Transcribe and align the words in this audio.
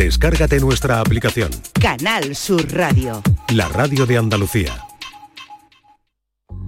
Descárgate 0.00 0.58
nuestra 0.60 0.98
aplicación. 0.98 1.50
Canal 1.78 2.34
Sur 2.34 2.72
Radio. 2.72 3.20
La 3.52 3.68
radio 3.68 4.06
de 4.06 4.16
Andalucía. 4.16 4.86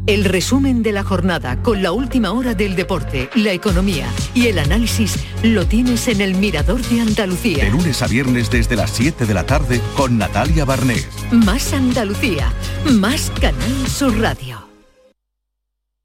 El 0.07 0.27
resumen 0.27 0.83
de 0.83 0.93
la 0.93 1.03
jornada 1.03 1.63
con 1.63 1.83
la 1.83 1.93
última 1.93 2.33
hora 2.33 2.53
del 2.53 2.77
deporte, 2.77 3.31
la 3.35 3.53
economía 3.53 4.07
y 4.35 4.49
el 4.49 4.59
análisis 4.59 5.17
lo 5.43 5.67
tienes 5.67 6.09
en 6.09 6.21
el 6.21 6.35
Mirador 6.35 6.83
de 6.83 7.01
Andalucía. 7.01 7.65
De 7.65 7.71
lunes 7.71 8.03
a 8.03 8.07
viernes 8.07 8.51
desde 8.51 8.77
las 8.77 8.91
7 8.91 9.25
de 9.25 9.33
la 9.33 9.47
tarde 9.47 9.81
con 9.97 10.19
Natalia 10.19 10.67
Barnés. 10.67 11.09
Más 11.31 11.73
Andalucía, 11.73 12.53
más 13.01 13.33
Canal 13.41 13.89
Sur 13.89 14.21
Radio. 14.21 14.69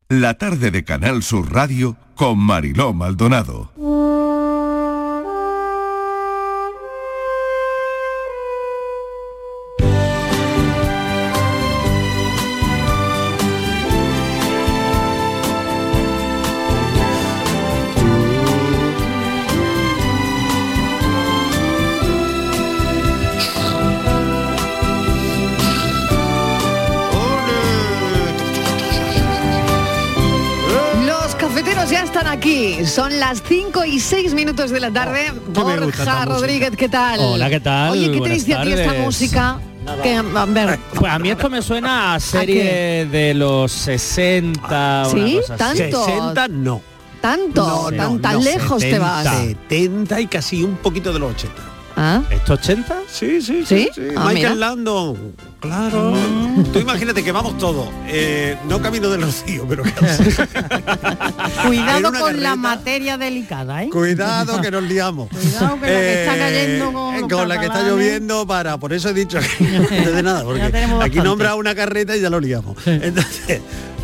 La 0.08 0.36
tarde 0.36 0.72
de 0.72 0.86
Canal 0.86 1.24
Sur 1.24 1.52
Radio 1.52 1.98
con 2.16 2.40
Mariló 2.40 2.94
Maldonado. 2.94 3.74
Son 32.86 33.20
las 33.20 33.42
5 33.48 33.86
y 33.86 34.00
6 34.00 34.34
minutos 34.34 34.70
de 34.72 34.80
la 34.80 34.92
tarde. 34.92 35.32
gusta 35.48 35.64
Borja 35.64 36.26
Rodríguez, 36.26 36.72
¿qué 36.78 36.88
tal? 36.90 37.20
Hola, 37.20 37.50
¿qué 37.50 37.60
tal? 37.60 37.92
Oye, 37.92 38.12
¿qué 38.12 38.22
te 38.22 38.30
dice 38.30 38.54
a 38.54 38.64
ti 38.64 38.72
esta 38.74 38.94
música? 38.94 39.60
Que, 40.04 40.16
a 40.16 40.46
ver, 40.46 40.80
Pues 40.94 41.12
a 41.12 41.18
mí 41.18 41.30
esto 41.30 41.50
me 41.50 41.62
suena 41.62 42.14
a 42.14 42.20
serie 42.20 43.06
de 43.06 43.34
los 43.34 43.72
60. 43.72 45.08
una 45.12 45.26
¿Sí? 45.28 45.36
cosa 45.38 45.56
así. 45.56 45.80
¿Tanto? 45.80 46.06
60 46.06 46.48
no. 46.50 46.82
tanto, 47.22 47.66
No, 47.66 47.98
tan, 47.98 48.14
no, 48.16 48.20
tan 48.20 48.34
no, 48.34 48.42
lejos 48.42 48.80
te 48.82 48.92
70. 48.92 49.00
vas. 49.00 49.38
70 49.46 50.22
y 50.22 50.28
casi 50.28 50.64
un 50.64 50.76
poquito 50.76 51.12
de 51.14 51.20
los 51.20 51.32
80. 51.32 51.54
¿Ah? 52.00 52.22
¿Esto 52.30 52.54
80? 52.54 52.96
Sí, 53.12 53.42
sí, 53.42 53.66
¿Sí? 53.66 53.90
sí. 53.92 53.92
sí. 53.96 54.02
Ah, 54.16 54.26
Michael 54.32 54.36
mira. 54.36 54.56
Landon, 54.56 55.36
claro. 55.60 56.14
Tú 56.72 56.78
imagínate 56.80 57.24
que 57.24 57.32
vamos 57.32 57.58
todos, 57.58 57.88
eh, 58.08 58.56
no 58.70 58.80
camino 58.80 59.10
del 59.10 59.24
rocío, 59.24 59.66
pero 59.68 59.82
casi. 59.82 60.24
Cuidado 61.66 62.12
con 62.14 62.42
la 62.44 62.56
materia 62.56 63.18
delicada, 63.18 63.84
¿eh? 63.84 63.90
Cuidado 63.90 64.62
que 64.62 64.70
nos 64.70 64.84
liamos. 64.84 65.28
Cuidado 65.30 65.80
que 65.82 65.88
la 65.88 65.88
que 65.88 66.14
está 66.24 66.36
Eh, 66.36 66.40
cayendo 66.40 66.94
con 66.94 67.30
con 67.30 67.50
la 67.50 67.60
que 67.60 67.66
está 67.66 67.82
lloviendo 67.84 68.46
para, 68.46 68.78
por 68.78 68.94
eso 68.94 69.10
he 69.10 69.14
dicho 69.14 69.40
que 69.58 69.80
no 70.06 70.12
de 70.12 70.24
nada, 70.24 70.44
porque 70.44 70.62
aquí 71.02 71.18
nombra 71.20 71.56
una 71.56 71.74
carreta 71.74 72.16
y 72.16 72.22
ya 72.22 72.30
lo 72.30 72.40
liamos. 72.40 72.78
Entonces, 72.86 73.62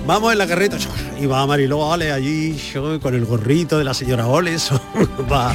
vamos 0.07 0.31
en 0.31 0.39
la 0.39 0.47
carreta 0.47 0.77
y 1.21 1.27
va 1.27 1.45
Mariló 1.45 1.77
Ole 1.79 2.11
allí 2.11 2.57
yo, 2.73 2.99
con 2.99 3.13
el 3.13 3.25
gorrito 3.25 3.77
de 3.77 3.83
la 3.83 3.93
señora 3.93 4.25
Oles. 4.25 4.71
va. 5.31 5.53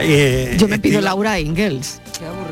Eh, 0.00 0.56
Yo 0.58 0.68
me 0.68 0.78
pido 0.78 1.00
Laura 1.00 1.38
Ingalls. 1.40 2.00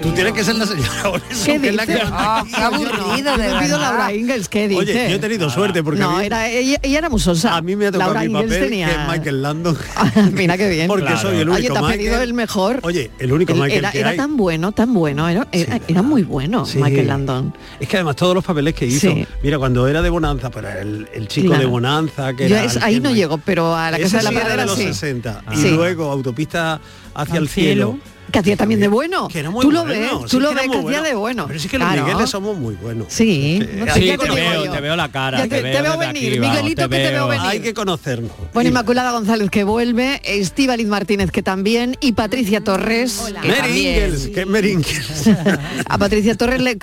Tú 0.00 0.10
tienes 0.12 0.32
que 0.32 0.44
ser 0.44 0.54
la 0.56 0.66
señora 0.66 1.08
Oles. 1.10 1.22
¿Qué 1.44 1.60
que 1.60 1.68
es 1.70 1.74
la 1.74 1.84
dices? 1.86 2.00
que 2.02 2.08
Ah, 2.12 2.40
aquí. 2.40 2.52
qué 2.54 2.62
aburrido, 2.62 3.36
de 3.36 3.48
me 3.52 3.60
pido. 3.60 3.78
Laura 3.78 4.12
Ingalls, 4.14 4.48
¿qué 4.48 4.68
dice? 4.68 4.80
Oye, 4.80 5.10
yo 5.10 5.16
he 5.16 5.18
tenido 5.18 5.50
suerte 5.50 5.82
porque 5.82 6.00
a 6.02 6.04
No, 6.06 6.18
mí- 6.18 6.26
era, 6.26 6.48
ella, 6.48 6.78
ella 6.82 6.98
era 6.98 7.08
muy 7.10 7.18
sosa. 7.20 7.56
A 7.56 7.62
mí 7.62 7.74
me 7.74 7.86
ha 7.86 7.92
tocado 7.92 8.12
Laura 8.14 8.28
mi 8.28 8.32
papel, 8.34 8.48
tenía... 8.60 8.86
que 8.86 8.92
es 8.92 9.08
Michael 9.08 9.42
Landon. 9.42 9.78
Mira 10.34 10.56
qué 10.56 10.68
bien. 10.68 10.86
Porque 10.86 11.06
Claro. 11.06 11.20
soy 11.20 11.38
el 11.38 11.48
Oye, 11.48 11.58
único 11.68 11.74
te 11.74 11.80
has 11.80 11.92
pedido 11.92 12.22
el 12.22 12.34
mejor. 12.34 12.78
Oye, 12.82 13.10
el 13.18 13.32
único 13.32 13.52
Él 13.54 13.58
Michael 13.60 13.78
era, 13.78 13.90
que 13.92 13.98
era 14.00 14.10
hay. 14.10 14.16
tan 14.16 14.36
bueno, 14.36 14.70
tan 14.72 14.94
bueno, 14.94 15.28
era, 15.28 15.48
era, 15.50 15.80
era 15.88 16.02
muy 16.02 16.22
bueno 16.22 16.64
Sí. 16.64 16.78
Michael 16.78 17.08
Landon. 17.08 17.54
Es 17.80 17.88
que 17.88 17.96
además 17.96 18.14
todos 18.16 18.34
los 18.36 18.44
papeles 18.44 18.74
que 18.74 18.86
hizo, 18.86 19.10
Sí. 19.10 19.26
mira, 19.42 19.58
cuando 19.58 19.88
era 19.88 20.00
de 20.00 20.10
Bonanza, 20.10 20.50
pero 20.50 20.68
el, 20.70 21.08
el 21.12 21.26
chico 21.26 21.48
Claro. 21.48 21.60
de 21.62 21.66
Bonanza, 21.66 22.34
que 22.34 22.48
Yo 22.48 22.56
era 22.56 22.64
es- 22.66 22.76
ahí 22.76 23.00
no 23.00 23.10
llego, 23.10 23.38
pero 23.38 23.74
a 23.74 23.90
la 23.90 23.98
casa 23.98 24.18
de 24.18 24.22
la 24.24 24.30
sí 24.30 24.36
era 24.36 24.44
pradera 24.44 24.62
de 24.62 24.68
los 24.68 24.78
sí. 24.78 24.84
60. 24.84 25.42
Ah. 25.44 25.54
Y 25.54 25.56
Sí. 25.56 25.70
luego 25.70 26.10
autopista 26.12 26.80
hacia 27.16 27.36
Al 27.36 27.42
el 27.44 27.48
cielo. 27.48 27.92
cielo. 27.92 28.15
Que 28.32 28.40
hacía 28.40 28.56
también 28.56 28.80
de 28.80 28.88
bueno. 28.88 29.28
Que 29.28 29.38
era 29.38 29.50
muy 29.50 29.62
tú 29.62 29.70
lo 29.70 29.84
bueno, 29.84 30.20
ves, 30.20 30.30
sí 30.30 30.36
tú 30.36 30.40
lo 30.40 30.48
que 30.50 30.54
ves 30.56 30.64
que 30.64 30.68
hacía 30.70 30.82
bueno. 30.82 31.02
de 31.02 31.14
bueno. 31.14 31.44
Pero 31.46 31.60
sí 31.60 31.68
que 31.68 31.78
los 31.78 31.88
Claro. 31.88 32.06
Migueles 32.06 32.28
somos 32.30 32.58
muy 32.58 32.74
buenos. 32.74 33.06
Sí, 33.08 33.60
Que 33.60 33.76
no 33.76 33.84
hay 33.84 33.88
sé 33.90 33.94
Sí, 33.94 34.00
qué 34.06 34.18
que 34.18 34.26
te 34.26 34.34
veo, 34.34 34.64
yo. 34.64 34.72
te 34.72 34.80
veo 34.80 34.96
la 34.96 35.08
cara. 35.10 35.38
Ya 35.38 35.44
te, 35.44 35.48
te- 35.56 35.62
veo 35.62 35.72
te 35.76 35.82
veo 35.82 35.92
desde 35.92 36.06
venir, 36.12 36.30
aquí, 36.32 36.40
Miguelito, 36.40 36.88
que 36.88 36.96
te 36.96 37.10
veo 37.12 37.28
venir. 37.28 37.46
Hay 37.46 37.60
que 37.60 37.72
conocernos. 37.74 38.32
Bueno, 38.52 38.68
Inmaculada 38.68 39.12
González 39.12 39.48
que 39.50 39.62
vuelve, 39.64 40.20
Estíbaliz 40.24 40.86
Martínez 40.88 41.30
que 41.30 41.42
también 41.42 41.96
y 42.00 42.12
Patricia 42.12 42.62
Torres 42.62 43.22
que 43.42 43.52
también. 43.52 44.00
Meringles, 44.00 44.28
que 44.28 44.46
meringles. 44.46 45.30
A 45.88 45.96
Patricia 45.98 46.34
Torres 46.34 46.60
le, 46.60 46.76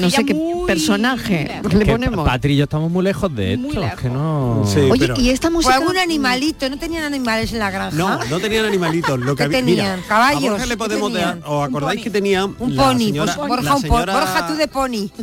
no 0.00 0.08
sé 0.10 0.24
qué 0.24 0.36
personaje 0.66 1.60
le 1.70 1.84
Que 1.84 1.92
ponemos. 1.92 2.24
Patri 2.26 2.56
yo 2.56 2.64
estamos 2.64 2.90
muy 2.90 3.04
lejos 3.04 3.34
de 3.34 3.54
esto. 3.54 3.84
es 3.84 3.94
que 3.94 4.08
no. 4.08 4.64
Sí, 4.72 4.78
Oye, 4.90 5.00
pero- 5.08 5.14
y 5.20 5.30
esta 5.30 5.48
Fue 5.48 5.56
música 5.56 5.74
algún 5.74 5.98
animalito, 5.98 6.70
no 6.70 6.78
tenían 6.78 7.02
animales 7.04 7.52
en 7.52 7.58
la 7.58 7.70
granja. 7.70 7.96
No, 7.96 8.24
no 8.24 8.38
tenían 8.38 8.64
animalitos. 8.64 9.18
Lo 9.18 9.34
que 9.34 9.48
¿Qué 9.48 9.56
había- 9.56 9.62
mira, 9.62 9.82
tenían? 9.84 10.00
¿Caballos? 10.08 10.59
Le 10.66 10.74
¿Qué 10.74 10.76
podemos 10.76 11.12
dar- 11.12 11.38
¿Os 11.46 11.68
acordáis 11.68 12.02
que 12.02 12.10
tenía 12.10 12.44
Un 12.44 12.76
la 12.76 12.82
pony, 12.84 12.98
señora- 12.98 13.34
pues 13.36 13.48
Borja, 13.48 13.62
la 13.74 13.76
señora- 13.78 14.12
Borja 14.14 14.46
tú 14.46 14.54
de 14.54 14.68
pony. 14.68 15.10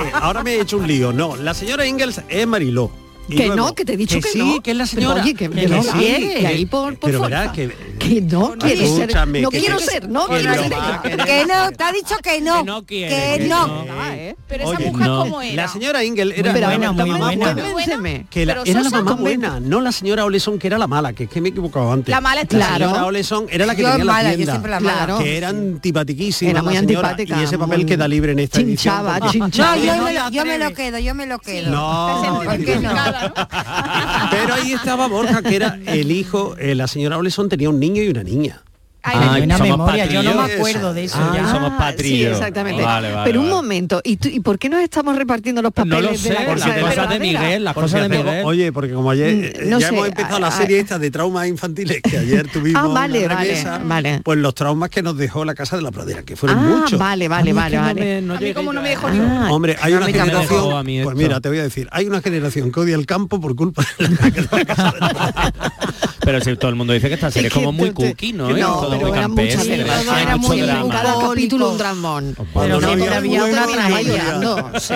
Eh, 0.00 0.12
ahora 0.14 0.42
me 0.42 0.54
he 0.54 0.60
hecho 0.60 0.76
un 0.78 0.86
lío. 0.86 1.12
No, 1.12 1.36
la 1.36 1.54
señora 1.54 1.84
Engels 1.84 2.20
es 2.28 2.46
Mariló. 2.46 2.90
Que 3.36 3.46
luego- 3.46 3.56
no, 3.56 3.74
que 3.74 3.84
te 3.84 3.94
he 3.94 3.96
dicho 3.96 4.20
que, 4.20 4.28
sí, 4.28 4.38
no. 4.38 4.62
que 4.62 4.70
es 4.72 4.76
la 4.76 4.86
señora. 4.86 5.22
Oye, 5.22 5.34
que, 5.34 5.48
Que 5.48 5.60
que 5.62 5.66
no 5.68 5.82
sí, 5.82 5.88
que- 5.98 6.34
Que 6.40 6.46
ahí 6.46 6.66
por, 6.66 6.96
por 6.98 7.10
pero 7.10 7.22
verás 7.22 7.52
que- 7.52 7.90
Que 8.00 8.20
no 8.22 8.54
quiere 8.58 8.86
ser. 8.86 9.14
No 9.40 9.50
que- 9.50 9.58
quiero 9.60 9.76
que- 9.78 9.84
ser, 9.84 10.08
no 10.08 10.26
que 10.26 10.36
quiero 10.40 10.54
no 10.56 10.62
ser. 10.62 11.16
Que 11.24 11.44
no, 11.46 11.70
te 11.72 11.84
ha 11.84 11.92
dicho 11.92 12.16
que 12.22 12.40
no. 12.40 12.58
Que 12.58 12.64
no 12.64 12.86
quiere, 12.86 13.14
Que 13.36 13.42
que 13.42 13.48
no. 13.48 13.84
¿eh? 14.12 14.36
Pero 14.48 14.72
esa 14.72 14.80
mujer 14.80 15.06
no. 15.06 15.18
cómo 15.22 15.42
era. 15.42 15.54
La 15.62 15.68
señora 15.68 16.02
Engel 16.02 16.32
era 16.32 16.52
la 16.54 16.78
mamá 16.92 17.04
buena. 17.18 17.54
Que 18.30 18.42
era 18.42 18.54
la 18.82 18.90
mamá 18.90 19.12
buena, 19.14 19.60
no 19.60 19.80
la 19.80 19.92
señora 19.92 20.24
Oleson 20.24 20.58
que 20.58 20.66
era 20.66 20.78
la 20.78 20.86
mala, 20.86 21.12
que 21.12 21.24
es 21.24 21.30
que 21.30 21.40
me 21.40 21.48
he 21.48 21.52
equivocado 21.52 21.92
antes. 21.92 22.08
La 22.10 22.20
mala 22.20 22.40
es 22.42 22.52
La 22.52 22.66
Claro. 22.66 22.86
señora 22.86 23.06
Oleson 23.06 23.46
era 23.50 23.66
la 23.66 23.74
que 23.74 23.82
tenía 23.82 24.04
la 24.04 24.34
tienda. 24.34 25.18
Que 25.18 25.36
era 25.36 25.48
antipatiquísima 25.50 26.50
Era 26.50 26.62
muy 26.62 26.76
antipática, 26.76 27.40
Y 27.40 27.44
ese 27.44 27.58
papel 27.58 27.84
queda 27.86 28.08
libre 28.08 28.32
en 28.32 28.38
esta 28.40 28.58
Chinchaba, 28.58 29.20
chinchaba. 29.30 29.76
No, 29.76 30.30
yo, 30.30 30.44
me 30.44 30.58
lo, 30.58 30.72
quedo, 30.74 30.98
yo 30.98 31.14
me 31.14 31.26
lo 31.26 31.38
quedo. 31.38 31.70
No, 31.70 32.40
¿Por 32.44 32.64
qué 32.64 32.76
no? 32.76 32.90
Pero 34.30 34.54
ahí 34.54 34.72
estaba 34.72 35.06
Borja, 35.08 35.42
que 35.42 35.56
era 35.56 35.78
el 35.86 36.10
hijo, 36.10 36.56
eh, 36.58 36.74
la 36.74 36.86
señora 36.86 37.18
Oleson 37.18 37.48
tenía 37.48 37.70
un 37.70 37.80
niño 37.80 38.02
y 38.02 38.08
una 38.08 38.22
niña. 38.22 38.62
Ay, 39.02 39.16
Ay, 39.20 39.28
buena 39.40 39.56
somos 39.58 39.78
memoria, 39.78 40.06
yo 40.06 40.22
no 40.22 40.30
me 40.30 40.36
patrillos. 40.36 40.58
acuerdo 40.68 40.94
de 40.94 41.04
eso 41.04 41.16
Ah, 41.18 41.32
ya. 41.34 41.50
somos 41.50 41.70
Sí, 41.70 41.76
patrillos. 41.78 42.32
exactamente. 42.38 42.82
Vale, 42.82 43.12
vale, 43.12 43.24
Pero 43.24 43.40
un 43.40 43.46
vale. 43.46 43.56
momento, 43.56 44.00
¿y, 44.04 44.16
tú- 44.18 44.28
¿y 44.28 44.40
por 44.40 44.58
qué 44.58 44.68
nos 44.68 44.80
estamos 44.82 45.16
repartiendo 45.16 45.62
los 45.62 45.70
No 45.70 45.74
papeles 45.74 46.02
lo 46.12 46.16
sé, 46.18 46.28
de 46.28 46.34
la 46.34 46.40
las 46.44 46.60
casa 46.60 46.74
de 46.74 46.80
cosas 46.82 47.08
de? 47.08 47.18
Miguel, 47.20 47.64
las 47.64 47.74
cosas 47.74 48.02
de 48.02 48.08
Miguel. 48.18 48.44
Oye, 48.44 48.72
porque 48.72 48.92
como 48.92 49.10
ayer 49.10 49.34
Mm, 49.34 49.42
eh, 49.44 49.52
no 49.66 49.78
ya 49.80 49.88
sé, 49.88 49.94
hemos 49.94 50.08
empezado 50.08 50.38
la 50.38 50.48
a- 50.48 50.50
serie 50.52 50.80
esta 50.80 50.98
de 50.98 51.10
traumas 51.10 51.46
infantiles 51.48 52.02
que 52.02 52.18
ayer 52.18 52.46
tuvimos 52.52 52.82
Ah, 52.82 52.88
vale, 52.88 53.24
una 53.24 53.34
vale, 53.84 54.20
pues 54.22 54.38
los 54.38 54.54
traumas 54.54 54.90
que 54.90 55.02
nos 55.02 55.16
dejó 55.16 55.44
la 55.46 55.54
casa 55.54 55.76
de 55.76 55.82
la 55.82 55.90
pradera, 55.92 56.22
que 56.22 56.36
fueron 56.36 56.58
Ah, 56.58 56.62
muchos. 56.62 56.98
vale, 56.98 57.26
vale, 57.28 57.52
vale, 57.52 57.78
vale. 57.78 58.18
a 58.18 58.22
mí 58.40 58.54
como 58.54 58.72
no 58.72 58.82
me 58.82 58.90
dejó 58.90 59.08
Ah. 59.08 59.48
Hombre, 59.50 59.76
hay 59.80 59.94
A 59.94 59.96
una 59.96 60.06
generación, 60.06 60.76
a 60.76 61.04
pues 61.04 61.16
mira, 61.16 61.40
te 61.40 61.48
voy 61.48 61.58
a 61.58 61.62
decir, 61.62 61.88
hay 61.90 62.06
una 62.06 62.20
generación 62.20 62.70
que 62.70 62.80
odia 62.80 62.96
el 62.96 63.06
campo 63.06 63.40
por 63.40 63.56
culpa 63.56 63.82
de 63.98 64.08
la 64.08 64.64
casa 64.64 64.92
de 64.92 65.00
la 65.00 65.08
pradera. 65.08 65.52
Pero 66.22 66.40
si 66.40 66.56
todo 66.56 66.68
el 66.70 66.76
mundo 66.76 66.92
dice 66.92 67.08
que 67.08 67.14
esta 67.14 67.30
serie 67.30 67.48
es 67.48 67.54
como 67.54 67.72
muy 67.72 67.92
cookie, 67.92 68.32
¿no? 68.32 68.48
Todo 68.48 68.90
muy 68.98 69.10
era 69.10 69.20
campestre, 69.22 69.84
muy. 70.38 70.60
Cada 70.90 71.18
capítulo 71.20 71.70
un 71.70 71.78
dramón. 71.78 72.36
Pero 72.54 72.80
no 72.80 72.88
había 73.14 73.44
una 73.44 73.66
tragedia. 73.66 74.40
Sí. 74.80 74.94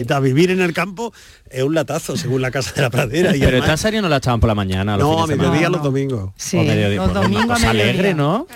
Y 0.00 0.04
ta, 0.04 0.20
vivir 0.20 0.50
en 0.50 0.60
el 0.60 0.72
campo 0.72 1.12
es 1.50 1.62
un 1.62 1.74
latazo, 1.74 2.16
según 2.16 2.42
la 2.42 2.50
casa 2.50 2.72
de 2.74 2.82
la 2.82 2.90
pradera. 2.90 3.36
Y 3.36 3.40
Pero 3.40 3.58
esta 3.58 3.76
serie 3.76 4.00
no 4.02 4.08
la 4.08 4.16
echaban 4.18 4.40
por 4.40 4.48
la 4.48 4.54
mañana. 4.54 4.96
los 4.96 5.06
no, 5.06 5.12
a 5.12 5.26
fines 5.26 5.28
de 5.28 5.34
semana. 5.34 5.50
mediodía 5.50 5.68
los 5.70 5.82
domingos. 5.82 6.30
Sí. 6.36 6.56
O 6.56 6.62
mediodía, 6.62 6.96
Los 6.98 7.14
domingos 7.14 7.44
a 7.44 7.54
mediodía. 7.54 7.70
alegre, 7.70 8.14
¿no? 8.14 8.46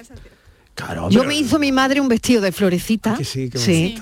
Claro, 0.74 1.10
Yo 1.10 1.22
me 1.24 1.34
hizo 1.36 1.58
mi 1.58 1.70
madre 1.70 2.00
un 2.00 2.08
vestido 2.08 2.40
de 2.40 2.50
florecita. 2.50 3.12
Ah, 3.12 3.18
que 3.18 3.24
sí. 3.24 3.94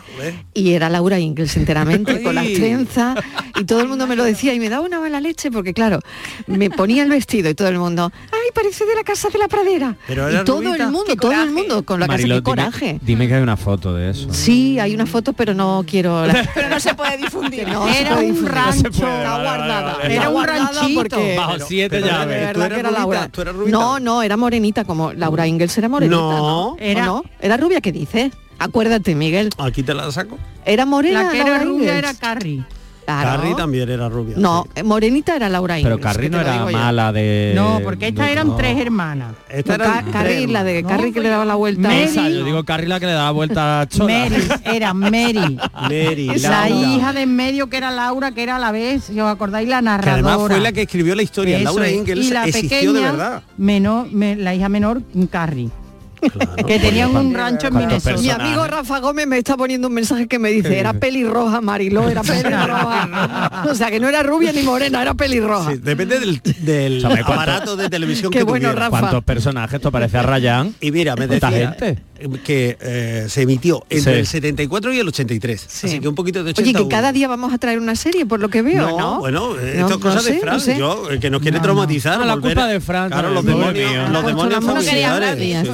Y 0.54 0.72
era 0.72 0.88
Laura 0.88 1.18
Ingalls 1.18 1.56
enteramente, 1.56 2.22
con 2.22 2.34
las 2.36 2.46
trenzas, 2.46 3.18
y 3.60 3.64
todo 3.64 3.80
el 3.80 3.88
mundo 3.88 4.06
me 4.06 4.14
lo 4.14 4.22
decía 4.22 4.54
y 4.54 4.60
me 4.60 4.68
daba 4.68 4.86
una 4.86 5.00
mala 5.00 5.20
leche 5.20 5.50
porque 5.50 5.74
claro, 5.74 5.98
me 6.46 6.70
ponía 6.70 7.02
el 7.02 7.08
vestido 7.10 7.50
y 7.50 7.54
todo 7.54 7.66
el 7.68 7.78
mundo, 7.78 8.12
ay, 8.30 8.50
parece 8.54 8.86
de 8.86 8.94
la 8.94 9.02
casa 9.02 9.28
de 9.30 9.38
la 9.40 9.48
pradera. 9.48 9.96
Pero 10.06 10.30
y 10.30 10.44
todo 10.44 10.62
rubita. 10.62 10.84
el 10.84 10.90
mundo, 10.92 11.16
todo 11.16 11.32
el 11.32 11.50
mundo 11.50 11.82
con 11.84 11.98
la 11.98 12.06
casa 12.06 12.26
de 12.28 12.42
coraje. 12.42 12.98
Dime, 13.02 13.26
que 13.26 13.34
hay 13.34 13.42
una 13.42 13.56
foto 13.56 13.92
de 13.94 14.10
eso. 14.10 14.32
Sí, 14.32 14.78
hay 14.78 14.94
una 14.94 15.06
foto, 15.06 15.32
pero 15.32 15.52
no 15.54 15.84
quiero. 15.86 16.24
la- 16.24 16.48
Pero 16.54 16.68
no 16.68 16.78
se 16.78 16.94
puede 16.94 17.16
difundir. 17.16 17.66
no 17.66 17.88
Era 17.88 18.14
puede 18.14 18.26
un 18.28 18.32
difundir. 18.34 18.54
rancho. 18.54 18.82
No 18.84 18.90
puede, 18.92 19.16
Está 19.18 19.30
vale, 19.30 19.44
vale, 19.44 19.58
guardada. 19.58 19.92
vale. 19.96 20.02
está 20.02 20.14
Era 20.14 20.28
un 20.30 20.44
ranchito. 20.44 21.00
porque- 21.00 21.36
Bajo 21.36 21.58
siete 21.66 21.88
pero- 21.96 22.06
de 22.06 22.12
llaves. 22.12 22.28
verdad 22.28 22.52
¿Tú 22.54 22.60
eras 22.62 22.74
que 22.74 22.80
era 22.80 22.88
rubita? 22.90 23.00
Laura. 23.00 23.28
¿Tú 23.28 23.40
eras 23.42 23.54
rubita? 23.56 23.70
No, 23.78 23.98
no, 24.00 24.22
era 24.22 24.36
morenita 24.36 24.84
como 24.84 25.12
Laura 25.12 25.46
Ingalls 25.48 25.76
era 25.76 25.88
morenita. 25.88 26.16
No. 26.20 26.59
¿No? 26.60 26.68
¿O 26.72 26.76
Era- 26.78 27.06
no? 27.06 27.22
Era 27.40 27.56
rubia, 27.56 27.80
¿qué 27.80 27.92
dice? 27.92 28.30
Acuérdate, 28.58 29.14
Miguel. 29.14 29.50
Aquí 29.58 29.82
te 29.82 29.94
la 29.94 30.10
saco. 30.12 30.38
Era 30.64 30.84
morena. 30.86 31.24
La 31.24 31.30
que 31.30 31.40
era 31.40 31.50
Laura 31.50 31.64
rubia 31.64 31.96
era 31.98 32.14
Carrie. 32.14 32.62
Claro. 33.06 33.28
Carrie 33.40 33.54
también 33.56 33.88
era 33.90 34.08
rubia. 34.08 34.36
No, 34.38 34.66
eh, 34.76 34.84
morenita 34.84 35.34
era 35.34 35.48
Laura 35.48 35.74
Pero 35.82 35.96
Ingalls, 35.96 36.02
Carrie 36.02 36.30
que 36.30 36.36
no 36.36 36.40
era 36.42 36.64
mala 36.66 37.10
de... 37.12 37.54
No, 37.56 37.80
porque 37.82 38.08
estas 38.08 38.28
eran 38.28 38.48
No. 38.48 38.54
tres 38.56 38.78
hermanas. 38.78 39.32
Esta 39.48 39.78
No, 39.78 39.84
era 39.84 40.04
Ca- 40.04 40.10
Carrie, 40.12 40.46
la 40.46 40.62
de 40.62 40.84
Carrie 40.84 41.12
que 41.12 41.18
le 41.20 41.28
daba 41.28 41.44
la 41.44 41.56
vuelta. 41.56 41.80
Mary. 41.88 42.02
Esa, 42.02 42.28
yo 42.28 42.44
digo 42.44 42.62
Carrie 42.62 42.86
la 42.86 43.00
que 43.00 43.06
le 43.06 43.12
daba 43.12 43.32
vuelta 43.32 43.80
a 43.80 43.88
Chola. 43.88 44.28
Mary, 44.28 44.48
era 44.64 44.94
Mary. 44.94 45.58
Mary, 45.74 46.26
La 46.38 46.68
Laura. 46.68 46.68
hija 46.88 47.12
de 47.12 47.22
en 47.22 47.34
medio 47.34 47.68
que 47.68 47.78
era 47.78 47.90
Laura, 47.90 48.30
que 48.30 48.44
era 48.44 48.56
a 48.56 48.58
la 48.60 48.70
vez, 48.70 49.04
si 49.04 49.18
os 49.18 49.28
acordáis, 49.28 49.68
la 49.68 49.78
Que 49.78 49.84
narradora. 49.86 50.12
además 50.32 50.46
fue 50.48 50.60
la 50.60 50.70
que 50.70 50.82
escribió 50.82 51.16
la 51.16 51.22
historia. 51.22 51.56
Eso 51.56 51.64
Laura 51.64 51.88
es. 51.88 51.94
Ingalls 51.96 52.26
y 52.26 52.30
la 52.30 52.44
existió 52.44 52.78
pequeña, 52.78 52.92
de 52.92 53.00
verdad. 53.00 53.42
menor, 53.56 54.06
me- 54.12 54.36
la 54.36 54.54
hija 54.54 54.68
menor, 54.68 55.02
Carrie. 55.30 55.70
Claro. 56.20 56.66
que 56.66 56.78
tenían 56.78 57.16
un 57.16 57.34
rancho 57.34 57.68
en 57.68 57.74
¿Cuántos 57.74 58.04
Minnesota. 58.04 58.22
Mi 58.22 58.44
amigo 58.44 58.66
Rafa 58.66 59.00
Gómez 59.00 59.26
me 59.26 59.38
está 59.38 59.56
poniendo 59.56 59.88
un 59.88 59.94
mensaje 59.94 60.28
que 60.28 60.38
me 60.38 60.50
dice, 60.50 60.78
era 60.78 60.92
pelirroja, 60.92 61.60
Mariló, 61.60 62.08
era 62.08 62.22
pelirroja. 62.22 63.64
o 63.70 63.74
sea, 63.74 63.90
que 63.90 64.00
no 64.00 64.08
era 64.08 64.22
rubia 64.22 64.52
ni 64.52 64.62
morena, 64.62 65.02
era 65.02 65.14
pelirroja. 65.14 65.72
Sí, 65.72 65.78
depende 65.78 66.20
del, 66.20 67.04
aparato 67.04 67.76
de 67.76 67.88
televisión 67.88 68.30
Qué 68.30 68.38
que 68.38 68.44
bueno, 68.44 68.68
tuviera. 68.68 68.88
Rafa. 68.88 69.00
¿Cuántos 69.00 69.24
personajes? 69.24 69.74
Esto 69.74 69.90
parece 69.90 70.18
a 70.18 70.22
Ryan. 70.22 70.74
Y 70.80 70.90
mira, 70.90 71.16
me 71.16 71.26
¿Cuánta 71.26 71.50
decía 71.50 71.68
gente? 71.70 72.09
Que 72.44 72.76
eh, 72.80 73.26
se 73.28 73.42
emitió 73.42 73.84
entre 73.90 74.14
Sí. 74.14 74.18
el 74.20 74.26
74 74.26 74.92
y 74.92 74.98
el 74.98 75.08
83. 75.08 75.66
Sí. 75.68 75.86
Así 75.86 76.00
que 76.00 76.08
un 76.08 76.14
poquito 76.14 76.38
de 76.44 76.50
Oye, 76.50 76.60
81. 76.62 76.88
que 76.88 76.94
cada 76.94 77.12
día 77.12 77.28
vamos 77.28 77.52
a 77.52 77.58
traer 77.58 77.78
una 77.78 77.94
serie, 77.96 78.26
por 78.26 78.40
lo 78.40 78.48
que 78.48 78.62
veo, 78.62 78.88
¿no? 78.90 78.98
No, 78.98 79.18
bueno, 79.20 79.56
eh, 79.58 79.76
No, 79.78 79.86
esto 79.86 79.86
es 79.86 79.90
no 79.90 80.00
cosa 80.00 80.20
sé, 80.20 80.30
de 80.30 80.36
no 80.36 80.42
Fran, 80.42 80.60
sé. 80.60 80.78
yo, 80.78 81.10
eh, 81.10 81.18
que 81.20 81.30
nos 81.30 81.40
quiere 81.42 81.58
No, 81.58 81.62
traumatizar. 81.62 82.18
no. 82.18 82.24
La 82.24 82.34
volver 82.34 82.54
culpa 82.54 82.66
de 82.68 82.80
Fran 82.80 83.10
Claro, 83.10 83.30
los 83.30 83.44
demonios, 83.44 83.74
mío. 83.90 84.08
los 84.08 84.26
demonios 84.26 84.64
familiares. 84.64 85.68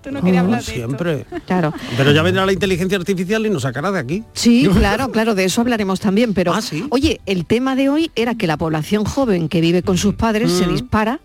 Tú 0.00 0.12
no 0.12 0.22
querías 0.22 0.44
hablar 0.44 0.62
de 0.64 0.70
esto. 0.72 0.72
siempre. 0.72 1.26
Claro. 1.46 1.74
Pero 1.96 2.12
ya 2.12 2.22
vendrá 2.22 2.46
la 2.46 2.52
inteligencia 2.52 2.96
artificial 2.96 3.44
y 3.44 3.50
nos 3.50 3.62
sacará 3.62 3.90
de 3.90 3.98
aquí. 3.98 4.22
Sí, 4.32 4.68
claro, 4.78 5.10
claro, 5.10 5.34
de 5.34 5.44
eso 5.44 5.60
hablaremos 5.60 5.98
también. 5.98 6.34
Pero, 6.34 6.54
Ah, 6.54 6.62
¿sí? 6.62 6.84
oye, 6.90 7.20
el 7.26 7.46
tema 7.46 7.74
de 7.74 7.88
hoy 7.88 8.10
era 8.14 8.36
que 8.36 8.46
la 8.46 8.56
población 8.56 9.04
joven 9.04 9.48
que 9.48 9.60
vive 9.60 9.82
con 9.82 9.98
sus 9.98 10.14
padres 10.14 10.52
se 10.52 10.66
Mm. 10.66 10.72
dispara 10.72 11.20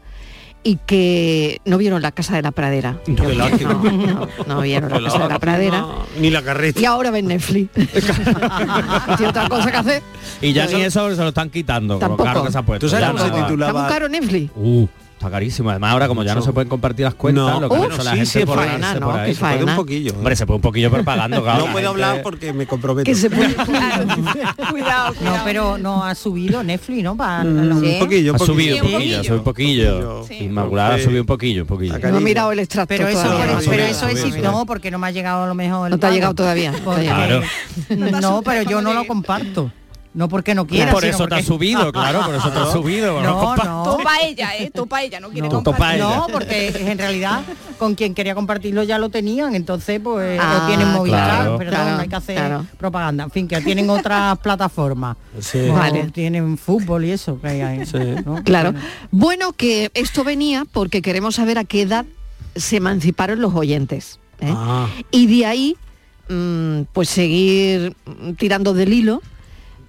y 0.64 0.78
que 0.86 1.62
no 1.66 1.78
vieron 1.78 2.02
la 2.02 2.12
casa 2.12 2.36
de 2.36 2.42
la 2.42 2.52
pradera. 2.52 2.98
Qué 3.06 3.36
lástima. 3.36 3.74
No, 3.74 3.92
no, 3.92 4.28
no 4.48 4.62
vieron 4.62 4.90
la 4.92 5.02
casa 5.12 5.24
de 5.24 5.30
la 5.30 5.40
pradera. 5.40 5.86
Ni 6.20 6.30
la 6.30 6.42
carreta. 6.42 6.80
Y 6.80 6.86
ahora 6.86 7.12
ven 7.12 7.28
Netflix. 7.28 7.70
Tiene 9.18 9.28
otra 9.28 9.50
cosa 9.50 9.72
que 9.72 9.78
hacer. 9.78 10.04
Y 10.42 10.54
ya 10.54 10.66
ni 10.68 10.82
eso 10.82 11.10
se 11.16 11.22
lo 11.22 11.30
están 11.30 11.50
quitando, 11.50 11.98
Tampoco. 11.98 12.24
caro 12.24 12.44
que 12.46 12.52
se 12.52 12.58
ha 12.58 12.62
puesto. 12.64 12.86
¿Tú 12.86 12.90
sabes 12.90 13.08
cómo 13.08 13.20
no 13.20 13.26
se 13.26 13.32
va. 13.32 13.48
titula? 13.48 13.68
¿Está 13.68 13.80
muy 13.80 13.90
caro 13.90 14.10
Netflix? 14.10 14.52
Uh, 14.56 14.88
está 15.24 15.32
carísimo. 15.32 15.70
Además 15.70 15.92
ahora 15.94 16.08
como 16.08 16.24
ya 16.24 16.36
no 16.36 16.42
se 16.42 16.52
pueden 16.54 16.70
compartir 16.70 17.06
las 17.06 17.16
cuentas, 17.16 17.46
No, 17.46 17.60
lo 17.62 17.70
que 17.70 17.76
ha 17.76 17.78
bueno, 17.80 17.94
hecho 17.96 18.04
la 18.04 18.12
sí, 18.12 18.18
gente 18.18 18.40
sí, 18.40 18.46
por 18.46 18.58
faena, 18.58 18.94
¿no? 18.96 19.06
por 19.08 19.20
ahí. 19.20 19.34
Se 19.34 19.40
puede 19.42 19.64
un 19.64 19.76
poquillo. 19.76 20.12
¿eh? 20.12 20.16
Hombre, 20.18 20.36
se 20.36 20.46
puede 20.46 20.56
un 20.58 20.62
poquillo 20.62 20.92
pero 20.92 21.04
pagando, 21.04 21.42
claro. 21.44 21.66
no 21.68 21.72
puedo 21.72 21.90
hablar 21.90 22.22
porque 22.22 22.54
me 22.54 22.66
comprometo. 22.68 23.06
Que 23.06 23.16
se 23.16 23.30
puede... 23.30 23.54
Cuidado, 23.56 24.04
No, 24.64 24.70
cuidado. 24.72 25.14
pero 25.46 25.78
no 25.78 26.04
ha 26.04 26.16
subido 26.16 26.64
Netflix, 26.64 27.04
¿no? 27.04 27.16
Para 27.16 27.44
Mm, 27.44 27.70
los- 27.70 27.78
Un 27.82 28.00
poquillo, 28.00 28.32
un 28.32 28.36
Ha 28.36 28.40
poquillo. 28.40 28.46
subido 28.46 28.76
un 28.76 28.82
Sí, 28.82 28.86
un 28.86 28.92
poquillo, 28.94 28.94
ha 28.94 28.98
poquillo. 29.00 29.24
subido 29.24 29.38
un 29.38 29.44
poquillo. 29.44 30.24
Sí. 30.28 30.38
Inmaculada 30.46 30.96
ha 30.96 30.98
Sí. 30.98 31.04
subido 31.06 31.22
un 31.22 31.28
poquillo, 31.28 31.62
un 31.64 31.68
poquillo. 31.68 31.96
Acá- 31.96 32.12
No 32.12 32.18
he 32.18 32.22
mirado 32.22 32.52
el 32.52 32.60
extracto 32.60 32.94
Pero 32.96 33.08
eso, 33.08 33.22
pero, 33.22 33.32
no, 33.32 33.38
pero 33.38 33.84
no, 33.84 33.90
eso 33.90 34.06
no, 34.06 34.12
es 34.12 34.26
no, 34.38 34.42
no. 34.44 34.52
no, 34.60 34.66
porque 34.66 34.92
no 34.92 35.00
me 35.00 35.08
ha 35.08 35.12
llegado 35.12 35.44
a 35.44 35.48
lo 35.48 35.56
mejor 35.56 35.90
No 35.90 35.98
te 35.98 36.06
ha 36.08 36.12
llegado 36.12 36.34
todavía. 36.34 36.74
No, 38.22 38.42
pero 38.44 38.64
yo 38.64 38.82
no 38.82 38.94
lo 38.94 39.06
comparto. 39.06 39.72
No 40.14 40.30
porque 40.30 40.54
no 40.54 40.68
quiera. 40.68 40.92
por 40.92 41.04
eso 41.06 41.20
te 41.20 41.24
ha 41.24 41.38
porque- 41.38 41.44
subido, 41.44 41.92
claro, 41.92 42.22
por 42.26 42.36
eso 42.36 42.52
te 42.52 42.60
ha 42.60 42.66
subido. 42.72 43.20
No, 43.24 43.56
no. 43.56 43.84
Topa 43.84 44.20
ella, 44.24 44.56
¿eh? 44.58 44.70
Topa 44.72 45.02
ella, 45.02 45.20
no 45.20 45.30
quiere 45.30 45.50
No, 45.50 45.64
compartir. 45.64 46.00
No, 46.04 46.28
porque 46.32 46.68
en 46.92 46.98
realidad 47.00 47.42
con 47.80 47.96
quien 47.96 48.14
quería 48.14 48.36
compartirlo 48.36 48.84
ya 48.84 49.00
lo 49.00 49.10
tenían, 49.10 49.56
entonces 49.56 50.00
pues 50.04 50.40
Ah, 50.42 50.60
lo 50.62 50.68
tienen 50.68 50.88
Movistar, 50.94 51.26
claro. 51.42 51.58
perdón, 51.58 51.74
Claro, 51.76 51.96
no 51.96 52.02
hay 52.02 52.08
que 52.10 52.16
hacer 52.16 52.36
claro. 52.36 52.66
propaganda. 52.78 53.24
En 53.24 53.32
fin, 53.32 53.48
que 53.48 53.60
tienen 53.62 53.90
otras 53.90 54.38
plataformas. 54.38 55.18
Sí. 55.40 55.68
Vale. 55.70 56.12
Tienen 56.12 56.58
fútbol 56.60 57.06
y 57.06 57.12
eso 57.12 57.42
que 57.42 57.48
hay 57.48 57.62
ahí. 57.62 57.86
Sí. 57.88 57.98
¿no? 58.24 58.44
Claro. 58.44 58.74
Bueno, 59.10 59.54
que 59.54 59.90
esto 59.96 60.24
venía 60.24 60.66
porque 60.72 61.02
queremos 61.02 61.36
saber 61.36 61.58
a 61.58 61.64
qué 61.64 61.82
edad 61.82 62.06
se 62.56 62.78
emanciparon 62.78 63.42
los 63.42 63.56
oyentes. 63.56 64.20
¿eh? 64.42 64.54
Ah, 64.56 64.88
Y 65.10 65.26
de 65.26 65.46
ahí, 65.48 65.76
mm, 66.30 66.82
pues 66.94 67.10
seguir 67.10 67.96
tirando 68.38 68.74
del 68.76 68.94
hilo 68.94 69.22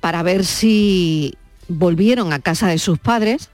para 0.04 0.22
ver 0.22 0.44
si 0.44 1.32
volvieron 1.66 2.34
a 2.34 2.38
casa 2.38 2.68
de 2.68 2.76
sus 2.76 2.98
padres 2.98 3.48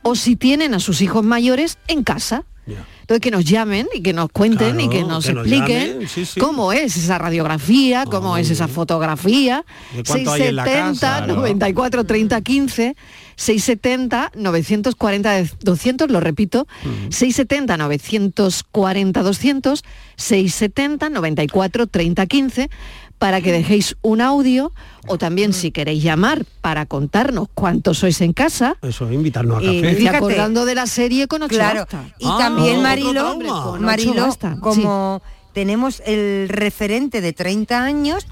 o 0.00 0.14
si 0.14 0.34
tienen 0.34 0.72
a 0.72 0.80
sus 0.80 1.02
hijos 1.02 1.22
mayores 1.22 1.76
en 1.88 2.02
casa. 2.04 2.44
Entonces 2.66 3.20
que 3.20 3.30
nos 3.30 3.44
llamen 3.44 3.86
y 3.94 4.00
que 4.00 4.14
nos 4.14 4.30
cuenten 4.30 4.80
y 4.80 4.88
que 4.88 5.02
nos 5.02 5.26
que 5.26 5.34
nos 5.34 5.44
expliquen 5.44 5.90
llamen, 5.90 6.08
sí, 6.08 6.24
sí. 6.24 6.40
cómo 6.40 6.72
es 6.72 6.96
esa 6.96 7.18
radiografía, 7.18 8.06
cómo 8.06 8.38
es 8.38 8.48
esa 8.48 8.66
fotografía. 8.66 9.66
¿De 9.94 10.04
cuánto 10.04 10.32
hay 10.32 10.42
en 10.44 10.56
la 10.56 10.64
670 10.64 11.00
casa? 11.00 11.24
Claro. 11.26 11.40
94 11.40 12.04
30 12.04 12.40
15 12.40 12.96
670 13.36 14.32
940 14.36 15.44
200, 15.60 16.10
lo 16.10 16.20
repito, 16.20 16.66
670 17.10 17.76
940 17.76 19.22
200 19.22 19.84
670 20.16 21.10
94 21.10 21.86
30 21.88 22.26
15 22.26 22.70
para 23.18 23.40
que 23.40 23.52
dejéis 23.52 23.96
un 24.02 24.20
audio 24.20 24.72
o 25.06 25.18
también 25.18 25.52
si 25.52 25.70
queréis 25.70 26.02
llamar 26.02 26.44
para 26.60 26.86
contarnos 26.86 27.48
cuántos 27.54 27.98
sois 27.98 28.20
en 28.20 28.32
casa. 28.32 28.76
Eso, 28.82 29.10
invitarnos 29.10 29.58
a 29.58 29.62
Y 29.62 29.80
café. 29.82 29.94
Fíjate. 29.94 30.16
acordando 30.16 30.64
de 30.64 30.74
la 30.74 30.86
serie 30.86 31.26
con 31.28 31.42
ocho 31.42 31.54
Claro. 31.54 31.86
Y 32.18 32.26
Ah, 32.26 32.36
también 32.38 32.78
otro 32.78 32.82
Marilo, 32.82 33.76
Marilo, 33.80 34.28
como 34.60 35.22
tenemos 35.52 36.02
el 36.04 36.48
referente 36.48 37.20
de 37.20 37.32
30 37.32 37.82
años, 37.82 38.26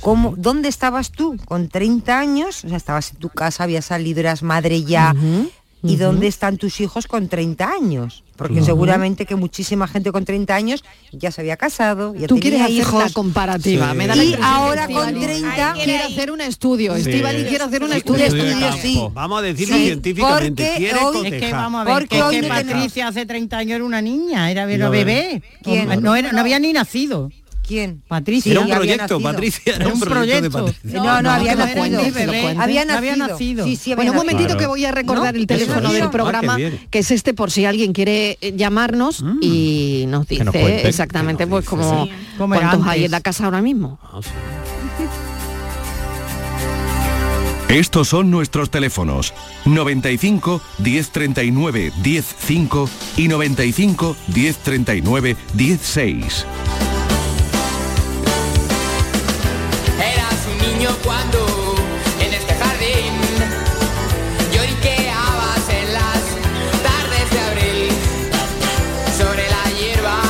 ¿cómo, 0.00 0.34
¿dónde 0.36 0.68
estabas 0.68 1.10
tú 1.10 1.36
con 1.46 1.68
30 1.68 2.18
años? 2.18 2.64
O 2.64 2.68
sea, 2.68 2.76
estabas 2.76 3.12
en 3.12 3.18
tu 3.18 3.30
casa, 3.30 3.64
habías 3.64 3.86
salido, 3.86 4.20
eras 4.20 4.42
madre 4.42 4.82
ya. 4.84 5.14
¿Y 5.82 5.96
dónde 5.96 6.26
están 6.26 6.56
tus 6.58 6.80
hijos 6.80 7.06
con 7.06 7.28
30 7.28 7.68
años? 7.68 8.24
Porque 8.36 8.62
seguramente 8.62 9.26
que 9.26 9.34
muchísima 9.36 9.88
gente 9.88 10.12
con 10.12 10.24
30 10.24 10.54
años 10.54 10.84
ya 11.12 11.30
se 11.32 11.40
había 11.40 11.56
casado, 11.56 12.14
ya 12.14 12.26
Tú 12.26 12.38
quieres 12.38 12.60
tenía 12.60 12.64
hacer 12.66 12.78
hijos. 12.92 13.02
la 13.04 13.10
comparativa. 13.10 13.90
Sí. 13.90 13.96
Me 13.96 14.06
da 14.06 14.14
la 14.16 14.24
Y 14.24 14.34
ahora 14.42 14.86
con 14.86 15.08
Estíbaliz 15.08 15.26
30 15.26 15.72
Ay, 15.72 15.80
quiere 15.84 16.02
hacer 16.04 16.30
un 16.30 16.40
estudio. 16.40 16.94
Sí. 16.96 17.00
Estíbaliz 17.00 17.48
quiere 17.48 17.64
hacer 17.64 17.82
un 17.82 17.90
Sí, 17.90 17.96
estudio. 17.98 18.24
estudio 18.24 18.44
de 18.44 18.50
estudio, 18.50 18.68
campo. 18.68 18.82
sí. 18.82 19.02
Vamos 19.14 19.38
a 19.38 19.42
decirlo 19.42 19.76
Sí, 19.76 19.84
científicamente. 19.86 20.64
porque 20.64 20.76
Quiere 20.78 20.98
hoy- 21.04 21.26
Es 21.26 21.40
que 21.42 21.52
vamos 21.52 21.80
a 21.80 21.84
ver, 21.84 21.94
Porque 21.94 22.16
que, 22.16 22.22
hoy 22.22 22.34
tenemos- 22.36 22.62
Patricia 22.62 23.08
hace 23.08 23.26
30 23.26 23.58
años 23.58 23.76
era 23.76 23.84
una 23.84 24.02
niña, 24.02 24.50
era, 24.50 24.70
era 24.70 24.84
No, 24.86 24.90
bebé. 24.90 25.42
¿Quién? 25.62 25.88
No, 26.02 26.14
era, 26.14 26.32
no 26.32 26.40
había 26.40 26.58
ni 26.58 26.72
nacido. 26.72 27.30
¿Quién? 27.66 28.02
Patricia. 28.06 28.52
Era 28.52 28.60
un 28.60 28.70
proyecto, 28.70 29.20
Patricia. 29.20 29.74
Era, 29.74 29.88
un 29.88 30.00
proyecto. 30.00 30.72
no, 30.84 31.22
no, 31.22 31.30
había, 31.30 31.54
nacido. 31.54 32.00
había 32.60 32.84
nacido. 32.84 32.96
Había 32.96 33.16
nacido. 33.16 33.64
Sí, 33.64 33.76
sí, 33.76 33.92
había 33.92 34.04
bueno, 34.04 34.12
un 34.12 34.18
momentito 34.18 34.46
claro. 34.48 34.60
que 34.60 34.66
voy 34.66 34.84
a 34.84 34.92
recordar 34.92 35.34
¿No? 35.34 35.40
el 35.40 35.46
teléfono 35.46 35.92
del 35.92 36.02
ah, 36.04 36.10
programa, 36.10 36.56
ah, 36.60 36.70
que 36.90 36.98
es 37.00 37.10
este 37.10 37.34
por 37.34 37.50
si 37.50 37.64
alguien 37.64 37.92
quiere 37.92 38.38
eh, 38.40 38.54
llamarnos 38.56 39.22
mm. 39.22 39.38
y 39.42 40.04
nos 40.08 40.26
dice 40.28 40.44
nos 40.44 40.52
cuente, 40.52 40.88
exactamente 40.88 41.46
nos 41.46 41.64
pues, 41.64 41.64
dice, 41.64 41.76
pues 41.76 42.38
como 42.38 42.54
cuántos 42.54 42.86
hay 42.86 43.04
en 43.04 43.10
la 43.10 43.20
casa 43.20 43.44
ahora 43.44 43.60
mismo. 43.60 43.98
Ah, 44.02 44.20
Estos 47.68 48.08
son 48.08 48.30
nuestros 48.30 48.70
teléfonos 48.70 49.34
95 49.64 50.62
1039 50.78 51.92
105 52.00 52.88
y 53.16 53.28
95 53.28 54.16
1039 54.28 55.36
16. 55.54 56.46
10 56.46 56.85
niño 60.76 60.90
cuando 61.04 61.38
en 62.20 62.34
este 62.34 62.54
jardín 62.54 63.14
lloriqueabas 64.52 65.68
en 65.70 65.92
las 65.92 66.22
tardes 66.82 67.30
de 67.30 67.40
abril 67.40 67.88
sobre 69.16 69.48
la 69.48 69.78
hierba, 69.78 70.20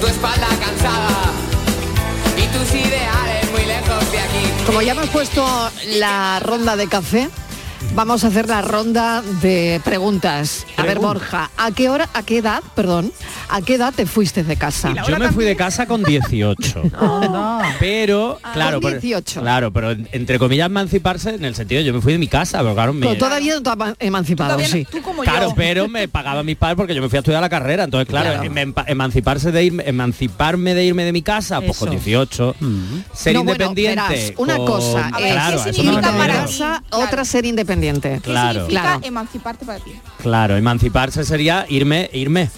tu 0.00 0.06
espalda 0.06 0.48
cansada 0.60 1.32
y 2.36 2.46
tus 2.56 2.74
ideales 2.74 3.50
muy 3.50 3.64
lejos 3.66 4.12
de 4.12 4.18
aquí. 4.20 4.64
Como 4.66 4.82
ya 4.82 4.92
hemos 4.92 5.08
puesto 5.08 5.70
la 5.86 6.40
ronda 6.40 6.76
de 6.76 6.86
café, 6.86 7.28
vamos 7.94 8.22
a 8.24 8.28
hacer 8.28 8.48
la 8.48 8.62
ronda 8.62 9.22
de 9.42 9.80
preguntas. 9.84 10.66
A 10.76 10.82
ver, 10.82 10.98
Borja, 10.98 11.50
¿a 11.56 11.70
qué 11.72 11.88
hora, 11.88 12.08
a 12.14 12.22
qué 12.22 12.38
edad, 12.38 12.62
perdón, 12.74 13.12
a 13.48 13.60
qué 13.62 13.74
edad 13.74 13.92
te 13.94 14.06
fuiste 14.06 14.44
de 14.44 14.56
casa? 14.56 14.92
Yo 15.06 15.18
me 15.18 15.32
fui 15.32 15.44
de 15.44 15.56
casa 15.56 15.86
con 15.86 16.02
18. 16.04 16.82
Pero, 17.80 18.38
claro, 18.52 18.80
Con 18.80 18.90
pero- 18.92 19.00
18. 19.00 19.40
claro, 19.40 19.72
pero 19.72 19.90
entre 20.12 20.38
comillas 20.38 20.66
emanciparse 20.66 21.30
en 21.34 21.44
el 21.44 21.54
sentido, 21.54 21.80
yo 21.82 21.92
me 21.92 22.00
fui 22.00 22.12
de 22.12 22.18
mi 22.18 22.28
casa, 22.28 22.58
pero 22.60 22.74
claro, 22.74 22.92
me- 22.92 23.06
Pero 23.06 23.18
todavía 23.18 23.54
no 23.54 23.62
te 23.62 23.70
has 23.70 23.94
emancipado, 24.00 24.58
sí. 24.60 24.86
tú 24.90 25.00
como 25.02 25.22
Claro, 25.22 25.48
yo. 25.50 25.54
pero 25.56 25.88
me 25.88 26.08
pagaba 26.08 26.42
mis 26.42 26.56
padres 26.56 26.76
porque 26.76 26.94
yo 26.94 27.02
me 27.02 27.08
fui 27.08 27.16
a 27.16 27.20
estudiar 27.20 27.40
la 27.40 27.48
carrera. 27.48 27.84
Entonces, 27.84 28.08
claro, 28.08 28.30
Claro. 28.32 28.44
em- 28.44 28.54
empa- 28.74 28.84
emanciparse 28.86 29.50
de 29.52 29.64
irme, 29.64 29.84
emanciparme 29.86 30.74
de 30.74 30.84
irme 30.84 31.04
de 31.04 31.12
mi 31.12 31.22
casa, 31.22 31.60
pues 31.60 31.76
con 31.78 31.88
Eso. 31.88 31.98
18, 31.98 32.54
ser 33.12 33.34
No, 33.34 33.44
bueno, 33.44 33.64
independiente. 33.66 34.02
verás, 34.08 34.32
una 34.38 34.56
con- 34.56 34.66
cosa 34.66 35.08
A 35.08 35.20
ver, 35.20 35.32
claro, 35.32 35.58
¿qué 35.58 35.64
me 35.70 35.72
significa 35.72 36.00
refiero. 36.02 36.18
para 36.18 36.34
casa, 36.34 36.78
ti? 36.82 36.88
Claro. 36.90 37.04
otra 37.04 37.24
ser 37.24 37.46
independiente. 37.46 37.77
¿Qué 37.80 38.20
Claro. 38.22 38.66
Claro. 38.68 39.00
emanciparte 39.04 39.64
para 39.64 39.78
ti? 39.78 39.92
Claro, 40.22 40.56
emanciparse 40.56 41.24
sería 41.24 41.66
irme, 41.68 42.10
irme. 42.12 42.50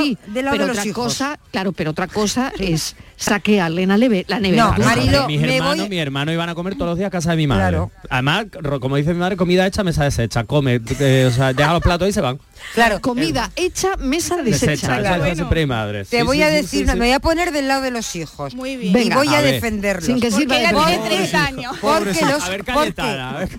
lado- 0.45 0.57
de 0.59 0.67
los 0.67 0.71
otra 0.71 0.85
hijos. 0.87 1.05
cosa, 1.05 1.39
claro, 1.51 1.73
pero 1.73 1.91
otra 1.93 2.07
cosa 2.09 2.53
es 2.59 2.95
saquearle 3.17 3.87
la 3.87 3.97
nevera. 3.97 4.41
No, 4.71 4.75
Tú 4.77 4.83
Claro, 4.83 4.89
sabes. 4.97 5.07
Marilo, 5.07 5.27
mis 5.29 5.41
me 5.41 5.57
hermanos, 5.57 5.79
voy- 5.81 5.89
mis 5.89 5.99
hermanos 6.01 6.33
iban 6.35 6.49
a 6.49 6.55
comer 6.55 6.75
todos 6.75 6.91
los 6.91 6.99
días 6.99 7.09
a 7.09 7.11
casa 7.11 7.31
de 7.31 7.37
mi 7.37 7.47
madre. 7.47 7.63
Claro. 7.63 7.91
Además, 8.11 8.47
como 8.81 8.97
dice 8.97 9.13
mi 9.15 9.21
madre, 9.21 9.37
comida 9.37 9.67
hecha, 9.67 9.83
mesa 9.85 10.05
deshecha, 10.05 10.45
come, 10.45 10.81
eh, 11.01 11.27
o 11.29 11.35
sea, 11.35 11.53
deja 11.53 11.73
los 11.73 11.83
platos 11.83 12.09
y 12.09 12.13
se 12.13 12.21
van. 12.21 12.39
Claro, 12.75 13.01
Comida 13.01 13.51
hecha, 13.55 13.97
mesa 13.99 14.37
Desecha, 14.43 14.99
deshecha. 14.99 15.35
siempre 15.35 15.61
mi 15.61 15.67
madre. 15.67 16.05
te 16.05 16.19
Sí, 16.19 16.23
voy 16.25 16.39
sí, 16.39 16.43
a 16.43 16.49
decir, 16.49 16.87
sí, 16.87 16.93
sí. 16.93 16.99
me 16.99 17.07
voy 17.07 17.13
a 17.13 17.21
poner 17.21 17.53
del 17.53 17.69
lado 17.69 17.83
de 17.83 17.91
los 17.91 18.17
hijos. 18.17 18.55
Muy 18.55 18.77
bien. 18.77 18.97
Y 18.97 19.11
voy 19.11 19.29
a, 19.29 19.39
a 19.39 19.43
defenderlos. 19.43 20.05
Sin 20.07 20.21
que 20.21 20.31
sirva 20.31 20.57
Porque 20.73 20.93
de. 20.99 20.99
30 21.09 21.45
años. 21.45 21.77
porque 21.81 22.21
los, 22.23 22.43
A 22.45 22.49
ver, 22.49 22.65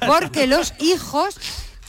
porque, 0.05 0.47
los 0.47 0.73
hijos 0.79 1.39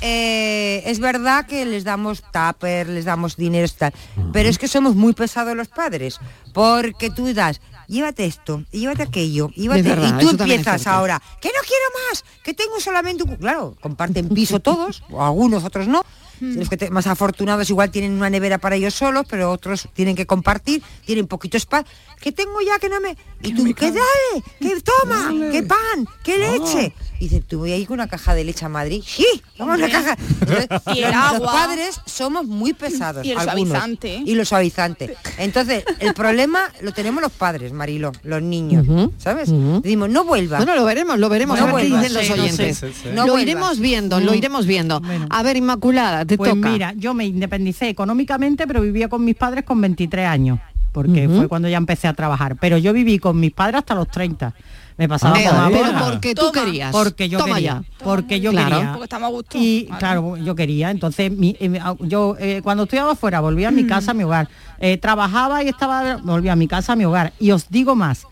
eh, 0.00 0.82
es 0.86 1.00
verdad 1.00 1.46
que 1.46 1.64
les 1.64 1.82
damos 1.84 2.22
tupper, 2.32 2.88
les 2.88 3.04
damos 3.04 3.36
dinero 3.36 3.66
tal, 3.76 3.92
pero 4.32 4.48
es 4.48 4.58
que 4.58 4.68
somos 4.68 4.94
muy 4.94 5.12
pesados 5.12 5.56
los 5.56 5.68
padres, 5.68 6.20
porque 6.52 7.10
tú 7.10 7.32
das, 7.34 7.60
llévate 7.88 8.24
esto, 8.26 8.62
y 8.70 8.80
llévate 8.80 9.02
aquello, 9.02 9.50
y 9.54 9.62
llévate, 9.62 9.80
Es 9.80 9.86
verdad, 9.86 10.20
y 10.20 10.24
tú 10.24 10.30
empiezas 10.30 10.86
ahora, 10.86 11.20
que 11.40 11.48
no 11.48 11.60
quiero 11.66 11.84
más, 12.08 12.24
que 12.44 12.54
tengo 12.54 12.78
solamente 12.78 13.24
un... 13.24 13.30
cu-". 13.30 13.38
Claro, 13.38 13.76
comparten 13.80 14.28
piso 14.28 14.60
todos, 14.68 15.02
o 15.10 15.24
algunos, 15.24 15.64
otros 15.64 15.88
no. 15.88 16.02
Los 16.40 16.68
que 16.68 16.76
te- 16.76 16.90
más 16.90 17.06
afortunados 17.06 17.68
igual 17.70 17.90
tienen 17.90 18.12
una 18.12 18.30
nevera 18.30 18.58
para 18.58 18.76
ellos 18.76 18.94
solos, 18.94 19.26
pero 19.28 19.50
otros 19.50 19.88
tienen 19.94 20.14
que 20.16 20.26
compartir, 20.26 20.82
tienen 21.04 21.26
poquito 21.26 21.56
espacio. 21.56 21.86
Que 22.20 22.32
tengo 22.32 22.60
ya 22.60 22.78
que 22.78 22.88
no 22.88 23.00
me... 23.00 23.16
Y 23.42 23.54
tú, 23.54 23.72
que 23.74 23.92
dale, 23.92 24.42
que 24.60 24.80
toma, 24.80 25.32
que 25.52 25.62
pan, 25.62 26.08
que 26.24 26.36
leche. 26.38 26.92
Y 27.20 27.24
dice, 27.28 27.40
tú 27.40 27.58
voy 27.60 27.72
a 27.72 27.76
ir 27.76 27.86
con 27.86 27.94
una 27.94 28.08
caja 28.08 28.34
de 28.34 28.42
leche 28.44 28.64
a 28.64 28.68
Madrid. 28.68 29.02
Sí, 29.06 29.24
vamos 29.58 29.74
a 29.74 29.78
una 29.78 29.88
caja. 29.88 30.16
Entonces, 30.40 30.66
Y 30.96 30.98
el 31.02 31.12
los 31.12 31.14
agua. 31.34 31.52
padres 31.52 32.00
somos 32.06 32.44
muy 32.46 32.72
pesados. 32.72 33.24
Y 33.24 33.30
el 33.32 33.38
algunos. 33.38 33.68
suavizante. 33.68 34.22
Y 34.24 34.34
lo 34.34 34.44
suavizante. 34.44 35.16
Entonces, 35.38 35.84
el 36.00 36.14
problema 36.14 36.68
lo 36.80 36.92
tenemos 36.92 37.22
los 37.22 37.30
padres, 37.32 37.72
Marilo, 37.72 38.10
los 38.24 38.42
niños. 38.42 38.84
¿Sabes? 39.18 39.50
Decimos, 39.82 40.08
no 40.10 40.24
vuelva. 40.24 40.56
Bueno, 40.58 40.74
lo 40.74 40.84
veremos, 40.84 41.18
lo 41.20 41.28
veremos. 41.28 41.58
No 41.60 41.68
vuelvas. 41.68 42.02
dicen 42.02 42.14
los 42.14 42.24
Sí, 42.24 42.30
no 42.30 42.34
sé. 42.36 42.40
oyentes. 42.42 42.78
Sí, 42.78 42.86
sí. 43.02 43.08
No 43.10 43.26
lo 43.26 43.32
vuelvas. 43.32 43.42
iremos 43.42 43.78
viendo, 43.78 44.20
lo 44.20 44.32
Mm. 44.32 44.36
iremos 44.36 44.66
viendo. 44.66 45.00
Bueno. 45.00 45.26
A 45.30 45.42
ver, 45.44 45.56
Inmaculada, 45.56 46.24
te 46.28 46.36
Pues 46.36 46.50
toca. 46.54 46.68
mira, 46.70 46.92
yo 46.96 47.12
me 47.14 47.26
independicé 47.26 47.88
económicamente, 47.88 48.66
pero 48.66 48.80
vivía 48.82 49.08
con 49.08 49.24
mis 49.24 49.34
padres 49.34 49.64
con 49.64 49.80
23 49.80 50.26
años, 50.28 50.60
porque 50.92 51.28
fue 51.28 51.48
cuando 51.48 51.68
ya 51.68 51.76
empecé 51.78 52.06
a 52.06 52.12
trabajar. 52.14 52.56
Pero 52.60 52.78
yo 52.78 52.92
viví 52.92 53.18
con 53.18 53.40
mis 53.40 53.50
padres 53.52 53.78
hasta 53.78 53.94
los 53.96 54.08
30. 54.08 54.54
Me 54.96 55.08
pasaba 55.08 55.34
con 55.40 55.72
pero 55.72 55.92
porque 56.10 56.34
tú 56.34 56.50
Toma. 56.50 56.64
querías. 56.64 56.90
Porque 56.90 57.28
yo 57.28 57.38
Toma 57.38 57.54
quería. 57.54 57.84
ya. 57.98 58.04
Porque 58.04 58.40
yo 58.40 58.50
Claro. 58.50 58.76
quería. 58.76 58.90
Porque 58.92 59.04
estamos 59.04 59.26
a 59.28 59.30
gusto. 59.30 59.56
Y 59.58 59.84
Vale. 59.84 59.98
claro, 60.00 60.36
yo 60.38 60.54
quería. 60.56 60.90
Entonces, 60.90 61.30
mi- 61.30 61.56
eh, 61.60 61.78
yo 62.00 62.34
eh, 62.40 62.60
cuando 62.64 62.82
estudiaba 62.82 63.12
afuera 63.12 63.38
volvía 63.40 63.68
a 63.68 63.70
mi 63.70 63.86
casa, 63.86 64.10
a 64.10 64.14
mi 64.14 64.24
hogar. 64.24 64.48
Eh, 64.80 64.96
trabajaba 64.98 65.62
y 65.62 65.68
estaba, 65.68 66.16
volvía 66.16 66.54
a 66.54 66.56
mi 66.56 66.66
casa, 66.66 66.94
a 66.94 66.96
mi 66.96 67.04
hogar. 67.04 67.32
Y 67.38 67.50
os 67.52 67.68
digo 67.70 67.94
más. 67.94 68.26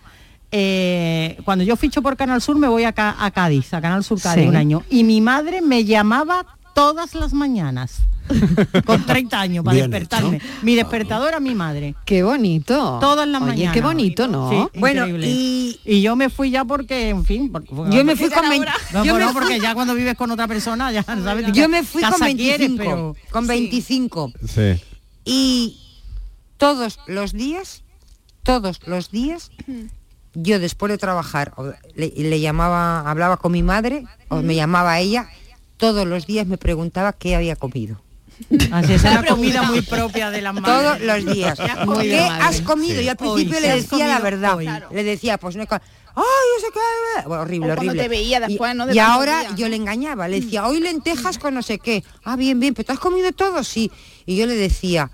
eh, 0.52 1.38
cuando 1.44 1.64
yo 1.64 1.76
ficho 1.76 2.02
por 2.02 2.16
Canal 2.16 2.40
Sur 2.40 2.56
me 2.56 2.68
voy 2.68 2.84
a, 2.84 2.94
a 2.96 3.30
Cádiz, 3.32 3.74
a 3.74 3.80
Canal 3.80 4.04
Sur 4.04 4.20
Cádiz 4.20 4.44
Sí. 4.44 4.48
un 4.48 4.56
año. 4.56 4.82
Y 4.88 5.02
mi 5.04 5.20
madre 5.20 5.60
me 5.60 5.84
llamaba 5.84 6.55
todas 6.76 7.14
las 7.14 7.32
mañanas. 7.32 8.00
con 8.86 9.06
30 9.06 9.40
años 9.40 9.64
para 9.64 9.76
Bien 9.76 9.88
despertarme. 9.90 10.38
hecho. 10.38 10.46
Mi 10.62 10.74
despertador 10.74 11.34
a 11.34 11.38
mi 11.40 11.54
madre. 11.54 11.94
Qué 12.04 12.24
bonito. 12.24 12.98
Todas 13.00 13.26
las 13.28 13.40
Oye, 13.40 13.50
mañanas. 13.52 13.74
qué 13.74 13.80
bonito, 13.80 14.26
¿no? 14.26 14.50
Sí, 14.50 14.80
Bueno, 14.80 15.06
y- 15.06 15.78
y 15.84 16.02
yo 16.02 16.16
me 16.16 16.28
fui 16.28 16.50
ya 16.50 16.64
porque, 16.64 17.08
en 17.10 17.24
fin, 17.24 17.52
porque- 17.52 17.68
Yo 17.72 18.04
me 18.04 18.16
fui 18.16 18.28
con 18.28 18.40
era 18.40 18.48
20 18.50 18.68
hora. 18.68 18.76
no, 18.92 19.04
yo 19.04 19.12
bueno, 19.12 19.26
me 19.28 19.32
fui- 19.32 19.40
porque 19.42 19.60
ya 19.60 19.74
cuando 19.74 19.94
vives 19.94 20.16
con 20.16 20.30
otra 20.32 20.48
persona 20.48 20.90
ya 20.90 21.04
sabes 21.04 21.52
yo 21.52 21.68
me 21.68 21.84
fui 21.84 22.02
con 22.02 22.10
casa 22.10 22.24
25, 22.24 22.56
quieres, 22.56 22.76
pero 22.76 23.16
con 23.30 23.46
25 23.46 24.32
Sí. 24.44 24.82
y 25.24 25.80
todos 26.56 26.98
los 27.06 27.32
días, 27.32 27.84
todos 28.42 28.80
los 28.88 29.12
días, 29.12 29.52
yo 30.34 30.58
después 30.58 30.90
de 30.90 30.98
trabajar 30.98 31.54
le, 31.94 32.08
le 32.16 32.40
llamaba, 32.40 33.08
hablaba 33.08 33.36
con 33.36 33.52
mi 33.52 33.62
madre 33.62 34.04
o 34.28 34.42
me 34.42 34.56
llamaba 34.56 34.98
ella, 34.98 35.28
todos 35.76 36.06
los 36.06 36.26
días 36.26 36.46
me 36.46 36.58
preguntaba 36.58 37.12
qué 37.12 37.36
había 37.36 37.56
comido. 37.56 38.00
así 38.72 38.92
es 38.94 39.02
una 39.04 39.24
comida 39.24 39.62
muy 39.62 39.82
propia 39.82 40.30
de 40.30 40.42
las 40.42 40.54
madres. 40.54 40.98
Todos 40.98 41.00
los 41.24 41.34
días. 41.34 41.58
¿Qué 41.58 41.64
has 41.70 41.86
Muy 41.86 42.08
¿Qué 42.08 42.16
de 42.16 42.28
madre. 42.28 42.62
comido? 42.64 43.00
Y 43.00 43.08
al 43.08 43.16
Hoy, 43.20 43.44
principio 43.44 43.54
¿qué 43.60 43.60
le 43.68 43.74
decía 43.82 44.06
la 44.08 44.18
verdad. 44.20 44.58
Claro. 44.58 44.88
Le 44.92 45.04
decía, 45.04 45.38
pues 45.38 45.56
no 45.56 45.62
es 45.62 45.68
co- 45.68 45.80
¡Ay, 46.18 46.22
no 46.24 46.60
sé 46.60 46.66
qué! 46.72 47.28
Bueno, 47.28 47.42
horrible, 47.42 47.68
O 47.68 47.72
horrible. 47.74 48.02
te 48.02 48.08
veía 48.08 48.38
Y- 48.38 48.48
después, 48.48 48.74
¿no? 48.74 48.86
De 48.86 48.94
Y, 48.94 48.98
ahora 48.98 49.54
yo 49.54 49.68
le 49.68 49.76
engañaba, 49.76 50.28
le 50.28 50.40
decía, 50.40 50.66
hoy 50.66 50.80
lentejas 50.80 51.36
con 51.38 51.52
no 51.54 51.60
sé 51.62 51.78
qué. 51.78 52.04
Ah, 52.24 52.36
bien, 52.36 52.58
bien, 52.58 52.72
pero 52.72 52.86
¿te 52.86 52.92
has 52.94 52.98
comido 52.98 53.30
todo? 53.32 53.62
Sí. 53.62 53.90
Y 54.24 54.36
yo 54.36 54.46
le 54.46 54.54
decía, 54.54 55.10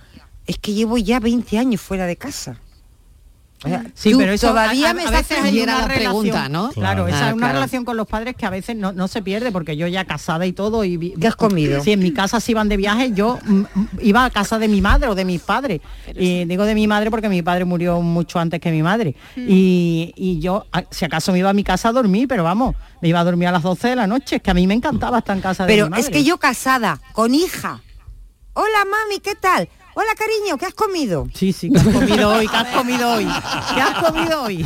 es 0.47 0.59
que 0.59 0.75
llevo 0.75 0.99
ya 0.99 1.19
20 1.19 1.59
años 1.59 1.81
fuera 1.81 2.07
de 2.07 2.17
casa. 2.17 2.57
Sí, 3.95 4.13
tú 4.13 4.19
pero 4.19 4.33
eso 4.33 4.49
todavía 4.49 4.89
a, 4.89 4.91
a- 4.91 4.95
me 4.95 5.03
era 5.03 5.11
una 5.11 5.21
la 5.79 5.87
relación, 5.89 5.89
pregunta, 5.89 6.49
¿no? 6.49 6.71
Claro, 6.71 7.05
Claro. 7.05 7.09
esa 7.09 7.27
Ah, 7.27 7.29
es 7.29 7.35
una 7.35 7.41
claro. 7.47 7.55
relación 7.55 7.85
con 7.85 7.97
los 7.97 8.07
padres 8.09 8.35
que 8.37 8.45
a 8.47 8.51
veces 8.51 8.77
no, 8.77 8.93
no 8.93 9.07
se 9.09 9.23
pierde 9.23 9.53
porque 9.53 9.77
yo 9.77 9.87
ya 9.87 10.05
casada 10.05 10.47
y 10.47 10.53
todo 10.53 10.85
y 10.85 11.15
¿Qué 11.21 11.27
has 11.29 11.37
comido? 11.37 11.83
Sí, 11.83 11.93
en 11.93 12.01
mi 12.01 12.13
casa 12.13 12.41
si 12.41 12.53
iban 12.53 12.69
de 12.69 12.77
viaje, 12.77 13.13
yo 13.13 13.39
mm, 13.45 13.53
mm, 13.75 13.89
iba 14.01 14.25
a 14.25 14.31
casa 14.31 14.59
de 14.59 14.69
mi 14.69 14.81
madre 14.81 15.09
o 15.09 15.15
de 15.15 15.25
mis 15.25 15.41
padres. 15.41 15.81
Y 16.15 16.45
digo 16.47 16.65
de 16.65 16.75
mi 16.75 16.87
madre 16.87 17.11
porque 17.11 17.29
mi 17.29 17.43
padre 17.43 17.65
murió 17.65 18.01
mucho 18.01 18.39
antes 18.39 18.61
que 18.61 18.71
mi 18.71 18.83
madre. 18.83 19.15
Y, 19.37 20.13
y 20.17 20.41
yo, 20.41 20.67
si 20.91 21.05
acaso 21.05 21.33
me 21.33 21.39
iba 21.39 21.51
a 21.51 21.55
mi 21.55 21.65
casa 21.65 21.89
a 21.91 21.93
dormir, 21.93 22.27
pero 22.29 22.45
vamos, 22.45 22.75
me 23.01 23.09
iba 23.09 23.21
a 23.21 23.25
dormir 23.25 23.49
a 23.49 23.53
las 23.53 23.63
12 23.63 23.89
de 23.89 23.97
la 23.97 24.07
noche, 24.07 24.37
es 24.37 24.43
que 24.43 24.51
a 24.51 24.55
mí 24.55 24.67
me 24.67 24.75
encantaba 24.75 25.19
estar 25.19 25.37
en 25.37 25.43
casa 25.43 25.65
de 25.67 25.73
Pero 25.73 25.87
mi 25.87 25.91
madre. 25.91 26.03
es 26.03 26.11
que 26.11 26.25
yo 26.25 26.39
casada, 26.39 27.01
con 27.13 27.35
hija. 27.35 27.81
Hola, 28.55 28.85
mami, 28.85 29.21
¿qué 29.21 29.35
tal? 29.35 29.69
Hola, 29.95 30.09
cariño, 30.17 30.57
¿qué 30.57 30.65
has 30.65 30.73
comido? 30.73 31.29
Sí, 31.35 31.53
sí, 31.53 31.71
¿qué 31.71 31.79
has 31.79 31.85
comido 31.93 32.31
hoy? 32.31 32.49
¿Qué 32.49 32.57
has 32.57 32.69
comido 32.69 33.13
hoy? 33.13 33.25
¿Qué 33.75 33.81
has 33.81 34.03
comido 34.11 34.43
hoy? 34.43 34.65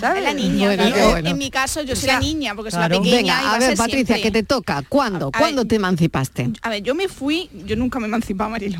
¿Sabes? 0.00 0.18
Es 0.18 0.24
la 0.24 0.32
niña. 0.34 0.74
Bueno, 0.74 1.10
bueno. 1.10 1.28
En 1.28 1.36
mi 1.36 1.50
caso, 1.50 1.82
yo 1.82 1.94
soy 1.94 2.04
sea, 2.06 2.14
la 2.14 2.20
niña, 2.20 2.54
porque 2.54 2.70
soy 2.70 2.78
claro. 2.78 2.94
la 2.94 3.00
pequeña. 3.02 3.16
Venga, 3.36 3.54
a 3.54 3.58
ver, 3.58 3.76
Patricia, 3.76 4.06
siempre. 4.16 4.22
que 4.22 4.30
te 4.30 4.42
toca. 4.44 4.82
¿Cuándo? 4.88 5.28
A 5.34 5.38
¿Cuándo 5.38 5.62
ver. 5.62 5.68
te 5.68 5.76
emancipaste? 5.76 6.50
A 6.62 6.70
ver, 6.70 6.82
yo 6.82 6.94
me 6.94 7.06
fui, 7.08 7.50
yo 7.66 7.76
nunca 7.76 8.00
me 8.00 8.06
emancipaba, 8.06 8.48
Marilo. 8.48 8.78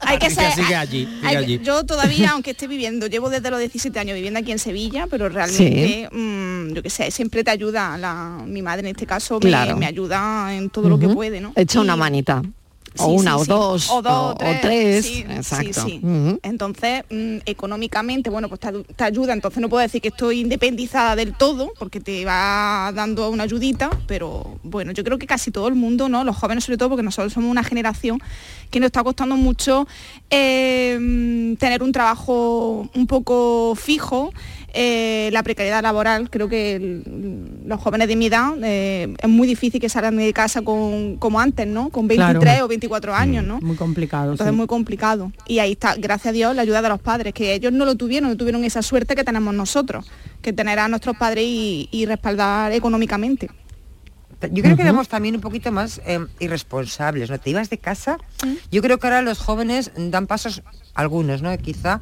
hay 0.00 0.18
que 0.18 0.30
ser. 0.30 0.52
sigue 0.52 0.76
allí, 0.76 1.04
sigue 1.06 1.26
hay- 1.26 1.36
allí. 1.36 1.60
Yo 1.64 1.84
todavía, 1.84 2.30
aunque 2.30 2.52
esté 2.52 2.68
viviendo, 2.68 3.08
llevo 3.08 3.30
desde 3.30 3.50
los 3.50 3.58
17 3.58 3.98
años 3.98 4.14
viviendo 4.14 4.38
aquí 4.38 4.52
en 4.52 4.60
Sevilla, 4.60 5.08
pero 5.10 5.28
realmente, 5.28 6.08
mm, 6.12 6.72
yo 6.72 6.82
qué 6.84 6.90
sé, 6.90 7.10
siempre 7.10 7.42
te 7.42 7.50
ayuda 7.50 7.98
la, 7.98 8.42
mi 8.46 8.62
madre 8.62 8.80
en 8.88 8.94
este 8.94 9.06
caso, 9.06 9.40
me, 9.42 9.48
Claro. 9.48 9.76
me 9.76 9.86
ayuda 9.86 10.54
en 10.54 10.70
todo 10.70 10.88
lo 10.88 11.00
que 11.00 11.08
puede, 11.08 11.40
¿no? 11.40 11.52
Echa 11.56 11.80
una 11.80 11.96
manita. 11.96 12.40
O 12.98 13.06
una 13.08 13.36
o 13.36 13.44
dos, 13.44 13.90
o 13.90 14.02
dos 14.02 14.12
o- 14.12 14.30
o 14.32 14.54
tres, 14.62 15.04
exacto. 15.30 15.80
Entonces, 16.42 17.02
mm, 17.10 17.38
económicamente, 17.44 18.30
bueno, 18.30 18.48
pues 18.48 18.60
te 18.96 19.04
ayuda. 19.04 19.32
Entonces 19.32 19.60
no 19.60 19.68
puedo 19.68 19.82
decir 19.82 20.00
que 20.00 20.08
estoy 20.08 20.40
independizada 20.40 21.16
del 21.16 21.34
todo, 21.34 21.72
porque 21.78 22.00
te 22.00 22.24
va 22.24 22.92
dando 22.94 23.30
una 23.30 23.42
ayudita, 23.44 23.90
pero 24.06 24.58
bueno, 24.62 24.92
yo 24.92 25.02
creo 25.02 25.18
que 25.18 25.26
casi 25.26 25.50
todo 25.50 25.66
el 25.68 25.74
mundo, 25.74 26.08
¿no? 26.08 26.22
Los 26.24 26.36
jóvenes 26.36 26.64
sobre 26.64 26.78
todo, 26.78 26.90
porque 26.90 27.02
nosotros 27.02 27.32
somos 27.32 27.50
una 27.50 27.64
generación 27.64 28.20
que 28.70 28.78
nos 28.80 28.86
está 28.86 29.02
costando 29.02 29.36
mucho 29.36 29.86
eh, 30.30 30.98
mm, 31.00 31.54
tener 31.56 31.82
un 31.82 31.92
trabajo 31.92 32.88
un 32.94 33.06
poco 33.06 33.74
fijo. 33.76 34.32
Eh, 34.74 35.30
la 35.32 35.42
precariedad 35.42 35.82
laboral, 35.82 36.28
creo 36.30 36.48
que 36.48 36.74
el- 36.76 37.62
los 37.66 37.80
jóvenes 37.80 38.08
de 38.08 38.16
mi 38.16 38.26
edad 38.26 38.52
eh, 38.62 39.14
es 39.18 39.28
muy 39.28 39.46
difícil 39.46 39.80
que 39.80 39.88
salgan 39.88 40.16
de 40.16 40.32
casa 40.32 40.62
con, 40.62 41.16
como 41.16 41.40
antes, 41.40 41.66
¿no? 41.66 41.90
Con 41.90 42.08
23 42.08 42.40
Claro. 42.42 42.64
o 42.64 42.68
24 42.68 43.14
años, 43.14 43.44
¿no? 43.44 43.60
Muy 43.60 43.76
complicado. 43.76 44.32
Entonces 44.32 44.48
es 44.52 44.56
muy 44.56 44.66
complicado. 44.66 45.32
Y 45.46 45.60
ahí 45.60 45.72
está, 45.72 45.94
gracias 45.96 46.26
a 46.30 46.32
Dios, 46.32 46.54
la 46.56 46.62
ayuda 46.62 46.82
de 46.82 46.88
los 46.88 47.00
padres, 47.00 47.32
que 47.32 47.54
ellos 47.54 47.72
no 47.72 47.84
lo 47.84 47.94
tuvieron, 47.94 48.28
no 48.30 48.36
tuvieron 48.36 48.64
esa 48.64 48.82
suerte 48.82 49.14
que 49.14 49.24
tenemos 49.24 49.54
nosotros, 49.54 50.10
que 50.42 50.52
tener 50.52 50.78
a 50.78 50.88
nuestros 50.88 51.16
padres 51.16 51.44
y, 51.46 51.88
y 51.92 52.06
respaldar 52.06 52.72
económicamente. 52.72 53.48
Yo 54.50 54.62
creo 54.62 54.76
que 54.76 54.82
éramos 54.82 55.08
también 55.08 55.36
un 55.36 55.40
poquito 55.40 55.72
más 55.72 56.02
eh, 56.04 56.18
irresponsables, 56.38 57.30
¿no? 57.30 57.38
Te 57.38 57.48
ibas 57.50 57.70
de 57.70 57.78
casa. 57.78 58.18
Yo 58.70 58.82
creo 58.82 58.98
que 58.98 59.06
ahora 59.06 59.22
los 59.22 59.38
jóvenes 59.38 59.90
dan 59.96 60.26
pasos, 60.26 60.62
algunos, 60.94 61.40
¿no? 61.40 61.56
Quizá, 61.56 62.00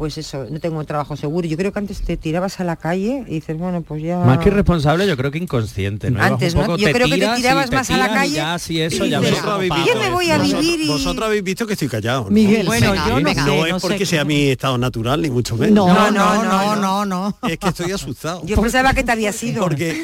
pues 0.00 0.16
eso, 0.16 0.46
no 0.50 0.58
tengo 0.60 0.78
un 0.78 0.86
trabajo 0.86 1.14
seguro. 1.14 1.46
Yo 1.46 1.58
creo 1.58 1.74
que 1.74 1.78
antes 1.78 2.00
te 2.00 2.16
tirabas 2.16 2.58
a 2.58 2.64
la 2.64 2.76
calle 2.76 3.22
y 3.28 3.34
dices, 3.34 3.58
bueno, 3.58 3.82
pues 3.82 4.02
ya... 4.02 4.16
Más 4.20 4.38
que 4.38 4.48
irresponsable, 4.48 5.06
yo 5.06 5.14
creo 5.14 5.30
que 5.30 5.36
inconsciente. 5.36 6.10
¿no? 6.10 6.22
Antes, 6.22 6.54
un 6.54 6.60
¿no? 6.62 6.66
poco, 6.68 6.78
Yo 6.78 6.90
creo 6.90 7.06
que 7.06 7.18
te 7.18 7.28
tirabas 7.36 7.68
te 7.68 7.76
más 7.76 7.90
a 7.90 7.98
la 7.98 8.08
calle 8.08 8.32
Ya, 8.36 8.58
sí, 8.58 8.80
eso, 8.80 9.04
y 9.04 9.10
ya 9.10 9.20
dices, 9.20 9.34
Vosotros 9.34 9.54
habéis 9.56 9.72
¿Qué 9.74 9.80
visto- 9.82 9.98
me 10.00 10.10
voy 10.10 10.30
a 10.30 10.38
vosotros- 10.38 10.62
vivir 10.62 10.80
y- 10.80 10.88
Vosotros 10.88 11.26
habéis 11.26 11.42
visto 11.44 11.66
que 11.66 11.74
estoy 11.74 11.88
callado. 11.88 12.24
¿no? 12.24 12.30
Miguel, 12.30 12.64
Bueno, 12.64 12.92
venga, 12.92 13.04
yo 13.08 13.20
no 13.20 13.24
venga. 13.26 13.44
sé, 13.44 13.50
No 13.50 13.66
es 13.66 13.74
sé 13.74 13.80
porque 13.82 14.06
sea 14.06 14.24
mi 14.24 14.48
estado 14.48 14.78
natural, 14.78 15.20
ni 15.20 15.28
mucho 15.28 15.54
menos. 15.58 15.74
No, 15.86 16.10
No, 16.10 16.10
no, 16.10 16.44
no, 16.44 16.76
no, 16.76 17.04
no. 17.04 17.36
Es 17.46 17.58
que 17.58 17.68
estoy 17.68 17.92
asustado. 17.92 18.40
Yo 18.46 18.58
pensaba 18.58 18.94
que 18.94 19.04
te 19.04 19.12
había 19.12 19.32
sido. 19.34 19.62
Porque 19.62 20.02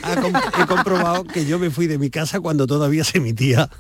he 0.61 0.67
comprobado 0.67 1.25
que 1.25 1.47
yo 1.47 1.59
me 1.59 1.71
fui 1.71 1.87
de 1.87 1.97
mi 1.97 2.11
casa 2.11 2.41
cuando 2.41 2.67
todavía 2.67 3.03
se 3.03 3.17
emitía 3.17 3.71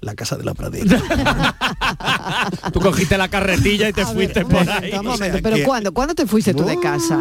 la 0.00 0.14
casa 0.14 0.36
de 0.36 0.44
la 0.44 0.54
pradera. 0.54 1.00
Tú 2.72 2.80
cogiste 2.80 3.16
la 3.18 3.28
carretilla 3.28 3.88
y 3.88 3.92
te 3.92 4.04
fuiste 4.06 4.44
por 4.44 4.68
ahí. 4.68 4.92
O 4.94 5.16
sea, 5.16 5.38
pero 5.42 5.56
que- 5.56 5.64
¿cuándo? 5.64 5.92
¿Cuándo 5.92 6.14
te 6.14 6.26
fuiste 6.26 6.54
tú 6.54 6.64
de 6.64 6.78
casa? 6.80 7.18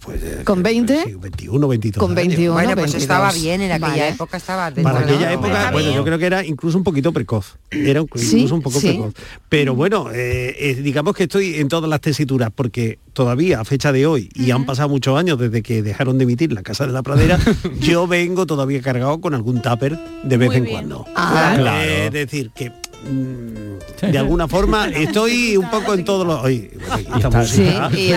Pues, 0.00 0.22
eh, 0.22 0.40
¿Con 0.44 0.62
20? 0.62 1.04
sí, 1.04 1.14
21, 1.20 1.68
22 1.68 2.00
Con 2.00 2.10
años. 2.12 2.28
21, 2.28 2.52
Bueno, 2.54 2.68
pues 2.74 2.92
22. 2.92 3.02
estaba 3.02 3.32
bien, 3.32 3.60
en 3.62 3.72
aquella 3.72 3.88
Vale. 3.88 4.08
época 4.08 4.36
estaba 4.36 4.70
dentro 4.70 4.92
Para 4.92 5.04
aquella 5.06 5.32
época, 5.32 5.70
bueno, 5.72 5.88
bien. 5.88 5.94
yo 5.98 6.04
creo 6.04 6.18
que 6.18 6.26
era 6.26 6.44
incluso 6.44 6.78
un 6.78 6.84
poquito 6.84 7.12
precoz. 7.12 7.56
Era 7.70 8.02
Sí, 8.14 8.36
incluso 8.36 8.54
un 8.54 8.62
poco 8.62 8.80
sí. 8.80 8.88
precoz. 8.88 9.14
Pero 9.48 9.74
bueno, 9.74 10.10
eh, 10.12 10.54
eh, 10.58 10.74
digamos 10.82 11.14
que 11.14 11.24
estoy 11.24 11.56
en 11.56 11.68
todas 11.68 11.88
las 11.88 12.00
tesituras, 12.00 12.50
porque 12.54 12.98
todavía 13.12 13.60
a 13.60 13.64
fecha 13.64 13.92
de 13.92 14.06
hoy, 14.06 14.28
y 14.34 14.50
han 14.50 14.66
pasado 14.66 14.88
muchos 14.88 15.18
años 15.18 15.38
desde 15.38 15.62
que 15.62 15.82
dejaron 15.82 16.18
de 16.18 16.24
emitir 16.24 16.52
la 16.52 16.62
Casa 16.62 16.86
de 16.86 16.92
la 16.92 17.02
Pradera, 17.02 17.38
yo 17.80 18.06
vengo 18.06 18.46
todavía 18.46 18.80
cargado 18.82 19.20
con 19.20 19.34
algún 19.34 19.62
tupper 19.62 19.98
de 20.24 20.36
vez 20.36 20.48
Muy 20.48 20.56
en 20.56 20.64
bien. 20.64 20.74
cuando. 20.74 21.06
Ah. 21.14 21.54
Claro. 21.56 21.80
Es 21.90 22.12
decir, 22.12 22.50
que 22.54 22.72
de 23.04 24.18
alguna 24.18 24.48
forma 24.48 24.88
estoy 24.94 25.56
un 25.56 25.70
poco 25.70 25.94
en 25.94 26.04
todos 26.04 26.26
los... 26.26 26.42
Música, 26.42 27.90
Sí, 27.90 28.12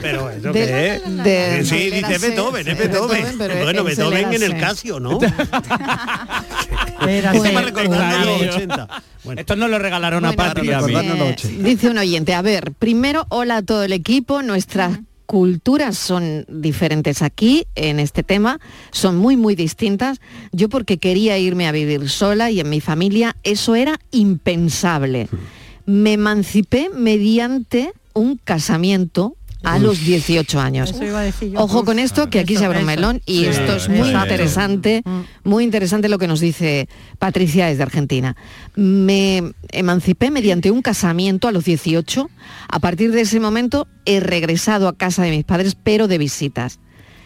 pero 0.00 0.30
eso 0.30 0.50
es? 0.50 1.24
de- 1.24 1.58
dice 1.60 2.18
Beethoven, 2.18 2.68
es 2.68 2.78
Beethoven. 2.78 3.38
Bueno, 3.38 3.84
Beethoven 3.84 4.32
en 4.34 4.42
el. 4.42 4.56
Casio, 4.58 5.00
¿no? 5.00 5.18
Era 7.08 7.32
Esto 7.32 7.44
así. 7.44 7.54
para 7.54 7.66
recordarnos 7.66 8.26
los 8.26 8.38
Claro. 8.38 8.54
80. 8.56 9.02
Bueno, 9.24 9.40
Esto 9.40 9.56
nos 9.56 9.70
lo 9.70 9.78
regalaron 9.78 10.24
a 10.24 10.28
Bueno, 10.32 10.42
Patria 10.54 10.78
a 10.78 10.80
mí. 10.82 10.86
recordarnos 10.88 11.18
los 11.18 11.28
eh, 11.28 11.32
80. 11.48 11.62
dice 11.68 11.88
un 11.90 11.98
oyente, 11.98 12.34
a 12.34 12.42
ver, 12.42 12.72
primero, 12.78 13.26
hola 13.30 13.58
a 13.58 13.62
todo 13.62 13.82
el 13.84 13.92
equipo, 13.92 14.42
nuestras 14.42 14.98
culturas 15.30 15.96
son 15.96 16.44
diferentes 16.48 17.22
aquí 17.22 17.68
en 17.76 18.00
este 18.00 18.24
tema, 18.24 18.58
son 18.90 19.16
muy 19.16 19.36
muy 19.36 19.54
distintas. 19.54 20.20
Yo 20.50 20.68
porque 20.68 20.98
quería 20.98 21.38
irme 21.38 21.68
a 21.68 21.72
vivir 21.72 22.08
sola 22.10 22.50
y 22.50 22.58
en 22.58 22.68
mi 22.68 22.80
familia 22.80 23.36
eso 23.44 23.76
era 23.76 24.00
impensable. 24.10 25.28
Me 25.86 26.14
emancipé 26.14 26.90
mediante 26.92 27.92
un 28.12 28.40
casamiento 28.42 29.36
a 29.62 29.78
los 29.78 30.00
18 30.04 30.60
años. 30.60 30.90
Eso 30.90 31.04
iba 31.04 31.20
a 31.20 31.22
decir 31.22 31.50
yo. 31.52 31.60
Ojo 31.60 31.84
con 31.84 31.98
esto, 31.98 32.30
que 32.30 32.40
aquí 32.40 32.56
se 32.56 32.64
abre 32.64 32.80
un 32.80 32.86
melón 32.86 33.20
y 33.26 33.40
Sí, 33.40 33.46
esto 33.46 33.76
es 33.76 33.88
muy 33.88 34.10
interesante, 34.10 35.02
Mm. 35.04 35.20
muy 35.44 35.64
interesante 35.64 36.08
lo 36.08 36.18
que 36.18 36.26
nos 36.28 36.40
dice 36.40 36.88
Patricia 37.18 37.66
desde 37.66 37.82
Argentina. 37.82 38.36
Me 38.74 39.42
emancipé 39.70 40.30
mediante 40.30 40.70
un 40.70 40.82
casamiento 40.82 41.48
a 41.48 41.52
los 41.52 41.64
18. 41.64 42.30
A 42.68 42.78
partir 42.80 43.12
de 43.12 43.22
ese 43.22 43.40
momento 43.40 43.86
he 44.04 44.20
regresado 44.20 44.88
a 44.88 44.96
casa 44.96 45.22
de 45.22 45.30
mis 45.30 45.44
padres, 45.44 45.76
pero 45.82 46.08
de 46.08 46.18
visitas. 46.18 46.78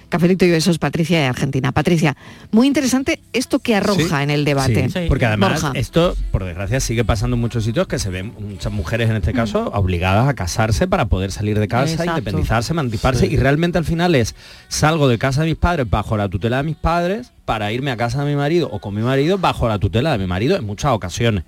Cafelito 0.09 0.45
y 0.45 0.51
besos, 0.51 0.79
Patricia 0.79 1.19
de 1.19 1.27
Argentina. 1.27 1.73
Patricia, 1.73 2.17
muy 2.53 2.67
interesante 2.67 3.21
esto 3.33 3.59
que 3.59 3.75
arroja 3.75 4.19
Sí. 4.19 4.23
en 4.23 4.31
el 4.31 4.45
debate. 4.45 4.89
Sí, 4.91 5.01
porque 5.09 5.27
además 5.27 5.63
Borja. 5.63 5.79
esto, 5.79 6.17
por 6.31 6.45
desgracia, 6.45 6.81
sigue 6.81 7.05
pasando 7.05 7.35
en 7.37 7.41
muchos 7.41 7.65
sitios 7.65 7.87
que 7.89 7.99
se 7.99 8.11
ven 8.11 8.33
muchas 8.39 8.73
mujeres 8.73 9.11
en 9.11 9.17
este 9.17 9.33
caso 9.33 9.71
obligadas 9.75 10.29
a 10.29 10.35
casarse 10.35 10.87
para 10.87 11.07
poder 11.07 11.33
salir 11.33 11.59
de 11.59 11.67
casa, 11.69 11.93
Exacto. 11.93 12.19
independizarse, 12.19 12.73
emanciparse 12.73 13.27
y 13.27 13.37
realmente 13.37 13.79
al 13.79 13.85
final 13.85 14.15
es 14.15 14.35
salgo 14.69 15.09
de 15.09 15.19
casa 15.19 15.43
de 15.43 15.49
mis 15.49 15.57
padres 15.57 15.89
bajo 15.89 16.17
la 16.17 16.29
tutela 16.29 16.59
de 16.59 16.63
mis 16.63 16.77
padres 16.77 17.31
para 17.45 17.73
irme 17.73 17.91
a 17.91 17.97
casa 17.97 18.25
de 18.25 18.31
mi 18.31 18.37
marido 18.37 18.69
o 18.71 18.79
con 18.81 18.95
mi 18.95 19.03
marido 19.03 19.39
bajo 19.39 19.69
la 19.69 19.79
tutela 19.79 20.13
de 20.13 20.19
mi 20.19 20.27
marido 20.27 20.57
en 20.57 20.65
muchas 20.65 20.93
ocasiones. 20.93 21.45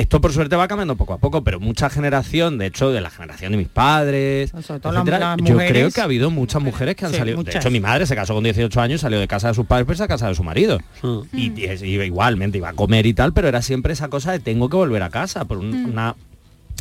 Esto 0.00 0.18
por 0.20 0.32
suerte 0.32 0.56
va 0.56 0.66
cambiando 0.66 0.96
poco 0.96 1.12
a 1.12 1.18
poco, 1.18 1.44
pero 1.44 1.60
mucha 1.60 1.90
generación, 1.90 2.56
de 2.56 2.64
hecho, 2.66 2.90
de 2.90 3.02
la 3.02 3.10
generación 3.10 3.52
de 3.52 3.58
mis 3.58 3.68
padres, 3.68 4.50
etcétera, 4.54 4.92
las 5.18 5.36
yo 5.36 5.52
mujeres. 5.52 5.70
creo 5.72 5.90
que 5.90 6.00
ha 6.00 6.04
habido 6.04 6.30
muchas 6.30 6.62
mujeres 6.62 6.96
que 6.96 7.04
han 7.04 7.10
Sí, 7.12 7.18
salido. 7.18 7.36
muchas. 7.36 7.52
De 7.54 7.60
hecho, 7.60 7.70
mi 7.70 7.80
madre 7.80 8.06
se 8.06 8.14
casó 8.14 8.32
con 8.32 8.42
18 8.42 8.80
años, 8.80 9.02
salió 9.02 9.20
de 9.20 9.28
casa 9.28 9.48
de 9.48 9.54
sus 9.54 9.66
padres 9.66 9.84
para 9.84 9.92
irse 9.94 10.04
a 10.04 10.08
casa 10.08 10.28
de 10.28 10.34
su 10.34 10.42
marido. 10.42 10.78
Mm. 11.02 11.18
Y, 11.34 11.52
igualmente, 12.02 12.56
iba 12.56 12.70
a 12.70 12.72
comer 12.72 13.04
y 13.04 13.12
tal, 13.12 13.34
pero 13.34 13.48
era 13.48 13.60
siempre 13.60 13.92
esa 13.92 14.08
cosa 14.08 14.32
de 14.32 14.38
tengo 14.40 14.70
que 14.70 14.76
volver 14.76 15.02
a 15.02 15.10
casa 15.10 15.44
por 15.44 15.58
un- 15.58 15.82
Mm. 15.84 15.90
una 15.90 16.16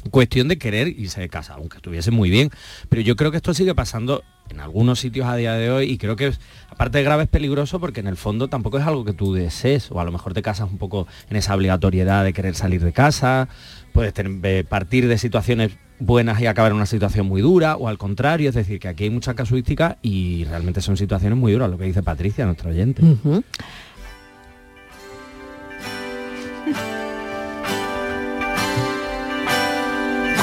cuestión 0.10 0.48
de 0.48 0.58
querer 0.58 0.88
irse 0.88 1.22
de 1.22 1.30
casa, 1.30 1.54
aunque 1.56 1.78
estuviese 1.78 2.12
muy 2.12 2.30
bien. 2.30 2.50
Pero 2.90 3.02
yo 3.02 3.16
creo 3.16 3.32
que 3.32 3.38
esto 3.38 3.54
sigue 3.54 3.76
pasando 3.76 4.24
en 4.50 4.60
algunos 4.60 5.00
sitios 5.00 5.28
a 5.28 5.36
día 5.36 5.54
de 5.54 5.70
hoy 5.70 5.92
y 5.92 5.98
creo 5.98 6.16
que 6.16 6.34
aparte 6.70 6.98
de 6.98 7.04
grave 7.04 7.24
es 7.24 7.30
peligroso 7.30 7.80
porque 7.80 8.00
en 8.00 8.08
el 8.08 8.18
fondo 8.18 8.48
tampoco 8.48 8.80
es 8.80 8.86
algo 8.86 9.06
que 9.06 9.14
tú 9.14 9.34
desees 9.34 9.92
o 9.92 10.00
a 10.00 10.04
lo 10.04 10.12
mejor 10.12 10.34
te 10.34 10.42
casas 10.42 10.72
un 10.72 10.80
poco 10.80 11.06
en 11.30 11.38
esa 11.38 11.54
obligatoriedad 11.56 12.24
de 12.24 12.34
querer 12.34 12.56
salir 12.56 12.84
de 12.84 12.92
casa, 12.92 13.48
puedes 13.94 14.12
tener- 14.14 14.40
eh, 14.44 14.64
partir 14.64 15.08
de 15.08 15.20
situaciones 15.20 15.78
buenas 16.00 16.42
y 16.42 16.48
acabar 16.48 16.72
en 16.72 16.78
una 16.78 16.86
situación 16.88 17.28
muy 17.28 17.42
dura 17.42 17.76
o 17.76 17.88
al 17.90 17.98
contrario, 18.00 18.50
es 18.50 18.56
decir, 18.56 18.80
que 18.80 18.88
aquí 18.88 19.04
hay 19.04 19.10
mucha 19.12 19.36
casuística 19.36 19.98
y 20.02 20.46
realmente 20.46 20.82
son 20.82 20.98
situaciones 20.98 21.38
muy 21.38 21.52
duras, 21.52 21.70
lo 21.70 21.78
que 21.78 21.84
dice 21.86 22.02
Patricia, 22.02 22.46
nuestro 22.46 22.70
oyente. 22.72 23.04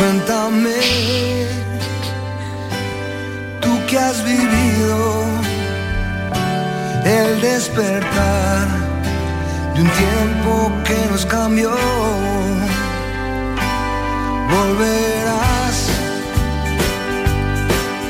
Cuéntame, 0.06 1.48
tú 3.60 3.72
que 3.88 3.98
has 3.98 4.22
vivido 4.22 5.24
el 7.04 7.40
despertar 7.40 8.68
de 9.74 9.80
un 9.82 9.90
tiempo 10.04 10.70
que 10.84 11.10
nos 11.10 11.26
cambió. 11.26 11.72
Volverás 14.54 15.76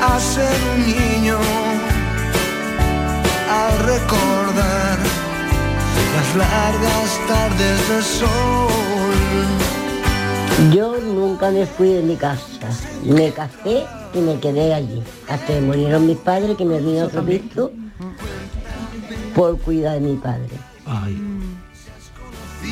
a 0.03 0.19
ser 0.19 0.57
un 0.75 0.81
niño 0.85 1.39
al 3.59 3.73
recordar 3.91 4.97
las 6.15 6.35
largas 6.35 7.09
tardes 7.27 7.89
de 7.89 8.03
sol. 8.03 9.76
Yo 10.73 10.97
nunca 10.99 11.51
me 11.51 11.67
fui 11.67 11.89
de 11.89 12.01
mi 12.01 12.15
casa. 12.15 12.67
Me 13.03 13.31
casé 13.31 13.85
y 14.13 14.17
me 14.19 14.39
quedé 14.39 14.73
allí. 14.73 15.03
Hasta 15.29 15.53
que 15.53 15.61
murieron 15.61 16.07
mis 16.07 16.17
padres, 16.17 16.57
que 16.57 16.65
me 16.65 16.79
vino 16.79 17.05
otro 17.05 17.21
visto 17.21 17.71
por 19.35 19.59
cuidar 19.59 19.93
de 19.93 20.01
mi 20.01 20.15
padre. 20.15 20.49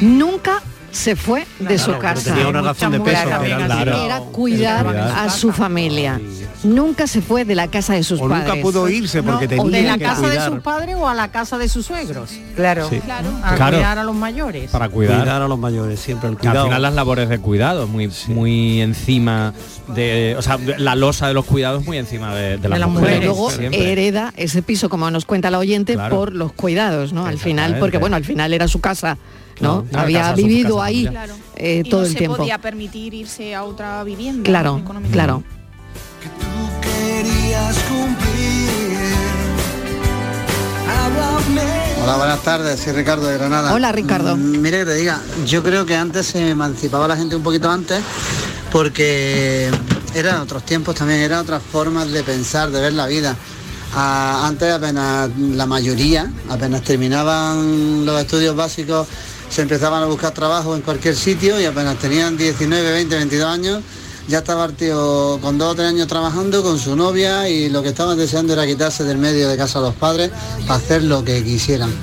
Nunca 0.01 0.63
se 0.95 1.15
fue 1.17 1.45
de 1.59 1.77
su 1.77 1.85
Claro, 1.87 1.99
casa. 2.01 2.33
tenía 2.33 2.47
una 2.47 2.61
razón 2.61 2.91
de 2.93 2.99
peso, 3.01 3.27
que 3.41 3.51
era 3.51 3.65
Claro. 3.67 4.25
Cuidar 4.31 4.87
a 4.87 5.29
su 5.29 5.51
familia. 5.51 6.19
Nunca 6.63 7.05
se 7.05 7.21
fue 7.21 7.45
de 7.45 7.53
la 7.53 7.67
casa 7.67 7.93
de 7.93 8.03
sus 8.03 8.19
O 8.19 8.27
padres. 8.29 8.47
nunca 8.47 8.61
pudo 8.61 8.89
irse 8.89 9.21
porque 9.21 9.45
o 9.45 9.65
de 9.65 9.71
tenía 9.71 9.91
la 9.91 9.97
que 9.97 10.03
casa 10.05 10.21
de 10.21 10.27
cuidar. 10.29 10.49
sus 10.51 10.59
padres 10.61 10.95
o 10.95 11.07
a 11.07 11.13
la 11.13 11.27
casa 11.31 11.57
de 11.57 11.67
sus 11.69 11.85
suegros. 11.85 12.31
Claro. 12.55 12.89
Sí. 12.89 12.95
A 13.43 13.55
Claro. 13.55 13.77
cuidar 13.77 13.99
a 13.99 14.03
los 14.03 14.15
mayores. 14.15 14.71
Para 14.71 14.89
cuidar. 14.89 15.19
Cuidar 15.19 15.41
a 15.41 15.47
los 15.47 15.59
mayores, 15.59 15.99
siempre 15.99 16.29
el 16.29 16.35
al 16.47 16.63
final 16.63 16.81
las 16.81 16.93
labores 16.93 17.29
de 17.29 17.37
cuidado, 17.39 17.87
muy, 17.87 18.09
muy 18.29 18.81
encima 18.81 19.53
de. 19.93 20.35
O 20.37 20.41
sea, 20.41 20.57
la 20.77 20.95
losa 20.95 21.27
de 21.27 21.33
los 21.35 21.45
cuidados 21.45 21.85
muy 21.85 21.97
encima 21.97 22.33
de, 22.33 22.57
de 22.57 22.69
las 22.69 22.89
mujeres. 22.89 23.19
Pero 23.19 23.31
luego 23.33 23.51
siempre. 23.51 23.91
hereda 23.91 24.33
ese 24.37 24.61
piso, 24.63 24.89
como 24.89 25.11
nos 25.11 25.25
cuenta 25.25 25.51
la 25.51 25.59
oyente, 25.59 25.93
Claro. 25.93 26.15
por 26.15 26.33
los 26.33 26.51
cuidados, 26.53 27.13
¿no? 27.13 27.25
Al 27.27 27.37
final, 27.37 27.77
porque 27.79 27.97
bueno, 27.97 28.15
al 28.15 28.23
final 28.25 28.53
era 28.53 28.67
su 28.67 28.79
casa 28.81 29.17
¿no? 29.61 29.85
No, 29.91 29.99
Había 29.99 30.21
casa, 30.21 30.33
vivido 30.35 30.75
casa 30.77 30.85
ahí 30.87 31.03
familiar. 31.05 31.29
eh, 31.55 31.83
y 31.85 31.89
todo 31.89 32.01
no 32.01 32.05
el 32.07 32.11
se 32.11 32.17
tiempo. 32.17 32.37
podía 32.37 32.57
permitir 32.59 33.13
irse 33.13 33.55
a 33.55 33.63
otra 33.63 34.03
vivienda. 34.03 34.43
Claro, 34.43 34.81
claro. 35.11 35.43
querías 36.81 37.75
cumplir. 37.89 38.99
Háblame. 40.89 41.61
Hola, 42.03 42.17
buenas 42.17 42.41
tardes, 42.43 42.79
soy 42.79 42.93
Ricardo 42.93 43.27
de 43.27 43.37
Granada. 43.37 43.73
Hola, 43.73 43.91
Ricardo. 43.91 44.35
Mm, 44.35 44.61
Mire 44.61 44.79
que 44.79 44.85
te 44.85 44.93
diga, 44.95 45.21
yo 45.45 45.63
creo 45.63 45.85
que 45.85 45.95
antes 45.95 46.27
se 46.27 46.49
emancipaba 46.49 47.07
la 47.07 47.15
gente 47.17 47.35
un 47.35 47.43
poquito 47.43 47.69
antes 47.69 48.01
porque 48.71 49.71
eran 50.13 50.41
otros 50.41 50.63
tiempos 50.63 50.95
también, 50.95 51.21
eran 51.21 51.39
otras 51.39 51.61
formas 51.63 52.11
de 52.11 52.23
pensar, 52.23 52.69
de 52.71 52.81
ver 52.81 52.93
la 52.93 53.07
vida. 53.07 53.35
Ah, 53.97 54.45
antes 54.47 54.71
apenas 54.73 55.29
la 55.37 55.65
mayoría, 55.65 56.29
apenas 56.49 56.81
terminaban 56.81 58.05
los 58.05 58.19
estudios 58.19 58.55
básicos, 58.55 59.07
se 59.49 59.61
empezaban 59.61 60.03
a 60.03 60.05
buscar 60.05 60.31
trabajo 60.31 60.75
en 60.75 60.81
cualquier 60.81 61.15
sitio 61.15 61.59
y 61.59 61.65
apenas 61.65 61.97
tenían 61.97 62.37
19, 62.37 62.91
20, 62.91 63.15
22 63.15 63.47
años, 63.47 63.83
ya 64.27 64.39
estaba 64.39 64.65
el 64.65 64.73
tío 64.73 65.39
con 65.41 65.57
dos 65.57 65.73
o 65.73 65.75
tres 65.75 65.87
años 65.87 66.07
trabajando 66.07 66.63
con 66.63 66.79
su 66.79 66.95
novia 66.95 67.47
y 67.47 67.69
lo 67.69 67.83
que 67.83 67.89
estaban 67.89 68.17
deseando 68.17 68.53
era 68.53 68.65
quitarse 68.65 69.03
del 69.03 69.17
medio 69.17 69.47
de 69.47 69.57
casa 69.57 69.79
a 69.79 69.83
los 69.83 69.93
padres 69.95 70.31
para 70.67 70.75
hacer 70.75 71.03
lo 71.03 71.23
que 71.23 71.43
quisieran. 71.43 71.93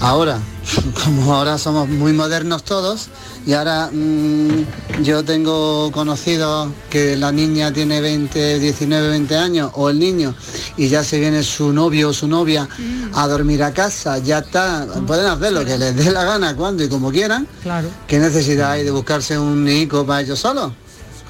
Ahora, 0.00 0.38
como 1.04 1.34
ahora 1.34 1.58
somos 1.58 1.88
muy 1.88 2.12
modernos 2.12 2.64
todos 2.64 3.08
y 3.46 3.52
ahora 3.52 3.90
mm, 3.92 5.02
yo 5.02 5.24
tengo 5.24 5.90
conocidos 5.92 6.70
que 6.90 7.16
la 7.16 7.32
niña 7.32 7.72
tiene 7.72 8.00
20, 8.00 8.58
19, 8.58 9.08
20 9.08 9.36
años 9.36 9.70
o 9.74 9.90
el 9.90 9.98
niño 9.98 10.34
y 10.76 10.88
ya 10.88 11.02
se 11.02 11.18
viene 11.18 11.42
su 11.42 11.72
novio 11.72 12.10
o 12.10 12.12
su 12.12 12.28
novia 12.28 12.68
a 13.14 13.26
dormir 13.26 13.62
a 13.62 13.72
casa, 13.72 14.18
ya 14.18 14.38
está, 14.38 14.86
pueden 15.06 15.26
hacer 15.26 15.52
lo 15.52 15.64
que 15.64 15.78
les 15.78 15.96
dé 15.96 16.10
la 16.10 16.24
gana, 16.24 16.54
cuando 16.54 16.84
y 16.84 16.88
como 16.88 17.10
quieran. 17.10 17.46
Claro. 17.62 17.88
¿Qué 18.06 18.18
necesidad 18.18 18.72
hay 18.72 18.84
de 18.84 18.90
buscarse 18.90 19.38
un 19.38 19.68
hijo 19.68 20.04
para 20.06 20.20
ellos 20.20 20.38
solos? 20.38 20.72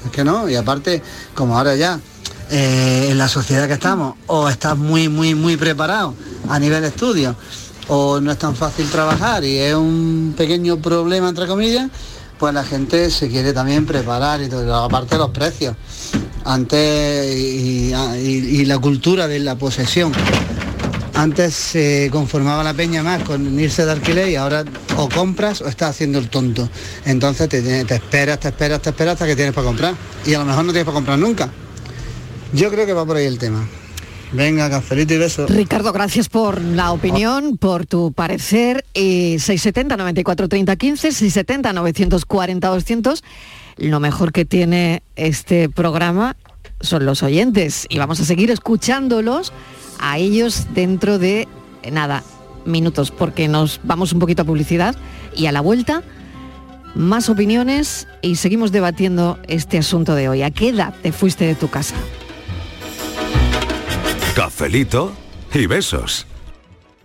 Es 0.05 0.11
que 0.11 0.23
no, 0.23 0.49
y 0.49 0.55
aparte, 0.55 1.01
como 1.35 1.57
ahora 1.57 1.75
ya, 1.75 1.99
eh, 2.49 3.07
en 3.09 3.17
la 3.17 3.29
sociedad 3.29 3.67
que 3.67 3.73
estamos, 3.73 4.15
o 4.27 4.49
estás 4.49 4.77
muy, 4.77 5.07
muy, 5.07 5.35
muy 5.35 5.57
preparado 5.57 6.13
a 6.49 6.59
nivel 6.59 6.81
de 6.81 6.89
estudio, 6.89 7.35
o 7.87 8.19
no 8.19 8.31
es 8.31 8.37
tan 8.37 8.55
fácil 8.55 8.89
trabajar 8.89 9.43
y 9.43 9.57
es 9.57 9.73
un 9.75 10.33
pequeño 10.37 10.77
problema, 10.77 11.29
entre 11.29 11.47
comillas, 11.47 11.89
pues 12.37 12.53
la 12.53 12.63
gente 12.63 13.09
se 13.11 13.29
quiere 13.29 13.53
también 13.53 13.85
preparar 13.85 14.41
y 14.41 14.49
todo, 14.49 14.75
aparte 14.75 15.17
los 15.17 15.29
precios. 15.29 15.75
Antes, 16.43 17.35
y, 17.35 17.93
y 17.93 18.65
la 18.65 18.79
cultura 18.79 19.27
de 19.27 19.39
la 19.39 19.55
posesión. 19.55 20.11
Antes 21.13 21.53
se 21.53 22.09
conformaba 22.11 22.63
la 22.63 22.73
peña 22.73 23.03
más 23.03 23.21
con 23.21 23.59
irse 23.59 23.85
de 23.85 23.91
alquiler 23.91 24.29
y 24.29 24.37
ahora 24.37 24.63
o 24.97 25.07
compras 25.07 25.61
o 25.61 25.67
estás 25.67 25.91
haciendo 25.91 26.17
el 26.17 26.29
tonto. 26.29 26.67
Entonces 27.05 27.47
te 27.47 27.81
esperas, 27.81 28.39
te 28.39 28.47
esperas, 28.47 28.81
te 28.81 28.89
esperas 28.89 29.13
hasta 29.13 29.27
que 29.27 29.35
tienes 29.35 29.53
para 29.53 29.67
comprar. 29.67 29.93
Y 30.25 30.33
a 30.33 30.39
lo 30.39 30.45
mejor 30.45 30.65
no 30.65 30.71
tienes 30.71 30.85
para 30.85 30.95
comprar 30.95 31.19
nunca. 31.19 31.49
Yo 32.53 32.71
creo 32.71 32.85
que 32.85 32.93
va 32.93 33.05
por 33.05 33.17
ahí 33.17 33.25
el 33.25 33.37
tema. 33.37 33.67
Venga, 34.33 34.69
cafelito 34.69 35.13
y 35.13 35.17
beso. 35.17 35.45
Ricardo, 35.47 35.91
gracias 35.91 36.29
por 36.29 36.61
la 36.61 36.91
opinión, 36.91 37.57
por 37.57 37.85
tu 37.85 38.13
parecer. 38.13 38.85
Eh, 38.93 39.37
670 39.39 39.97
94 39.97 40.47
30 40.47 40.75
15, 40.75 41.11
670 41.11 41.73
940 41.73 42.67
200. 42.67 43.23
Lo 43.77 43.99
mejor 43.99 44.31
que 44.31 44.45
tiene 44.45 45.03
este 45.15 45.67
programa 45.69 46.37
son 46.79 47.05
los 47.05 47.23
oyentes 47.23 47.85
y 47.89 47.97
vamos 47.97 48.19
a 48.21 48.25
seguir 48.25 48.51
escuchándolos 48.51 49.51
a 49.99 50.17
ellos 50.17 50.67
dentro 50.73 51.19
de 51.19 51.47
nada, 51.91 52.23
minutos, 52.65 53.11
porque 53.11 53.47
nos 53.47 53.81
vamos 53.83 54.13
un 54.13 54.19
poquito 54.19 54.43
a 54.43 54.45
publicidad 54.45 54.95
y 55.35 55.47
a 55.47 55.51
la 55.51 55.61
vuelta 55.61 56.03
más 56.95 57.29
opiniones 57.29 58.07
y 58.21 58.35
seguimos 58.35 58.71
debatiendo 58.71 59.39
este 59.47 59.77
asunto 59.77 60.15
de 60.15 60.29
hoy. 60.29 60.43
¿A 60.43 60.51
qué 60.51 60.69
edad 60.69 60.93
te 61.01 61.11
fuiste 61.11 61.45
de 61.45 61.55
tu 61.55 61.69
casa? 61.69 61.95
Cafelito 64.35 65.11
y 65.53 65.65
besos. 65.65 66.25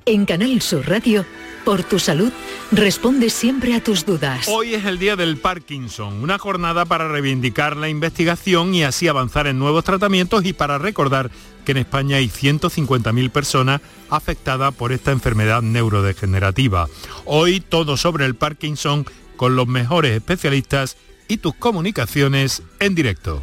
En 0.04 0.26
Canal 0.26 0.62
Sur 0.62 0.88
Radio, 0.88 1.26
por 1.64 1.82
tu 1.82 1.98
salud, 1.98 2.32
responde 2.70 3.30
siempre 3.30 3.74
a 3.74 3.82
tus 3.82 4.06
dudas. 4.06 4.46
Hoy 4.46 4.74
es 4.74 4.84
el 4.84 5.00
día 5.00 5.16
del 5.16 5.36
Parkinson, 5.36 6.22
una 6.22 6.38
jornada 6.38 6.84
para 6.84 7.08
reivindicar 7.08 7.76
la 7.76 7.88
investigación 7.88 8.76
y 8.76 8.84
así 8.84 9.08
avanzar 9.08 9.48
en 9.48 9.58
nuevos 9.58 9.82
tratamientos 9.82 10.44
y 10.44 10.52
para 10.52 10.78
recordar 10.78 11.32
que 11.64 11.72
en 11.72 11.78
España 11.78 12.18
hay 12.18 12.28
150.000 12.28 13.30
personas 13.30 13.80
afectadas 14.08 14.72
por 14.72 14.92
esta 14.92 15.10
enfermedad 15.10 15.62
neurodegenerativa. 15.62 16.86
Hoy 17.24 17.58
todo 17.58 17.96
sobre 17.96 18.24
el 18.24 18.36
Parkinson 18.36 19.04
con 19.36 19.56
los 19.56 19.66
mejores 19.66 20.12
especialistas 20.12 20.96
y 21.26 21.38
tus 21.38 21.56
comunicaciones 21.56 22.62
en 22.78 22.94
directo. 22.94 23.42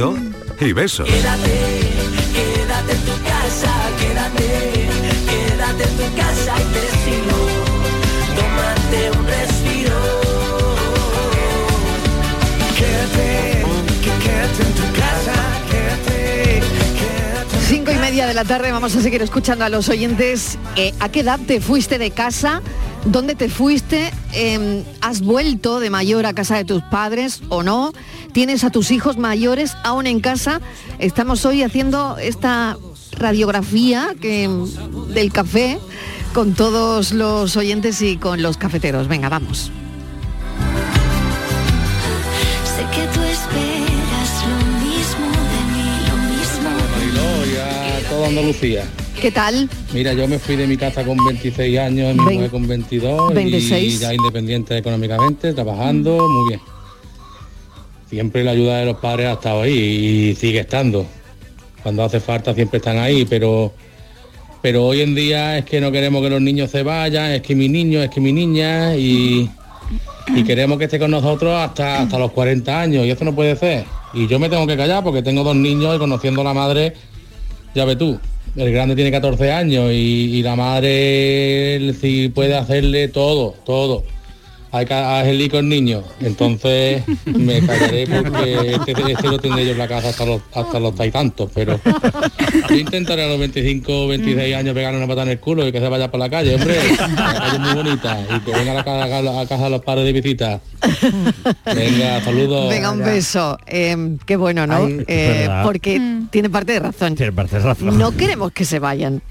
Y 0.00 0.72
besos. 0.72 1.06
Quédate, 1.06 1.60
quédate 2.32 2.92
en 2.92 3.00
tu 3.04 3.22
casa, 3.22 3.72
quédate, 4.00 4.88
quédate 5.28 5.82
en 5.84 5.96
tu 5.98 6.16
casa 6.16 6.54
y 6.56 6.64
te 6.72 6.86
sigo. 7.04 7.38
Tómate 8.34 9.10
un 9.18 9.26
respiro. 9.26 10.00
Quédate, 12.78 13.62
que- 14.02 14.24
quédate 14.24 14.62
en 14.62 14.72
tu 14.74 14.98
casa, 14.98 15.34
quédate, 15.70 16.60
quédate. 16.98 17.66
Cinco 17.68 17.90
y 17.92 17.96
media 17.96 18.26
de 18.26 18.32
la 18.32 18.44
tarde 18.44 18.72
vamos 18.72 18.96
a 18.96 19.02
seguir 19.02 19.20
escuchando 19.20 19.66
a 19.66 19.68
los 19.68 19.90
oyentes. 19.90 20.56
Eh, 20.76 20.94
¿A 21.00 21.10
qué 21.10 21.20
edad 21.20 21.38
te 21.46 21.60
fuiste 21.60 21.98
de 21.98 22.10
casa? 22.10 22.62
¿Dónde 23.04 23.34
te 23.34 23.50
fuiste? 23.50 24.12
Em, 24.32 24.82
¿Has 25.02 25.20
vuelto 25.20 25.78
de 25.78 25.90
mayor 25.90 26.24
a 26.24 26.32
casa 26.32 26.56
de 26.56 26.64
tus 26.64 26.82
padres 26.84 27.42
o 27.50 27.62
no? 27.62 27.92
¿Tienes 28.32 28.62
a 28.62 28.70
tus 28.70 28.90
hijos 28.90 29.16
mayores 29.16 29.76
aún 29.82 30.06
en 30.06 30.20
casa? 30.20 30.60
Estamos 30.98 31.44
hoy 31.44 31.62
haciendo 31.62 32.16
esta 32.18 32.76
radiografía 33.12 34.14
que, 34.20 34.48
del 35.08 35.32
café 35.32 35.78
con 36.32 36.54
todos 36.54 37.12
los 37.12 37.56
oyentes 37.56 38.00
y 38.02 38.16
con 38.16 38.40
los 38.40 38.56
cafeteros. 38.56 39.08
Venga, 39.08 39.28
vamos. 39.28 39.72
Sé 42.64 42.84
que 42.94 43.06
tú 43.12 43.20
esperas 43.22 44.30
lo 44.46 44.56
mismo 44.86 45.26
de 45.50 45.60
mí, 45.74 45.88
lo 46.08 46.16
mismo 46.30 46.70
Mariló 46.92 47.46
y 47.46 47.56
a 47.56 48.08
toda 48.08 48.28
Andalucía. 48.28 48.84
¿Qué 49.20 49.32
tal? 49.32 49.68
Mira, 49.92 50.14
yo 50.14 50.26
me 50.28 50.38
fui 50.38 50.54
de 50.56 50.66
mi 50.66 50.76
casa 50.76 51.04
con 51.04 51.18
26 51.26 51.78
años, 51.78 52.16
mi 52.16 52.22
mujer 52.22 52.50
con 52.50 52.66
22 52.66 53.34
26. 53.34 53.94
y 53.94 53.98
ya 53.98 54.14
independiente 54.14 54.78
económicamente, 54.78 55.52
trabajando, 55.52 56.28
muy 56.28 56.48
bien. 56.50 56.60
Siempre 58.10 58.42
la 58.42 58.50
ayuda 58.50 58.78
de 58.78 58.86
los 58.86 58.96
padres 58.96 59.28
ha 59.28 59.32
estado 59.34 59.62
ahí 59.62 59.72
y 59.72 60.34
sigue 60.34 60.58
estando. 60.58 61.06
Cuando 61.82 62.02
hace 62.02 62.18
falta 62.18 62.52
siempre 62.52 62.78
están 62.78 62.98
ahí, 62.98 63.24
pero 63.24 63.72
pero 64.62 64.84
hoy 64.84 65.00
en 65.00 65.14
día 65.14 65.58
es 65.58 65.64
que 65.64 65.80
no 65.80 65.90
queremos 65.90 66.22
que 66.22 66.28
los 66.28 66.40
niños 66.40 66.70
se 66.70 66.82
vayan, 66.82 67.30
es 67.30 67.42
que 67.42 67.54
mi 67.54 67.68
niño, 67.68 68.02
es 68.02 68.10
que 68.10 68.20
mi 68.20 68.32
niña 68.32 68.94
y, 68.94 69.48
y 70.34 70.44
queremos 70.44 70.76
que 70.76 70.84
esté 70.84 70.98
con 70.98 71.10
nosotros 71.10 71.56
hasta, 71.56 72.02
hasta 72.02 72.18
los 72.18 72.32
40 72.32 72.80
años 72.80 73.06
y 73.06 73.10
eso 73.10 73.24
no 73.24 73.34
puede 73.34 73.56
ser. 73.56 73.84
Y 74.12 74.26
yo 74.26 74.38
me 74.38 74.50
tengo 74.50 74.66
que 74.66 74.76
callar 74.76 75.02
porque 75.02 75.22
tengo 75.22 75.44
dos 75.44 75.56
niños 75.56 75.96
y 75.96 75.98
conociendo 75.98 76.42
a 76.42 76.44
la 76.44 76.52
madre, 76.52 76.92
ya 77.74 77.84
ve 77.86 77.96
tú, 77.96 78.18
el 78.56 78.72
grande 78.72 78.94
tiene 78.96 79.10
14 79.10 79.50
años 79.50 79.92
y, 79.92 80.36
y 80.36 80.42
la 80.42 80.56
madre 80.56 81.94
sí 81.98 82.28
puede 82.28 82.56
hacerle 82.56 83.08
todo, 83.08 83.54
todo. 83.64 84.04
Hay 84.72 84.86
que 84.86 84.94
hacerle 84.94 85.50
con 85.50 85.68
niños. 85.68 86.04
Entonces 86.20 87.02
me 87.24 87.60
callaré 87.66 88.06
porque 88.06 88.74
este, 88.74 89.12
este 89.12 89.28
lo 89.28 89.38
tendré 89.38 89.64
yo 89.64 89.72
en 89.72 89.78
la 89.78 89.88
casa 89.88 90.10
hasta 90.10 90.24
los 90.24 90.40
hasta 90.54 90.78
los 90.78 90.94
y 91.00 91.10
tantos, 91.10 91.50
pero 91.54 91.80
yo 92.68 92.76
intentaré 92.76 93.24
a 93.24 93.28
los 93.28 93.38
25 93.38 94.08
26 94.08 94.54
años 94.54 94.74
pegarle 94.74 94.98
una 94.98 95.06
patada 95.06 95.24
en 95.24 95.30
el 95.30 95.40
culo 95.40 95.66
y 95.66 95.72
que 95.72 95.80
se 95.80 95.88
vaya 95.88 96.10
por 96.10 96.20
la 96.20 96.30
calle, 96.30 96.54
hombre. 96.54 96.76
La 96.98 97.34
calle 97.34 97.54
es 97.54 97.60
muy 97.60 97.74
bonita 97.74 98.20
y 98.36 98.40
que 98.40 98.52
venga 98.52 98.72
a 98.72 98.74
la 98.74 98.84
casa, 98.84 99.40
a 99.40 99.46
casa 99.46 99.64
de 99.64 99.70
los 99.70 99.82
padres 99.82 100.04
de 100.04 100.12
visita. 100.12 100.60
Venga, 101.64 102.22
saludos. 102.22 102.68
Venga, 102.68 102.90
un 102.90 103.00
beso. 103.00 103.58
Em, 103.66 104.18
qué 104.18 104.36
bueno, 104.36 104.66
¿no? 104.66 104.76
Ay, 104.76 104.98
es 105.00 105.04
Eh, 105.08 105.48
porque 105.64 106.00
tiene 106.30 106.50
parte 106.50 106.72
de 106.72 106.80
razón. 106.80 107.14
Tiene 107.14 107.32
parte 107.32 107.56
de 107.56 107.62
razón. 107.62 107.98
No 107.98 108.16
queremos 108.16 108.52
que 108.52 108.64
se 108.64 108.78
vayan. 108.78 109.22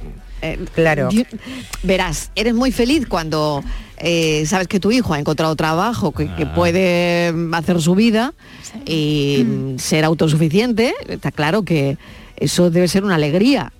claro. 0.74 1.10
verás, 1.84 2.32
eres 2.36 2.54
muy 2.54 2.72
feliz 2.72 3.06
cuando 3.08 3.64
eh, 4.00 4.46
sabes 4.46 4.68
que 4.68 4.80
tu 4.80 4.92
hijo 4.92 5.14
ha 5.14 5.20
encontrado 5.20 5.56
trabajo, 5.56 6.12
que, 6.12 6.26
que 6.36 6.44
Ah. 6.44 6.54
puede 6.56 7.34
hacer 7.54 7.82
su 7.82 7.96
vida 7.96 8.34
y 8.86 9.46
mm, 9.46 9.78
ser 9.80 10.06
autosuficiente. 10.06 10.94
Está 11.08 11.32
claro 11.32 11.64
que 11.64 11.98
eso 12.38 12.70
debe 12.72 12.88
ser 12.88 13.04
una 13.04 13.16
alegría. 13.16 13.72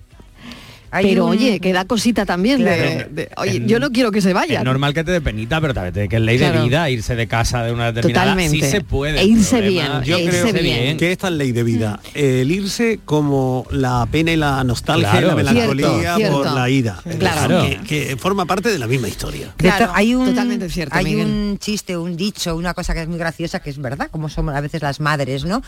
Hay 0.92 1.06
pero 1.06 1.26
un- 1.26 1.32
oye, 1.32 1.60
que 1.60 1.72
da 1.72 1.84
cosita 1.84 2.26
también. 2.26 2.60
Claro. 2.62 3.06
de- 3.10 3.28
oye, 3.36 3.62
yo 3.66 3.78
no 3.78 3.90
quiero 3.90 4.10
que 4.10 4.20
se 4.20 4.28
Es 4.30 4.34
vayan. 4.34 4.64
normal 4.64 4.92
que 4.94 5.04
te 5.04 5.12
dé 5.12 5.20
penita, 5.20 5.60
pero 5.60 5.72
también 5.74 6.08
que 6.08 6.16
es 6.16 6.22
ley 6.22 6.38
Claro. 6.38 6.60
de 6.62 6.64
vida 6.68 6.90
irse 6.90 7.14
de 7.16 7.26
casa 7.28 7.62
de 7.62 7.72
una 7.72 7.92
determinada. 7.92 8.24
Totalmente. 8.26 8.56
Sí 8.56 8.62
se 8.70 8.80
puede. 8.80 9.20
E 9.20 9.24
irse 9.24 9.58
problema- 9.58 10.00
bien, 10.00 10.02
Yo 10.04 10.18
e 10.18 10.28
creo 10.28 10.52
bien. 10.52 10.96
que 10.96 11.12
esta 11.12 11.28
es 11.28 11.34
ley 11.34 11.52
de 11.52 11.62
vida. 11.62 12.00
El 12.14 12.50
irse 12.50 12.98
como 13.04 13.66
la 13.70 14.06
pena 14.10 14.32
y 14.32 14.36
la 14.36 14.62
nostalgia 14.64 15.10
Claro, 15.10 15.26
y 15.26 15.30
la 15.30 15.34
melancolía 15.36 16.16
cierto, 16.16 16.32
por 16.34 16.42
cierto. 16.44 16.58
la 16.58 16.70
ida. 16.70 17.02
Claro. 17.18 17.62
Que, 17.62 17.78
que 17.86 18.16
forma 18.16 18.46
parte 18.46 18.68
de 18.70 18.78
la 18.78 18.86
misma 18.86 19.08
historia. 19.08 19.54
Hecho, 19.58 19.90
hay 19.94 20.14
un, 20.14 20.26
totalmente 20.26 20.68
cierto, 20.68 20.96
hay 20.96 21.04
Miguel. 21.04 21.26
un 21.26 21.58
chiste, 21.58 21.96
un 21.96 22.16
dicho, 22.16 22.56
una 22.56 22.74
cosa 22.74 22.94
que 22.94 23.02
es 23.02 23.08
muy 23.08 23.18
graciosa, 23.18 23.60
que 23.60 23.70
es 23.70 23.78
verdad, 23.80 24.08
como 24.10 24.28
somos 24.28 24.54
a 24.54 24.60
veces 24.60 24.82
las 24.82 24.98
madres, 25.00 25.44
¿no? 25.44 25.62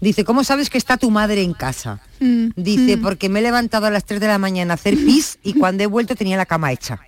Dice, 0.00 0.24
¿cómo 0.24 0.44
sabes 0.44 0.68
que 0.68 0.76
está 0.76 0.96
tu 0.96 1.10
madre 1.10 1.42
en 1.42 1.54
casa? 1.54 2.00
Dice, 2.56 2.98
porque 2.98 3.28
me 3.28 3.38
he 3.40 3.42
levantado 3.42 3.86
a 3.86 3.90
las 3.90 4.04
3 4.04 4.20
de 4.20 4.26
la 4.26 4.38
mañana 4.38 4.63
a 4.70 4.74
hacer 4.74 4.94
pis 4.94 5.38
y 5.42 5.54
cuando 5.54 5.82
he 5.82 5.86
vuelto 5.86 6.14
tenía 6.14 6.36
la 6.36 6.46
cama 6.46 6.72
hecha. 6.72 6.98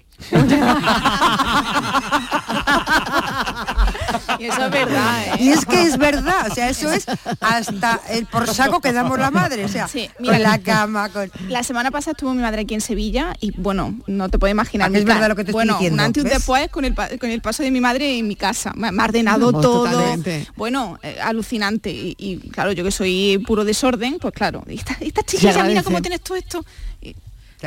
Y 4.38 4.44
eso 4.44 4.64
es 4.64 4.70
verdad, 4.70 5.24
¿eh? 5.26 5.30
Y 5.40 5.48
es 5.48 5.64
que 5.64 5.82
es 5.82 5.96
verdad, 5.98 6.48
o 6.50 6.54
sea, 6.54 6.68
eso 6.68 6.90
es 6.92 7.06
hasta 7.40 8.00
el 8.10 8.26
por 8.26 8.46
saco 8.48 8.80
que 8.80 8.92
damos 8.92 9.18
la 9.18 9.30
madre, 9.30 9.64
o 9.64 9.68
sea, 9.68 9.88
Sí, 9.88 10.10
con 10.22 10.42
la 10.42 10.58
cama, 10.58 11.08
con... 11.10 11.30
La 11.48 11.62
semana 11.62 11.90
pasada 11.90 12.12
estuvo 12.12 12.34
mi 12.34 12.42
madre 12.42 12.62
aquí 12.62 12.74
en 12.74 12.80
Sevilla 12.80 13.34
y 13.40 13.52
bueno, 13.58 13.98
no 14.06 14.28
te 14.28 14.38
puedes 14.38 14.52
imaginar. 14.52 14.88
¿A 14.88 14.92
que 14.92 14.98
es 14.98 15.04
verdad 15.04 15.28
lo 15.28 15.36
que 15.36 15.44
te 15.44 15.50
estoy 15.50 15.64
bueno, 15.64 15.74
diciendo? 15.74 15.94
un 16.02 16.06
antes 16.06 16.22
y 16.22 16.26
un 16.26 16.32
después 16.32 16.68
con 16.70 16.84
el, 16.84 16.94
con 16.94 17.30
el 17.30 17.40
paso 17.40 17.62
de 17.62 17.70
mi 17.70 17.80
madre 17.80 18.18
en 18.18 18.28
mi 18.28 18.36
casa. 18.36 18.72
Me, 18.74 18.92
me 18.92 19.02
ha 19.02 19.06
ordenado 19.06 19.46
Vamos, 19.46 19.62
todo. 19.62 19.84
totalmente. 19.84 20.46
Bueno, 20.56 20.98
eh, 21.02 21.18
alucinante. 21.22 21.90
Y, 21.90 22.14
y, 22.18 22.38
claro, 22.50 22.72
yo 22.72 22.84
que 22.84 22.90
soy 22.90 23.42
puro 23.46 23.64
desorden, 23.64 24.18
pues 24.18 24.34
claro, 24.34 24.62
esta, 24.66 24.96
esta 25.00 25.22
chiquilla, 25.22 25.64
mira 25.64 25.82
cómo 25.82 26.00
tienes 26.02 26.20
todo 26.20 26.36
esto. 26.36 26.64
Y- 27.00 27.14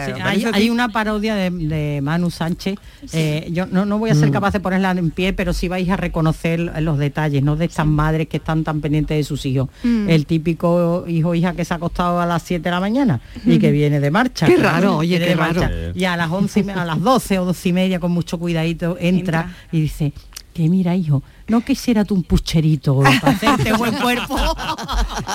Sí, 0.06 0.12
¿Te 0.44 0.50
hay, 0.54 0.70
una 0.70 0.90
parodia 0.90 1.36
de, 1.36 1.50
de 1.50 2.00
Manu 2.02 2.30
Sánchez. 2.32 2.76
eh, 3.14 3.48
yo 3.52 3.66
no, 3.66 3.86
no 3.86 3.98
voy 4.00 4.10
a 4.10 4.16
ser 4.16 4.30
Mm. 4.30 4.34
capaz 4.34 4.52
de 4.54 4.60
ponerla 4.60 4.92
en 4.92 5.12
pie, 5.12 5.34
pero 5.34 5.54
sí 5.54 5.68
vais 5.68 5.90
a 5.90 5.98
reconocer 5.98 6.60
los 6.82 6.98
detalles, 6.98 7.44
¿no? 7.44 7.56
De 7.56 7.66
estas 7.66 7.86
madres 7.86 8.28
que 8.28 8.38
están 8.38 8.64
tan 8.64 8.82
pendientes 8.82 9.18
de 9.18 9.24
sus 9.24 9.46
hijos. 9.46 9.70
Mm. 9.84 10.10
El 10.10 10.26
típico 10.26 11.06
hijo 11.08 11.30
o 11.30 11.36
hija 11.36 11.54
que 11.54 11.66
se 11.66 11.74
ha 11.74 11.78
acostado 11.78 12.20
a 12.20 12.26
las 12.26 12.44
7 12.44 12.64
de 12.64 12.72
la 12.72 12.80
mañana 12.80 13.20
y 13.46 13.60
que 13.60 13.72
viene 13.72 14.00
de 14.00 14.12
marcha. 14.12 14.46
Qué 14.46 14.58
¿no? 14.58 14.64
raro, 14.64 14.98
oye, 14.98 15.10
Viene 15.18 15.26
qué 15.26 15.30
de 15.32 15.36
marcha. 15.36 15.68
raro. 15.70 15.92
Y 15.96 16.04
a 16.06 16.18
las 16.18 16.30
11, 16.32 16.60
y 16.60 16.64
me- 16.64 16.74
a 16.74 16.86
las 16.86 17.00
12 17.02 17.40
o 17.40 17.46
12 17.46 17.70
y 17.70 17.74
media, 17.74 18.00
con 18.00 18.12
mucho 18.12 18.38
cuidadito, 18.38 18.98
entra, 19.00 19.54
y 19.72 19.82
dice, 19.82 20.14
que 20.54 20.68
mira, 20.68 20.96
hijo, 20.96 21.24
no 21.50 21.62
quisiera 21.62 22.06
tú 22.06 22.16
un 22.16 22.24
pucherito 22.24 23.00
para 23.02 23.34
hacerte 23.36 23.74
buen 23.74 23.96
cuerpo. 23.96 24.38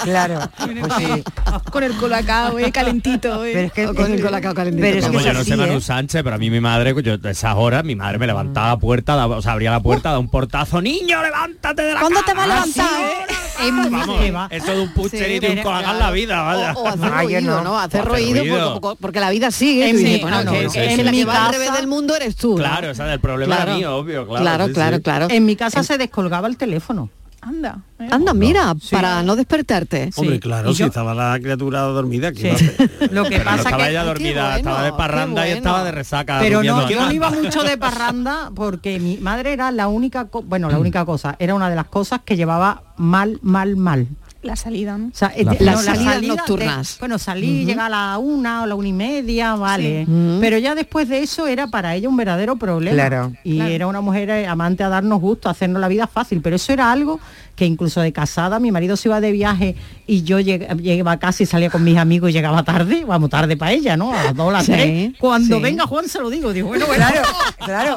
Claro, 0.05 0.41
pues 0.59 0.93
sí. 0.99 1.25
Con 1.71 1.83
el 1.83 1.95
colacao, 1.97 2.59
eh, 2.59 2.71
calentito. 2.73 3.45
eh. 3.45 3.53
Pero 3.55 3.67
es 3.67 3.73
que- 3.73 3.95
Con 3.95 4.13
el 4.13 4.21
colacao 4.23 4.55
calentito. 4.55 4.83
Pero 4.83 4.99
es 4.99 5.05
que 5.05 5.09
Como 5.09 5.21
es 5.21 5.25
yo 5.27 5.33
no 5.33 5.39
así, 5.41 5.51
sé 5.51 5.57
Manu 5.57 5.79
¿eh? 5.79 5.81
Sánchez, 5.81 6.23
pero 6.23 6.37
a 6.37 6.39
mí 6.39 6.51
mi 6.51 6.61
madre, 6.61 6.95
yo 7.03 7.15
a 7.23 7.31
esas 7.31 7.55
horas, 7.57 7.85
mi 7.85 7.95
madre 7.97 8.19
me 8.19 8.27
levantaba 8.27 8.69
la 8.69 8.77
puerta, 8.79 9.15
daba- 9.17 9.37
o 9.37 9.43
sea, 9.43 9.53
abría 9.53 9.71
la 9.71 9.81
puerta, 9.81 10.11
da 10.11 10.19
un 10.19 10.29
portazo, 10.29 10.83
niño, 10.83 11.23
levántate 11.23 11.83
de 11.83 11.95
la 11.95 12.01
¿Cuándo 12.01 12.21
te 12.21 12.33
cama". 12.33 12.47
vas 12.47 12.61
a 12.61 12.67
levantar? 12.67 13.29
Vamos, 13.91 14.49
eso 14.51 14.73
de 14.75 14.81
un 14.83 14.93
pucherito 14.93 15.47
y 15.47 15.51
un 15.51 15.63
colacao 15.63 15.93
en 15.93 15.99
la 15.99 16.11
vida, 16.11 16.43
vaya. 16.43 16.73
O, 16.75 16.83
o 16.83 16.89
hacer 16.89 17.11
Ah, 17.15 17.23
yo 17.23 17.29
ruido. 17.41 17.79
Hacer 17.79 18.01
hacer 18.01 18.05
ruido, 18.13 18.41
ruido. 18.43 18.81
Porque, 18.81 18.99
porque 19.01 19.21
la 19.21 19.31
vida 19.31 19.51
sigue. 19.51 19.89
En 19.89 19.97
tú 19.97 20.03
mi- 20.03 20.05
dices, 20.05 20.23
bueno, 20.23 20.37
ah, 20.39 20.45
no, 20.45 20.53
que, 20.53 20.65
no, 20.65 20.71
que- 20.73 20.85
en 20.91 20.97
que 20.97 21.05
la 21.05 21.11
mi 21.13 21.19
que 21.19 21.25
va 21.25 21.33
al 21.35 21.39
casa- 21.47 21.53
revés 21.53 21.73
del 21.75 21.87
mundo 21.87 22.17
eres 22.17 22.37
tú. 22.37 22.57
Claro, 22.57 22.91
o 22.91 22.95
sea, 22.95 23.13
el 23.13 23.21
problema 23.21 23.57
Claro. 23.57 23.71
era 23.71 23.79
mío, 23.79 23.97
obvio, 23.97 24.27
claro. 24.27 24.43
Claro, 24.43 24.67
sí, 24.67 24.73
claro, 24.75 24.97
sí. 24.97 25.03
claro. 25.03 25.27
En 25.31 25.47
mi 25.47 25.57
casa 25.57 25.83
se 25.83 25.97
descolgaba 26.05 26.49
el 26.49 26.57
teléfono. 26.57 27.11
Anda. 27.41 27.81
Anda, 28.11 28.33
mira, 28.33 28.75
para 28.91 29.23
no 29.23 29.37
despertarte. 29.37 30.09
Hombre, 30.17 30.41
claro, 30.41 30.73
si 30.73 30.83
estaba 30.83 31.13
la 31.13 31.39
criatura 31.39 31.81
dormida, 31.83 32.33
¿qué 32.33 32.39
Sí. 32.39 32.47
iba 32.47 32.55
a 32.55 32.57
hacer? 32.57 32.91
Lo 33.13 33.25
que 33.25 33.31
Pero 33.37 33.45
no 33.45 33.51
pasa 33.51 33.63
estaba 33.69 33.85
que 33.85 33.91
ella 33.91 34.05
dormida, 34.05 34.43
bueno, 34.45 34.57
estaba 34.57 34.83
de 34.85 34.93
parranda 34.93 35.47
y 35.49 35.51
estaba 35.51 35.85
de 35.85 35.93
resaca. 35.93 36.39
Pero 36.41 36.63
no, 36.63 36.89
yo 36.89 37.01
no 37.05 37.13
iba 37.13 37.29
mucho 37.43 37.63
de 37.63 37.77
parranda 37.77 38.51
porque 38.55 38.99
mi 38.99 39.19
madre 39.19 39.53
era 39.53 39.71
la 39.73 39.89
única, 39.89 40.27
bueno, 40.45 40.71
la 40.71 40.79
única 40.79 41.05
cosa, 41.05 41.37
era 41.39 41.55
una 41.55 41.69
de 41.69 41.77
las 41.77 41.87
cosas 41.89 42.21
que 42.25 42.35
llevaba 42.37 42.83
mal, 42.97 43.39
mal, 43.43 43.77
mal. 43.77 44.07
La 44.45 44.57
salida, 44.57 44.99
¿no? 44.99 45.07
O 45.07 45.11
sea, 45.13 45.33
La- 45.59 45.73
eh, 45.73 45.77
salida 45.77 46.35
nocturnas. 46.37 46.95
de- 46.95 46.99
bueno, 47.01 47.19
salí, 47.19 47.65
llega 47.65 47.87
a 47.87 47.89
la 47.89 48.19
una 48.19 48.63
o 48.63 48.67
la 48.67 48.75
una 48.75 48.89
y 48.89 48.93
media, 48.93 49.55
vale. 49.55 50.05
Sí. 50.05 50.39
Pero 50.41 50.59
ya 50.59 50.75
después 50.75 51.09
de 51.09 51.21
eso 51.23 51.47
era 51.47 51.67
para 51.69 51.95
ella 51.95 52.09
un 52.11 52.17
verdadero 52.17 52.57
problema. 52.57 52.95
Claro. 52.95 53.33
Y 53.43 53.61
era 53.61 53.87
una 53.87 54.03
mujer 54.03 54.29
eh, 54.29 54.47
amante 54.47 54.85
a 54.85 54.89
darnos 54.91 55.19
gusto, 55.21 55.49
a 55.49 55.53
hacernos 55.53 55.81
la 55.81 55.89
vida 55.89 56.07
fácil. 56.07 56.43
Pero 56.43 56.57
eso 56.57 56.73
era 56.75 56.93
algo 56.93 57.21
que 57.57 57.67
incluso 57.67 58.01
de 58.01 58.13
casada, 58.13 58.59
mi 58.59 58.73
marido 58.73 58.97
se 58.97 59.09
iba 59.09 59.21
de 59.21 59.31
viaje 59.31 59.77
y 60.07 60.23
yo 60.25 60.41
lleg- 60.41 60.77
llegaba 60.81 61.13
a 61.13 61.19
casa 61.19 61.43
y 61.45 61.47
salía 61.47 61.71
con 61.71 61.85
mis 61.85 61.97
amigos 61.97 62.31
y 62.31 62.33
llegaba 62.33 62.65
tarde, 62.65 63.05
vamos 63.05 63.31
tarde 63.31 63.57
para 63.57 63.71
ella, 63.73 63.97
¿no? 63.97 64.13
A 64.13 64.25
las 64.25 64.35
dos, 64.35 64.49
a 64.49 64.53
las 64.53 64.67
Sí, 64.67 64.73
tres. 64.73 65.13
Cuando 65.21 65.57
sí. 65.57 65.63
venga 65.63 65.87
Juan 65.87 66.09
se 66.09 66.19
lo 66.21 66.31
digo, 66.31 66.53
digo, 66.53 66.69
bueno, 66.69 66.87
bueno, 66.87 67.05
Claro, 67.65 67.97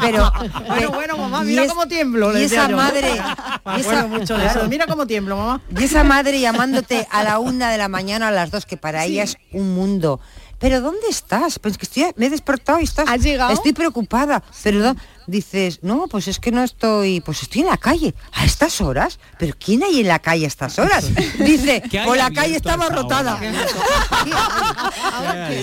Pero 0.00 0.32
bueno, 0.68 0.90
bueno, 0.92 1.16
mamá, 1.18 1.42
mira 1.42 1.64
es- 1.64 1.68
cómo 1.68 1.86
tiemblo. 1.86 2.38
Y 2.38 2.44
esa 2.44 2.68
yo. 2.68 2.76
madre, 2.76 3.08
Me 3.66 3.80
esa, 3.80 4.06
mucho 4.06 4.36
de 4.38 4.44
eso. 4.46 4.52
claro. 4.54 4.68
Mira 4.68 4.86
cómo 4.86 5.06
tiemblo, 5.06 5.36
mamá. 5.36 5.60
Y 5.78 5.82
esa 5.84 6.04
madre 6.04 6.40
llamándote 6.40 7.06
a 7.10 7.22
la 7.24 7.38
una 7.40 7.70
de 7.70 7.78
la 7.78 7.88
mañana, 7.88 8.28
a 8.28 8.30
las 8.30 8.50
dos, 8.50 8.66
que 8.66 8.76
para 8.76 9.04
ella 9.04 9.24
es 9.24 9.36
un 9.52 9.74
mundo. 9.74 10.20
Pero 10.58 10.80
¿dónde 10.80 11.08
estás? 11.10 11.58
Pues 11.58 11.76
que 11.76 11.86
estoy, 11.86 12.06
me 12.14 12.26
he 12.26 12.30
despertado 12.30 12.78
y 12.80 12.84
estás. 12.84 13.08
¿Has 13.08 13.20
llegado? 13.20 13.52
Estoy 13.52 13.72
preocupada. 13.72 14.44
Pero 14.62 14.80
¿dó- 14.80 14.96
dices, 15.26 15.80
no, 15.82 16.06
pues 16.08 16.28
es 16.28 16.38
que 16.38 16.50
no 16.52 16.62
estoy, 16.62 17.20
pues 17.20 17.42
estoy 17.42 17.62
en 17.62 17.68
la 17.68 17.76
calle 17.76 18.14
a 18.32 18.44
estas 18.44 18.80
horas. 18.80 19.18
Pero 19.38 19.54
¿quién 19.58 19.82
hay 19.82 20.00
en 20.00 20.08
la 20.08 20.18
calle 20.18 20.44
a 20.44 20.48
estas 20.48 20.78
horas? 20.78 21.06
Dice, 21.38 21.82
¿Qué 21.90 22.00
hay 22.00 22.06
pues 22.06 22.20
la 22.20 22.30
calle 22.30 22.54
a 22.54 22.56
está 22.58 22.72
esta 22.72 22.84
abarrotada. 22.86 23.38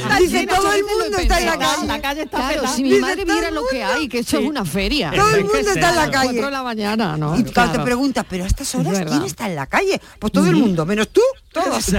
Ah, 0.10 0.18
Dice, 0.20 0.48
todo 0.48 0.74
el 0.74 0.84
mundo 0.84 1.18
está 1.18 1.40
en 1.40 1.46
la 1.46 1.58
calle. 1.58 1.88
La 1.88 2.02
calle 2.02 2.22
está 2.24 2.38
Claro, 2.38 2.54
petada. 2.62 2.76
si 2.76 2.84
mi 2.84 3.00
madre 3.00 3.26
viera 3.26 3.52
lo 3.52 3.62
que 3.70 3.84
hay, 3.84 4.08
que 4.08 4.20
eso 4.20 4.40
es 4.40 4.46
una 4.48 4.64
feria. 4.66 5.12
Todo 5.16 5.36
el 5.36 5.44
mundo 5.44 5.58
está 5.60 5.90
en 5.90 5.96
la 5.96 6.12
calle. 6.12 6.42
de 6.42 6.52
la 6.52 6.64
mañana, 6.64 7.18
¿no? 7.18 7.38
Y 7.38 7.44
cuando 7.44 7.54
Claro. 7.54 7.72
te 7.74 7.80
preguntas, 7.80 8.26
pero 8.30 8.44
a 8.44 8.48
estas 8.48 8.74
horas. 8.76 9.04
¿quién 9.08 9.24
está 9.24 9.48
en 9.48 9.56
la 9.56 9.66
calle? 9.68 10.00
Pues 10.20 10.32
todo 10.34 10.48
el 10.48 10.56
mundo, 10.56 10.86
menos 10.86 11.10
tú, 11.10 11.22
todos. 11.52 11.92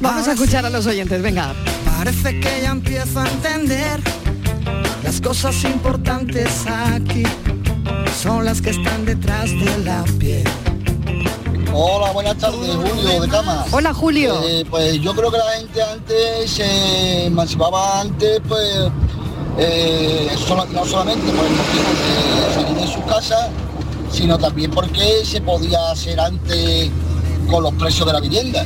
Vamos 0.00 0.28
a 0.28 0.32
escuchar 0.32 0.64
a 0.66 0.70
los 0.70 0.86
oyentes, 0.86 1.20
venga. 1.22 1.54
Parece 1.84 2.40
que 2.40 2.60
ya 2.62 2.70
empiezo 2.70 3.20
a 3.20 3.28
entender 3.28 4.00
las 5.10 5.20
cosas 5.20 5.64
importantes 5.64 6.66
aquí 6.68 7.24
son 8.22 8.44
las 8.44 8.62
que 8.62 8.70
están 8.70 9.04
detrás 9.04 9.50
de 9.50 9.78
la 9.84 10.04
piel. 10.20 10.44
Hola, 11.72 12.12
buenas 12.12 12.38
tardes, 12.38 12.76
Julio 12.76 13.20
de 13.20 13.28
Cama. 13.28 13.64
Hola, 13.72 13.92
Julio. 13.92 14.40
Eh, 14.44 14.64
pues 14.70 15.00
yo 15.00 15.12
creo 15.16 15.32
que 15.32 15.38
la 15.38 15.50
gente 15.58 15.82
antes 15.82 16.48
se 16.52 17.26
emancipaba 17.26 18.02
antes, 18.02 18.40
pues 18.48 18.88
eh, 19.58 20.28
no 20.72 20.86
solamente 20.86 21.32
por 21.32 21.44
el 21.44 21.52
motivo 21.54 21.88
de 22.06 22.54
salir 22.54 22.76
de 22.76 22.86
su 22.86 23.02
casa, 23.04 23.48
sino 24.12 24.38
también 24.38 24.70
porque 24.70 25.24
se 25.24 25.40
podía 25.40 25.90
hacer 25.90 26.20
antes 26.20 26.88
con 27.50 27.64
los 27.64 27.74
precios 27.74 28.06
de 28.06 28.12
la 28.12 28.20
vivienda. 28.20 28.64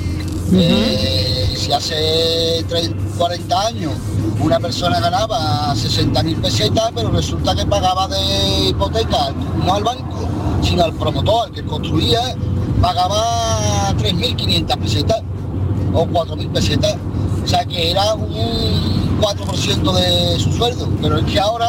Eh, 0.52 1.54
si 1.56 1.72
hace 1.72 2.64
30, 2.68 3.16
40 3.18 3.66
años 3.66 3.92
una 4.40 4.60
persona 4.60 5.00
ganaba 5.00 5.74
60 5.74 6.22
mil 6.22 6.36
pesetas, 6.36 6.90
pero 6.94 7.10
resulta 7.10 7.54
que 7.54 7.64
pagaba 7.66 8.08
de 8.08 8.68
hipoteca 8.68 9.32
no 9.64 9.74
al 9.74 9.84
banco, 9.84 10.28
sino 10.62 10.84
al 10.84 10.92
promotor, 10.94 11.46
al 11.46 11.52
que 11.52 11.64
construía, 11.64 12.20
pagaba 12.80 13.94
3.500 13.96 14.78
pesetas 14.78 15.22
o 15.94 16.06
4.000 16.06 16.52
pesetas. 16.52 16.96
O 17.42 17.46
sea 17.46 17.64
que 17.64 17.90
era 17.90 18.14
un 18.14 19.20
4% 19.20 19.92
de 19.92 20.38
su 20.38 20.52
sueldo. 20.52 20.88
Pero 21.00 21.18
es 21.18 21.24
que 21.24 21.40
ahora 21.40 21.68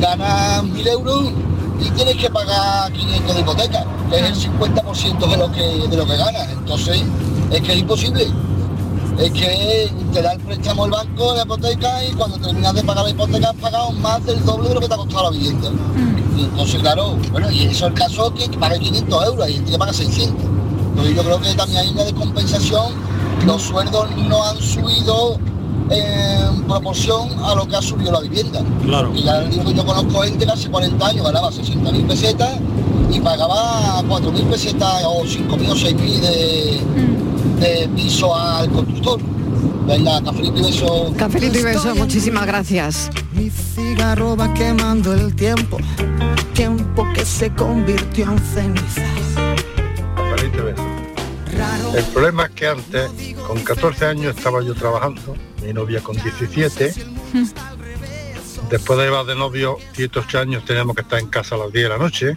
ganas 0.00 0.64
1.000 0.64 0.88
euros 0.88 1.32
y 1.80 1.90
tienes 1.90 2.16
que 2.16 2.30
pagar 2.30 2.92
500 2.92 3.34
de 3.34 3.40
hipoteca, 3.40 3.86
que 4.10 4.16
es 4.16 4.22
el 4.22 4.52
50% 4.52 5.30
de 5.30 5.36
lo 5.36 5.52
que, 5.52 5.88
de 5.88 5.96
lo 5.96 6.06
que 6.06 6.16
ganas. 6.16 6.48
Entonces 6.50 7.02
es 7.50 7.60
que 7.60 7.72
es 7.72 7.78
imposible. 7.78 8.26
Es 9.18 9.30
que 9.30 9.90
te 10.12 10.20
da 10.22 10.32
el 10.32 10.40
préstamo 10.40 10.84
el 10.84 10.90
banco 10.90 11.34
de 11.34 11.42
hipoteca 11.42 12.04
y 12.04 12.12
cuando 12.12 12.38
terminas 12.38 12.74
de 12.74 12.84
pagar 12.84 13.04
la 13.04 13.10
hipoteca 13.10 13.50
has 13.50 13.56
pagado 13.56 13.92
más 13.92 14.24
del 14.26 14.44
doble 14.44 14.68
de 14.68 14.74
lo 14.74 14.80
que 14.80 14.88
te 14.88 14.94
ha 14.94 14.96
costado 14.98 15.24
la 15.24 15.30
vivienda. 15.30 15.70
Y 16.36 16.44
entonces, 16.44 16.80
claro, 16.80 17.16
bueno, 17.32 17.50
y 17.50 17.62
eso 17.62 17.86
es 17.86 17.92
el 17.92 17.94
caso 17.94 18.32
que 18.34 18.48
pague 18.58 18.78
500 18.78 19.26
euros 19.26 19.48
y 19.48 19.54
gente 19.54 19.70
que 19.72 19.78
paga 19.78 19.92
600. 19.92 20.44
Entonces 20.90 21.16
yo 21.16 21.22
creo 21.22 21.40
que 21.40 21.54
también 21.54 21.80
hay 21.80 21.90
una 21.90 22.04
descompensación, 22.04 22.92
los 23.46 23.62
sueldos 23.62 24.10
no 24.16 24.44
han 24.44 24.56
subido 24.58 25.38
en 25.90 26.62
proporción 26.64 27.28
a 27.44 27.54
lo 27.54 27.66
que 27.66 27.76
ha 27.76 27.82
subido 27.82 28.12
la 28.12 28.20
vivienda. 28.20 28.60
Claro. 28.84 29.12
Y 29.14 29.22
ya 29.22 29.40
digo 29.42 29.64
que 29.64 29.74
yo 29.74 29.84
conozco 29.84 30.22
gente 30.22 30.44
que 30.44 30.52
hace 30.52 30.68
40 30.68 31.06
años 31.06 31.24
ganaba 31.24 31.50
60.000 31.50 32.06
pesetas 32.06 32.58
y 33.10 33.20
pagaba 33.20 34.02
4.000 34.02 34.50
pesetas 34.50 35.04
o 35.04 35.22
5.000 35.24 35.70
o 35.70 35.74
6.000 35.74 36.20
de, 36.20 36.80
de 37.60 37.88
piso 37.88 38.34
al 38.34 38.70
constructor. 38.70 39.20
Venga, 39.86 40.20
cafelito 40.22 40.58
y 40.58 40.62
beso. 40.62 41.14
Cafelito 41.16 41.58
y 41.58 41.62
beso, 41.62 41.94
muchísimas 41.94 42.46
gracias. 42.46 43.10
Mi 43.32 43.50
cigarro 43.50 44.36
va 44.36 44.52
quemando 44.54 45.12
el 45.12 45.34
tiempo, 45.36 45.78
tiempo 46.54 47.06
que 47.14 47.24
se 47.24 47.50
convirtió 47.50 48.32
en 48.32 48.38
ceniza. 48.38 49.04
Cafelito 50.16 50.58
y 50.58 50.62
beso. 50.62 50.95
El 51.94 52.04
problema 52.06 52.44
es 52.44 52.50
que 52.50 52.66
antes, 52.66 53.10
con 53.46 53.60
14 53.60 54.06
años, 54.06 54.36
estaba 54.36 54.62
yo 54.62 54.74
trabajando, 54.74 55.34
mi 55.64 55.72
novia 55.72 56.00
con 56.02 56.16
17. 56.16 56.94
Después 58.70 58.98
de 58.98 59.04
llevar 59.04 59.26
de 59.26 59.34
novio 59.34 59.76
18 59.96 60.38
años, 60.40 60.64
teníamos 60.64 60.96
que 60.96 61.02
estar 61.02 61.18
en 61.20 61.28
casa 61.28 61.54
a 61.54 61.58
las 61.58 61.72
10 61.72 61.84
de 61.84 61.88
la 61.88 61.98
noche. 61.98 62.36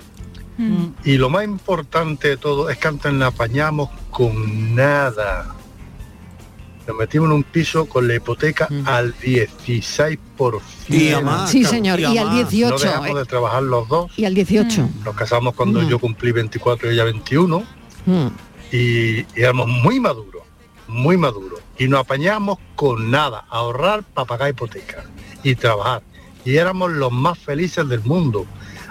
Y 1.06 1.18
lo 1.18 1.30
más 1.30 1.46
importante 1.46 2.28
de 2.30 2.38
todo 2.38 2.70
es 2.70 2.78
que 2.78 2.88
antes 2.88 3.14
no 3.14 3.26
apañamos 3.26 3.90
con 4.12 4.76
nada. 4.76 5.56
Nos 6.86 6.98
metimos 6.98 7.28
en 7.28 7.34
un 7.34 7.44
piso 7.44 7.86
con 7.86 8.08
la 8.08 8.16
hipoteca 8.16 8.68
al 8.86 9.14
16%. 9.16 10.20
Y 10.90 11.12
a 11.12 11.22
más, 11.22 11.50
Sí, 11.50 11.64
señor, 11.64 12.00
y 12.00 12.18
al 12.18 12.34
18, 12.34 12.72
No 12.72 12.80
dejamos 12.80 13.10
eh. 13.10 13.16
de 13.16 13.26
trabajar 13.26 13.64
los 13.64 13.88
dos. 13.88 14.12
Y 14.18 14.26
al 14.26 14.34
18. 14.34 14.90
Nos 15.06 15.16
casamos 15.16 15.54
cuando 15.54 15.82
yo 15.84 16.00
cumplí 16.00 16.32
24 16.32 16.90
y 16.90 16.94
ella 16.94 17.04
21 17.06 17.64
Mm. 18.06 18.28
Y, 18.72 19.26
éramos 19.40 19.68
muy 19.68 20.00
maduros, 20.00 20.44
muy 20.88 21.18
maduros. 21.18 21.62
Y 21.78 21.88
nos 21.88 22.02
apañamos 22.02 22.58
con 22.76 23.12
nada, 23.12 23.46
ahorrar 23.50 24.04
para 24.04 24.26
pagar 24.26 24.50
hipoteca 24.50 25.06
y 25.44 25.56
trabajar. 25.56 26.04
Y 26.46 26.58
éramos 26.58 26.92
los 26.92 27.12
más 27.12 27.38
felices 27.38 27.88
del 27.88 28.02
mundo. 28.02 28.46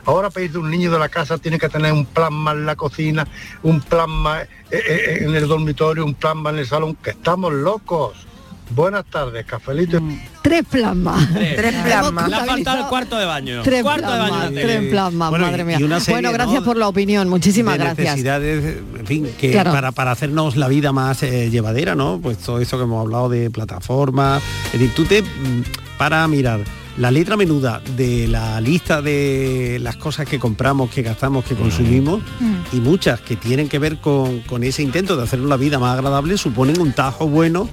Ahora 0.05 0.31
para 0.31 0.45
ir 0.45 0.53
de 0.53 0.59
un 0.59 0.71
niño 0.71 0.91
de 0.91 0.99
la 0.99 1.09
casa 1.09 1.37
tiene 1.39 1.59
que 1.59 1.69
tener 1.69 1.93
un 1.93 2.07
plasma 2.07 2.53
en 2.53 2.65
la 2.65 2.77
cocina, 2.77 3.27
un 3.63 3.81
plasma 3.81 4.43
eh, 4.43 4.49
eh, 4.71 5.19
en 5.21 5.35
el 5.35 5.47
dormitorio, 5.47 6.05
un 6.05 6.15
plasma 6.15 6.51
en 6.51 6.59
el 6.59 6.67
salón, 6.67 6.95
que 6.95 7.11
estamos 7.11 7.53
locos. 7.53 8.28
Buenas 8.71 9.05
tardes, 9.07 9.45
cafelito. 9.47 9.99
Tres 10.43 10.63
plasmas. 10.71 11.27
Tres 11.33 11.75
plasmas. 11.85 12.29
Le 12.29 12.37
ha 12.37 12.45
faltado 12.45 12.79
el 12.83 12.87
cuarto 12.87 13.17
de 13.19 13.25
baño. 13.25 13.63
Tres 13.63 13.83
cuarto 13.83 14.13
de 14.13 14.19
baño. 14.19 14.49
tele. 14.51 14.63
tres 14.63 14.91
plasmas, 14.91 15.31
Bueno, 15.31 15.47
madre 15.47 15.65
mía. 15.65 15.79
serie, 15.79 16.15
bueno, 16.15 16.33
gracias 16.33 16.61
¿no? 16.61 16.65
por 16.65 16.77
la 16.77 16.89
opinión, 16.89 17.29
muchísimas 17.29 17.75
de 17.79 17.85
gracias. 17.85 18.07
necesidades, 18.07 18.77
en 18.99 19.07
fin, 19.07 19.29
que 19.39 19.51
Claro. 19.53 19.73
para, 19.73 19.93
para 19.93 20.11
hacernos 20.13 20.57
la 20.57 20.69
vida 20.69 20.93
más 20.93 21.23
eh, 21.23 21.49
llevadera, 21.51 21.95
¿no? 21.95 22.21
Pues 22.23 22.39
todo 22.39 22.61
eso 22.61 22.77
que 22.77 22.85
hemos 22.85 23.01
hablado 23.05 23.29
de 23.29 23.51
plataformas. 23.51 24.43
Es 24.67 24.73
decir, 24.73 24.93
tú 24.95 25.05
te 25.05 25.23
mm, 25.23 25.63
para 25.97 26.27
mirar 26.29 26.61
la 26.99 27.11
letra 27.13 27.37
menuda 27.37 27.81
de 27.97 28.27
la 28.27 28.61
lista 28.61 29.01
de 29.01 29.79
las 29.81 29.97
cosas 29.97 30.27
que 30.27 30.39
compramos, 30.39 30.91
que 30.91 31.03
gastamos, 31.03 31.45
que 31.45 31.55
consumimos, 31.55 32.21
Mm. 32.41 32.55
y 32.77 32.81
muchas 32.81 33.21
que 33.21 33.37
tienen 33.37 33.69
que 33.69 33.79
ver 33.79 33.99
con, 34.01 34.41
con 34.41 34.65
ese 34.65 34.83
intento 34.83 35.17
de 35.17 35.23
hacernos 35.23 35.49
la 35.49 35.57
vida 35.57 35.79
más 35.79 35.95
agradable, 35.95 36.37
suponen 36.37 36.81
un 36.81 36.93
tajo 36.93 37.29
bueno 37.29 37.69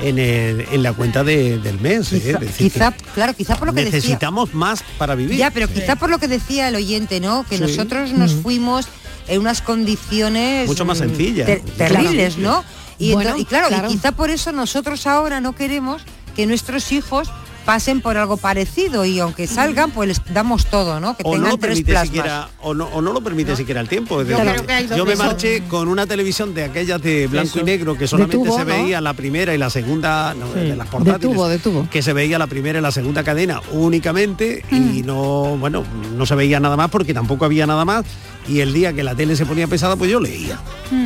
en, 0.00 0.18
el- 0.18 0.64
en 0.72 0.82
la 0.82 0.94
cuenta 0.94 1.22
de- 1.24 1.58
del 1.58 1.78
mes. 1.78 2.10
¿eh? 2.14 2.20
Quizá, 2.20 2.30
Es 2.32 2.40
decir, 2.40 2.72
quizá, 2.72 2.92
que 2.92 3.04
claro, 3.14 3.34
quizá 3.34 3.56
por 3.56 3.68
lo 3.68 3.74
que 3.74 3.84
decía. 3.84 3.96
necesitamos 3.98 4.54
más 4.54 4.82
para 4.96 5.14
vivir. 5.14 5.36
Ya, 5.36 5.50
pero 5.50 5.68
quizá 5.68 5.96
por 5.96 6.08
lo 6.08 6.18
que 6.18 6.26
decía 6.28 6.68
el 6.68 6.74
oyente, 6.76 7.20
¿no? 7.20 7.44
Que 7.48 7.56
Sí. 7.56 7.62
nosotros 7.62 8.12
nos 8.12 8.32
fuimos 8.34 8.86
en 9.28 9.40
unas 9.42 9.60
condiciones 9.60 10.66
Mucho 10.66 10.86
más 10.86 10.98
mm, 10.98 11.02
sencillas. 11.02 11.46
ter- 11.46 11.60
terribles. 11.76 12.38
¿no? 12.38 12.64
Y, 12.98 13.12
Bueno, 13.12 13.30
ento- 13.36 13.40
y 13.40 13.44
claro, 13.44 13.68
claro. 13.68 13.88
y 13.90 13.92
quizá 13.92 14.12
por 14.12 14.30
eso 14.30 14.52
nosotros 14.52 15.06
ahora 15.06 15.40
no 15.40 15.54
queremos 15.54 16.02
que 16.34 16.46
nuestros 16.46 16.92
hijos 16.92 17.28
pasen 17.64 18.00
por 18.00 18.16
algo 18.16 18.36
parecido 18.36 19.04
y 19.04 19.20
aunque 19.20 19.46
salgan, 19.46 19.90
pues 19.90 20.08
les 20.08 20.34
damos 20.34 20.66
todo, 20.66 20.98
¿no? 21.00 21.16
Que 21.16 21.22
o 21.24 21.30
no 21.30 21.34
tengan 21.34 21.50
lo 21.52 21.58
tres 21.58 21.68
permite 21.70 21.90
plasmas. 21.92 22.06
siquiera 22.08 22.48
o 22.62 22.74
no, 22.74 22.86
o 22.86 23.00
no 23.02 23.12
lo 23.12 23.20
permite 23.20 23.54
siquiera 23.56 23.80
el 23.80 23.88
tiempo 23.88 24.22
Yo 24.22 24.24
decir, 24.24 24.44
creo 24.52 24.66
que 24.66 24.72
hay 24.72 24.86
dos 24.86 24.96
yo 24.98 25.04
me 25.06 25.16
marché 25.16 25.62
con 25.68 25.88
una 25.88 26.06
televisión 26.06 26.54
de 26.54 26.64
aquellas 26.64 27.00
de 27.02 27.26
blanco 27.26 27.48
Eso. 27.50 27.60
y 27.60 27.64
negro 27.64 27.96
que 27.96 28.06
solamente 28.06 28.36
tubo, 28.38 28.52
se 28.58 28.64
¿no? 28.64 28.66
veía 28.66 29.00
la 29.00 29.12
primera 29.14 29.54
y 29.54 29.58
la 29.58 29.70
segunda 29.70 30.34
no, 30.34 30.48
de 30.52 30.74
las 30.76 30.88
portátiles 30.88 31.20
De 31.20 31.28
tubo, 31.28 31.48
de 31.48 31.58
tubo. 31.58 31.88
que 31.90 32.02
se 32.02 32.12
veía 32.12 32.38
la 32.38 32.46
primera 32.46 32.78
y 32.78 32.82
la 32.82 32.90
segunda 32.92 33.22
cadena 33.24 33.60
únicamente 33.72 34.64
y 34.70 35.02
no 35.02 35.56
bueno 35.58 35.84
no 36.16 36.26
se 36.26 36.34
veía 36.34 36.60
nada 36.60 36.76
más 36.76 36.90
porque 36.90 37.14
tampoco 37.14 37.44
había 37.44 37.66
nada 37.66 37.84
más 37.84 38.04
y 38.48 38.60
el 38.60 38.72
día 38.72 38.92
que 38.92 39.02
la 39.02 39.14
tele 39.14 39.36
se 39.36 39.46
ponía 39.46 39.66
pesada 39.68 39.96
pues 39.96 40.10
yo 40.10 40.18
leía 40.20 40.58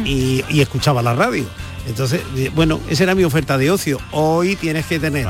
y, 0.04 0.44
y 0.48 0.60
escuchaba 0.60 1.02
la 1.02 1.14
radio 1.14 1.44
entonces, 1.86 2.22
bueno, 2.54 2.80
esa 2.88 3.04
era 3.04 3.14
mi 3.14 3.24
oferta 3.24 3.58
de 3.58 3.70
ocio. 3.70 3.98
Hoy 4.12 4.56
tienes 4.56 4.86
que 4.86 4.98
tener 4.98 5.26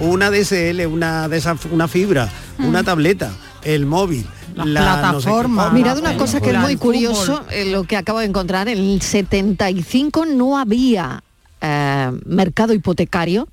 una 0.00 0.30
DSL, 0.30 0.86
una 0.86 1.28
de 1.28 1.42
una 1.70 1.88
fibra, 1.88 2.28
una 2.58 2.82
tableta, 2.82 3.30
el 3.62 3.86
móvil, 3.86 4.26
la 4.54 4.64
no 4.64 4.64
sé 4.64 4.74
qué 4.74 5.30
plataformas. 5.32 5.64
cosa. 5.66 5.74
Mirad 5.74 5.98
una 5.98 6.16
cosa 6.16 6.40
que 6.40 6.50
es 6.50 6.58
muy 6.58 6.76
curioso, 6.76 7.44
eh, 7.50 7.66
lo 7.70 7.84
que 7.84 7.96
acabo 7.96 8.20
de 8.20 8.26
encontrar. 8.26 8.68
En 8.68 8.78
el 8.78 9.02
75 9.02 10.24
no 10.26 10.58
había 10.58 11.22
eh, 11.60 12.10
mercado 12.24 12.72
hipotecario, 12.72 13.48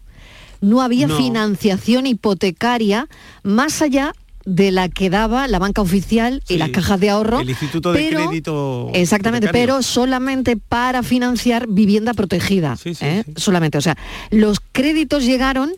no 0.61 0.81
había 0.81 1.07
No. 1.07 1.17
financiación 1.17 2.07
hipotecaria 2.07 3.07
más 3.43 3.81
allá 3.81 4.13
de 4.45 4.71
la 4.71 4.89
que 4.89 5.09
daba 5.09 5.47
la 5.47 5.57
banca 5.59 5.81
oficial 5.81 6.41
y 6.47 6.53
Sí, 6.53 6.57
las 6.59 6.69
cajas 6.69 6.99
de 6.99 7.09
ahorro. 7.09 7.39
el 7.39 7.49
Instituto 7.49 7.91
de 7.91 7.99
pero- 7.99 8.27
Crédito 8.27 8.89
Exactamente, 8.93 9.49
pero 9.51 9.81
solamente 9.81 10.55
para 10.55 11.01
financiar 11.03 11.67
vivienda 11.67 12.13
protegida. 12.13 12.77
¿eh? 12.85 13.23
Solamente, 13.35 13.77
o 13.77 13.81
sea, 13.81 13.97
los 14.29 14.59
créditos 14.71 15.23
llegaron 15.25 15.71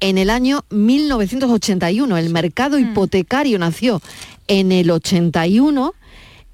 en 0.00 0.18
el 0.18 0.30
año 0.30 0.64
1981. 0.70 2.16
El 2.18 2.30
mercado 2.30 2.78
hipotecario 2.78 3.58
nació 3.58 4.00
en 4.48 4.72
el 4.72 4.90
81 4.90 5.94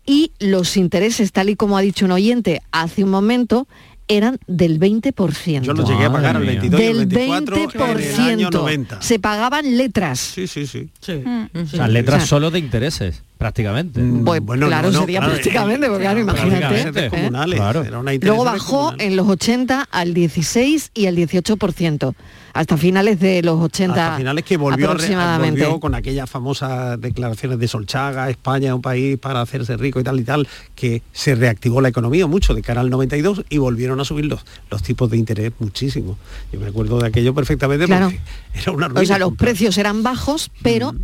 y 0.04 0.30
los 0.38 0.76
intereses, 0.76 1.32
tal 1.32 1.48
y 1.50 1.56
como 1.56 1.76
ha 1.76 1.80
dicho 1.80 2.04
un 2.04 2.12
oyente 2.12 2.62
hace 2.70 3.02
un 3.02 3.10
momento, 3.10 3.66
eran 4.08 4.38
del 4.46 4.78
20%. 4.78 5.62
Yo 5.62 5.72
lo 5.72 5.84
llegué 5.86 6.04
a 6.04 6.12
pagar 6.12 6.36
al 6.36 6.44
22 6.44 6.80
y 6.80 6.84
al 6.84 6.96
del 6.96 7.06
24 7.06 7.98
en 7.98 7.98
el 7.98 8.20
año 8.20 8.50
90. 8.50 9.02
Se 9.02 9.18
pagaban 9.18 9.76
letras. 9.76 10.20
Sí, 10.20 10.46
sí, 10.46 10.66
sí. 10.66 10.88
O 11.02 11.66
sea, 11.66 11.88
letras 11.88 12.16
O 12.16 12.20
sea, 12.20 12.26
solo 12.26 12.50
de 12.50 12.58
intereses, 12.58 13.22
prácticamente. 13.38 14.00
Pues, 14.24 14.40
claro, 14.42 14.92
sería 14.92 15.20
claro, 15.20 15.34
prácticamente, 15.34 15.88
porque 15.88 16.02
claro, 16.02 16.20
imagínate. 16.20 17.06
¿eh? 17.06 17.30
Claro. 17.30 17.84
Luego 18.20 18.44
bajó 18.44 18.94
en 18.98 19.16
los 19.16 19.28
80 19.28 19.88
al 19.90 20.14
16 20.14 20.90
y 20.94 21.06
al 21.06 21.16
18%, 21.16 22.14
hasta 22.58 22.76
finales 22.76 23.20
de 23.20 23.42
los 23.42 23.60
80 23.60 24.04
Hasta 24.06 24.16
finales 24.18 24.44
que 24.44 24.56
volvió, 24.56 24.86
aproximadamente. 24.88 25.62
volvió 25.62 25.80
con 25.80 25.94
aquellas 25.94 26.28
famosas 26.28 27.00
declaraciones 27.00 27.58
de 27.58 27.68
Solchaga, 27.68 28.28
España 28.30 28.68
es 28.68 28.74
un 28.74 28.82
país 28.82 29.18
para 29.18 29.40
hacerse 29.40 29.76
rico 29.76 30.00
y 30.00 30.04
tal 30.04 30.18
y 30.20 30.24
tal, 30.24 30.48
que 30.74 31.02
se 31.12 31.34
reactivó 31.34 31.80
la 31.80 31.88
economía 31.88 32.26
mucho 32.26 32.54
de 32.54 32.62
cara 32.62 32.80
al 32.80 32.90
92 32.90 33.42
y 33.48 33.58
volvieron 33.58 34.00
a 34.00 34.04
subir 34.04 34.26
los, 34.26 34.44
los 34.70 34.82
tipos 34.82 35.10
de 35.10 35.16
interés 35.16 35.52
muchísimo. 35.58 36.18
Yo 36.52 36.60
me 36.60 36.66
acuerdo 36.68 36.98
de 36.98 37.08
aquello 37.08 37.34
perfectamente 37.34 37.86
Claro. 37.86 38.06
porque 38.06 38.20
era 38.62 38.72
una 38.72 38.88
ruina. 38.88 39.00
O 39.02 39.04
sea, 39.06 39.18
los 39.18 39.34
precios 39.34 39.76
eran 39.78 40.02
bajos, 40.02 40.50
pero 40.62 40.94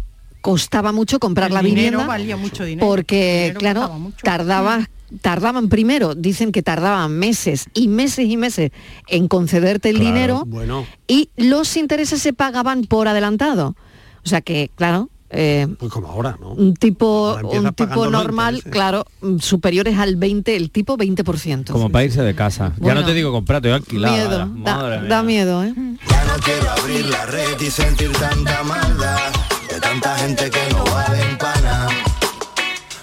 costaba 0.40 0.90
mucho 0.92 1.18
comprar 1.20 1.48
El 1.48 1.54
la 1.54 1.60
dinero 1.62 1.82
vivienda 1.98 2.06
valía 2.06 2.36
mucho 2.36 2.64
dinero. 2.64 2.86
porque, 2.86 3.40
dinero 3.54 3.60
claro, 3.60 3.80
costaba 3.82 3.98
mucho. 3.98 4.16
tardaba 4.24 4.88
tardaban 5.20 5.68
primero, 5.68 6.14
dicen 6.14 6.52
que 6.52 6.62
tardaban 6.62 7.18
meses 7.18 7.66
y 7.74 7.88
meses 7.88 8.28
y 8.28 8.36
meses 8.36 8.70
en 9.08 9.28
concederte 9.28 9.90
el 9.90 9.96
Claro, 9.96 10.12
dinero 10.14 10.42
Bueno, 10.46 10.86
y 11.06 11.30
los 11.36 11.76
intereses 11.76 12.22
se 12.22 12.32
pagaban 12.32 12.84
por 12.84 13.08
adelantado. 13.08 13.76
O 14.24 14.28
sea 14.28 14.40
que, 14.40 14.70
claro, 14.76 15.10
eh, 15.34 15.66
pues 15.78 15.90
como 15.90 16.08
ahora, 16.08 16.36
¿no? 16.38 16.50
un 16.52 16.74
tipo, 16.74 17.38
un 17.42 17.72
tipo 17.72 18.10
normal, 18.10 18.62
claro, 18.64 19.06
superiores 19.40 19.96
al 19.98 20.16
20, 20.16 20.54
el 20.56 20.70
tipo 20.70 20.98
20%. 20.98 21.72
Como 21.72 21.88
para 21.88 22.04
irse 22.04 22.22
de 22.22 22.34
casa. 22.34 22.74
ya 22.78 22.94
no 22.94 23.04
te 23.04 23.14
digo 23.14 23.32
comprar, 23.32 23.62
te 23.62 23.68
voy 23.68 23.72
a 23.72 23.76
alquilar. 23.76 24.12
miedo, 24.12 25.08
da, 25.08 25.22
miedo, 25.22 25.64
¿eh? 25.64 25.74
Ya 26.08 26.24
no 26.24 26.34
quiero 26.44 26.70
abrir 26.70 27.06
la 27.06 27.24
red 27.26 27.60
y 27.60 27.70
sentir 27.70 28.12
tanta 28.12 28.62
maldad 28.62 29.32
de 29.70 29.80
tanta 29.80 30.18
gente 30.18 30.50
que 30.50 30.74
no 30.74 30.84
vale 30.84 31.36
pana. 31.38 31.88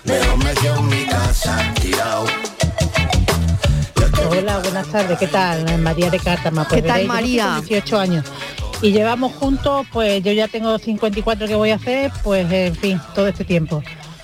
Mejor 0.06 0.38
me 0.38 0.54
quedo 0.54 0.78
en 0.78 0.88
mi 0.88 1.06
casa. 1.06 1.74
Hola, 4.60 4.72
buenas 4.72 4.92
tardes, 4.92 5.18
¿qué 5.18 5.28
tal? 5.28 5.80
María 5.80 6.10
de 6.10 6.20
Cártama. 6.20 6.68
Pues 6.68 6.82
¿Qué 6.82 6.88
tal, 6.88 7.06
María? 7.06 7.46
tengo 7.46 7.62
18 7.62 7.98
años. 7.98 8.26
Y 8.82 8.92
llevamos 8.92 9.32
juntos, 9.32 9.88
pues 9.90 10.22
yo 10.22 10.34
ya 10.34 10.50
tengo 10.50 10.78
54 10.78 11.48
que 11.48 11.56
voy 11.56 11.70
a 11.70 11.76
hacer, 11.76 12.12
pues 12.26 12.52
en 12.52 12.76
fin, 12.76 13.00
todo 13.16 13.30
este 13.30 13.46
tiempo. 13.46 13.82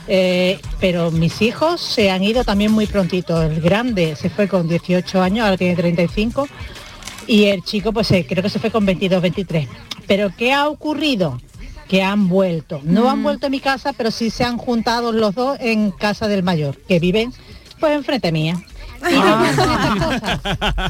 Eh, 0.10 0.60
pero 0.82 1.10
mis 1.10 1.42
hijos 1.42 1.80
se 1.80 2.12
han 2.12 2.22
ido 2.22 2.44
también 2.44 2.74
muy 2.74 2.86
prontito. 2.86 3.42
El 3.42 3.62
grande 3.62 4.18
se 4.18 4.30
fue 4.30 4.50
con 4.50 4.68
18 4.68 5.22
años, 5.22 5.46
ahora 5.46 5.56
tiene 5.56 5.74
35. 5.74 6.50
Y 7.28 7.46
el 7.46 7.64
chico, 7.64 7.94
pues 7.94 8.12
eh, 8.12 8.26
creo 8.28 8.44
que 8.44 8.50
se 8.50 8.60
fue 8.60 8.72
con 8.72 8.86
22, 8.86 9.22
23. 9.22 9.70
Pero 10.06 10.34
¿qué 10.38 10.52
ha 10.52 10.68
ocurrido? 10.68 11.40
Que 11.88 12.04
han 12.04 12.28
vuelto. 12.28 12.82
No 12.84 13.10
han 13.10 13.24
vuelto 13.24 13.48
a 13.48 13.50
mi 13.50 13.62
casa, 13.62 13.94
pero 13.94 14.12
sí 14.12 14.30
se 14.32 14.44
han 14.44 14.58
juntado 14.58 15.14
los 15.14 15.34
dos 15.34 15.58
en 15.62 15.92
casa 15.92 16.28
del 16.28 16.44
mayor, 16.44 16.76
que 16.90 17.00
viven 17.00 17.32
pues 17.80 17.94
enfrente 17.94 18.34
mía. 18.34 18.62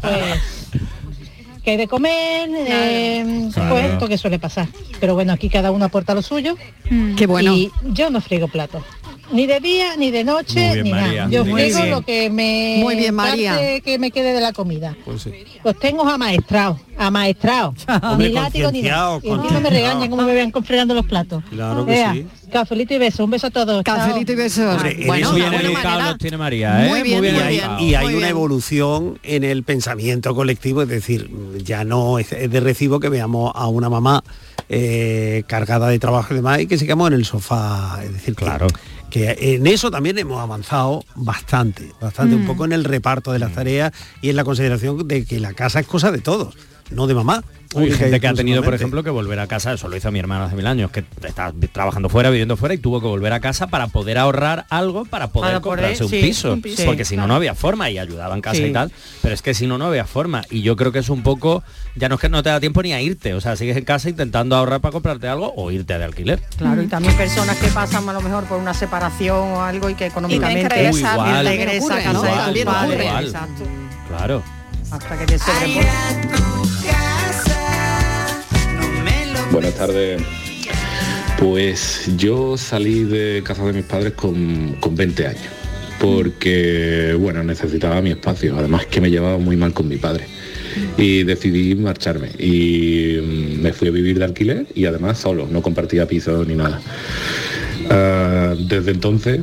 Pues 0.02 0.42
que 1.64 1.72
hay 1.72 1.78
de 1.78 1.88
comer, 1.88 2.48
eh, 2.68 3.50
Claro. 3.52 3.70
pues 3.72 3.86
esto 3.86 4.08
que 4.08 4.18
suele 4.20 4.38
pasar. 4.38 4.68
Pero 5.00 5.16
bueno, 5.16 5.34
aquí 5.34 5.50
cada 5.50 5.72
uno 5.72 5.86
aporta 5.86 6.14
lo 6.14 6.22
suyo. 6.22 6.56
Qué 7.18 7.26
bueno. 7.26 7.54
Y 7.54 7.72
yo 7.86 8.12
no 8.12 8.22
friego 8.22 8.48
platos. 8.48 8.84
Ni 9.32 9.48
de 9.48 9.60
día, 9.60 9.96
ni 9.98 10.12
de 10.12 10.24
noche, 10.24 10.74
bien, 10.74 10.84
ni 10.84 10.92
María. 10.92 11.22
nada. 11.26 11.30
Yo 11.32 11.44
Muy 11.46 11.54
friego 11.54 11.78
bien. 11.80 11.92
lo 11.92 12.02
que 12.02 12.30
me 12.30 12.78
Muy 12.82 12.96
bien, 12.96 13.16
María. 13.16 13.82
que 13.82 13.98
me 14.00 14.12
quede 14.12 14.34
de 14.34 14.42
la 14.42 14.54
comida. 14.54 14.96
Pues 15.04 15.24
sí. 15.24 15.32
Los 15.64 15.78
tengo 15.80 16.08
amaestrados, 16.08 16.80
amaestrados. 16.98 17.74
Ni 18.18 18.30
látigo 18.30 18.72
ni 18.72 18.84
nada. 18.84 19.20
Y 19.24 19.30
encima 19.30 19.60
me 19.60 19.70
regañan 19.70 20.10
como 20.10 20.24
me 20.24 20.34
vean 20.34 20.52
fregando 20.64 20.94
los 20.94 21.06
platos. 21.06 21.44
Claro 21.50 21.86
que 21.86 21.96
Ea, 22.00 22.14
sí. 22.14 22.28
Cafelito 22.52 22.94
y 22.94 22.98
beso, 23.00 23.24
un 23.26 23.32
beso 23.32 23.48
a 23.48 23.50
todos. 23.52 23.84
Cafelito 23.84 24.32
y 24.32 24.36
besos. 24.36 24.76
Hombre, 24.76 24.96
en 25.02 25.08
bueno, 25.08 25.32
muy 25.32 25.42
manera. 25.42 26.10
los 26.12 26.18
tiene 26.20 26.38
María, 26.38 26.86
¿eh? 26.86 26.90
Muy 26.90 27.02
bien, 27.02 27.18
y 27.18 27.32
muy 27.32 27.40
hay, 27.42 27.56
bien. 27.56 27.70
y 27.80 27.96
hay 27.96 28.06
muy 28.06 28.14
una 28.14 28.28
bien. 28.28 28.30
evolución 28.30 29.20
en 29.24 29.44
el 29.44 29.64
pensamiento 29.64 30.36
colectivo, 30.36 30.84
es 30.84 30.88
decir, 30.88 31.30
ya 31.64 31.84
no 31.84 32.20
es, 32.20 32.32
es 32.32 32.50
de 32.52 32.60
recibo 32.60 33.00
que 33.00 33.10
veamos 33.10 33.52
a 33.56 33.68
una 33.68 33.90
mamá 33.90 34.24
eh, 34.70 35.44
cargada 35.48 35.90
de 35.90 36.00
trabajo 36.00 36.34
y 36.34 36.38
demás 36.38 36.60
y 36.62 36.68
que 36.68 36.78
sigamos 36.78 37.08
en 37.08 37.14
el 37.16 37.26
sofá. 37.26 38.00
Es 38.04 38.14
decir, 38.14 38.36
claro. 38.36 38.68
Que, 38.68 38.74
en 39.24 39.68
eso 39.68 39.90
también 39.92 40.18
hemos 40.18 40.40
avanzado 40.42 41.04
bastante, 41.16 41.92
bastante, 42.02 42.36
un 42.36 42.44
Mm. 42.44 42.48
poco 42.48 42.66
en 42.66 42.74
el 42.74 42.84
reparto 42.84 43.32
de 43.32 43.40
las 43.40 43.54
tareas 43.54 43.92
y 44.22 44.30
en 44.30 44.36
la 44.36 44.44
consideración 44.44 45.08
de 45.08 45.26
que 45.26 45.40
la 45.40 45.54
casa 45.54 45.80
es 45.80 45.88
cosa 45.88 46.12
de 46.12 46.20
todos, 46.20 46.56
no 46.92 47.08
de 47.08 47.14
mamá. 47.14 47.44
Hay 47.76 47.92
gente 47.92 48.22
que 48.22 48.28
ha 48.30 48.34
tenido, 48.34 48.64
por 48.64 48.74
ejemplo, 48.74 49.04
que 49.04 49.10
volver 49.10 49.38
a 49.38 49.48
casa, 49.48 49.74
eso 49.74 49.90
lo 49.90 49.98
hizo 49.98 50.10
mi 50.10 50.20
hermano 50.20 50.46
hace 50.46 50.56
mil 50.56 50.66
años, 50.66 50.92
que 50.92 51.04
está 51.26 51.52
trabajando 51.74 52.08
fuera, 52.08 52.30
viviendo 52.30 52.56
fuera 52.56 52.74
y 52.74 52.78
tuvo 52.78 53.02
que 53.02 53.08
volver 53.08 53.34
a 53.34 53.42
casa 53.42 53.68
para 53.68 53.88
poder 53.88 54.18
ahorrar 54.18 54.66
algo 54.70 55.04
para 55.04 55.28
poder 55.28 55.50
Para 55.50 55.62
poder- 55.62 55.80
comprarse 55.82 56.04
un, 56.06 56.10
sí, 56.10 56.22
piso, 56.22 56.54
un 56.54 56.62
piso. 56.62 56.86
porque 56.86 57.04
si 57.04 57.18
no, 57.18 57.28
no 57.28 57.36
había 57.36 57.54
forma 57.54 57.90
y 57.90 57.98
ayudaba 58.00 58.34
en 58.34 58.40
casa 58.40 58.58
Sí. 58.58 58.64
y 58.68 58.72
tal, 58.72 58.94
pero 59.22 59.34
es 59.34 59.42
que 59.42 59.54
si 59.54 59.68
no, 59.68 59.78
no 59.78 59.88
había 59.88 60.06
forma. 60.06 60.44
Y 60.50 60.62
yo 60.62 60.78
creo 60.78 60.94
que 60.94 61.00
es 61.00 61.10
un 61.10 61.22
poco, 61.22 61.64
ya 61.98 62.08
no 62.08 62.16
es 62.16 62.22
que 62.22 62.30
no 62.30 62.42
te 62.44 62.50
da 62.50 62.62
tiempo 62.62 62.82
ni 62.82 62.94
a 62.94 63.02
irte, 63.02 63.34
o 63.34 63.42
sea, 63.42 63.58
sigues 63.58 63.76
en 63.76 63.84
casa 63.84 64.08
intentando 64.10 64.56
ahorrar 64.56 64.80
para 64.80 64.94
comprarte 64.94 65.28
algo 65.28 65.52
o 65.58 65.70
irte 65.70 65.98
de 65.98 66.04
alquiler. 66.06 66.42
Claro, 66.58 66.82
y 66.82 66.88
también 66.88 67.14
personas 67.18 67.58
que 67.58 67.68
pasan 67.68 68.08
a 68.08 68.14
lo 68.14 68.22
mejor 68.22 68.46
por 68.46 68.58
una 68.58 68.74
separación 68.74 69.38
o 69.38 69.62
algo 69.62 69.90
y 69.90 69.96
que 69.96 70.06
económicamente 70.06 70.70
regresa 70.70 71.10
a 71.12 71.14
Igual, 71.16 71.44
casa 71.44 72.52
de 72.52 72.54
tus 72.64 72.74
padres. 72.74 73.34
Claro. 74.08 74.44
Hasta 74.92 75.18
que 75.18 75.26
te. 75.26 75.36
Buenas 79.56 79.76
tardes. 79.76 80.22
Pues 81.40 82.12
yo 82.18 82.58
salí 82.58 83.06
de 83.06 83.42
casa 83.42 83.64
de 83.64 83.72
mis 83.72 83.86
padres 83.86 84.12
con, 84.12 84.76
con 84.82 84.98
20 84.98 85.28
años, 85.28 85.44
porque, 85.98 87.16
bueno, 87.18 87.42
necesitaba 87.42 88.02
mi 88.02 88.12
espacio, 88.12 88.54
además 88.58 88.86
que 88.88 89.00
me 89.00 89.10
llevaba 89.10 89.38
muy 89.38 89.56
mal 89.56 89.72
con 89.72 89.88
mi 89.88 89.96
padre. 89.96 90.26
Y 90.98 91.24
decidí 91.24 91.74
marcharme 91.74 92.32
y 92.38 93.18
mm, 93.22 93.62
me 93.62 93.72
fui 93.72 93.88
a 93.88 93.92
vivir 93.92 94.20
de 94.20 94.26
alquiler 94.26 94.68
y 94.76 94.88
además 94.88 95.20
solo, 95.20 95.48
no 95.50 95.62
compartía 95.62 96.06
piso 96.06 96.44
ni 96.44 96.56
nada. 96.56 96.82
Ah, 97.90 98.56
desde 98.60 98.92
entonces 98.92 99.40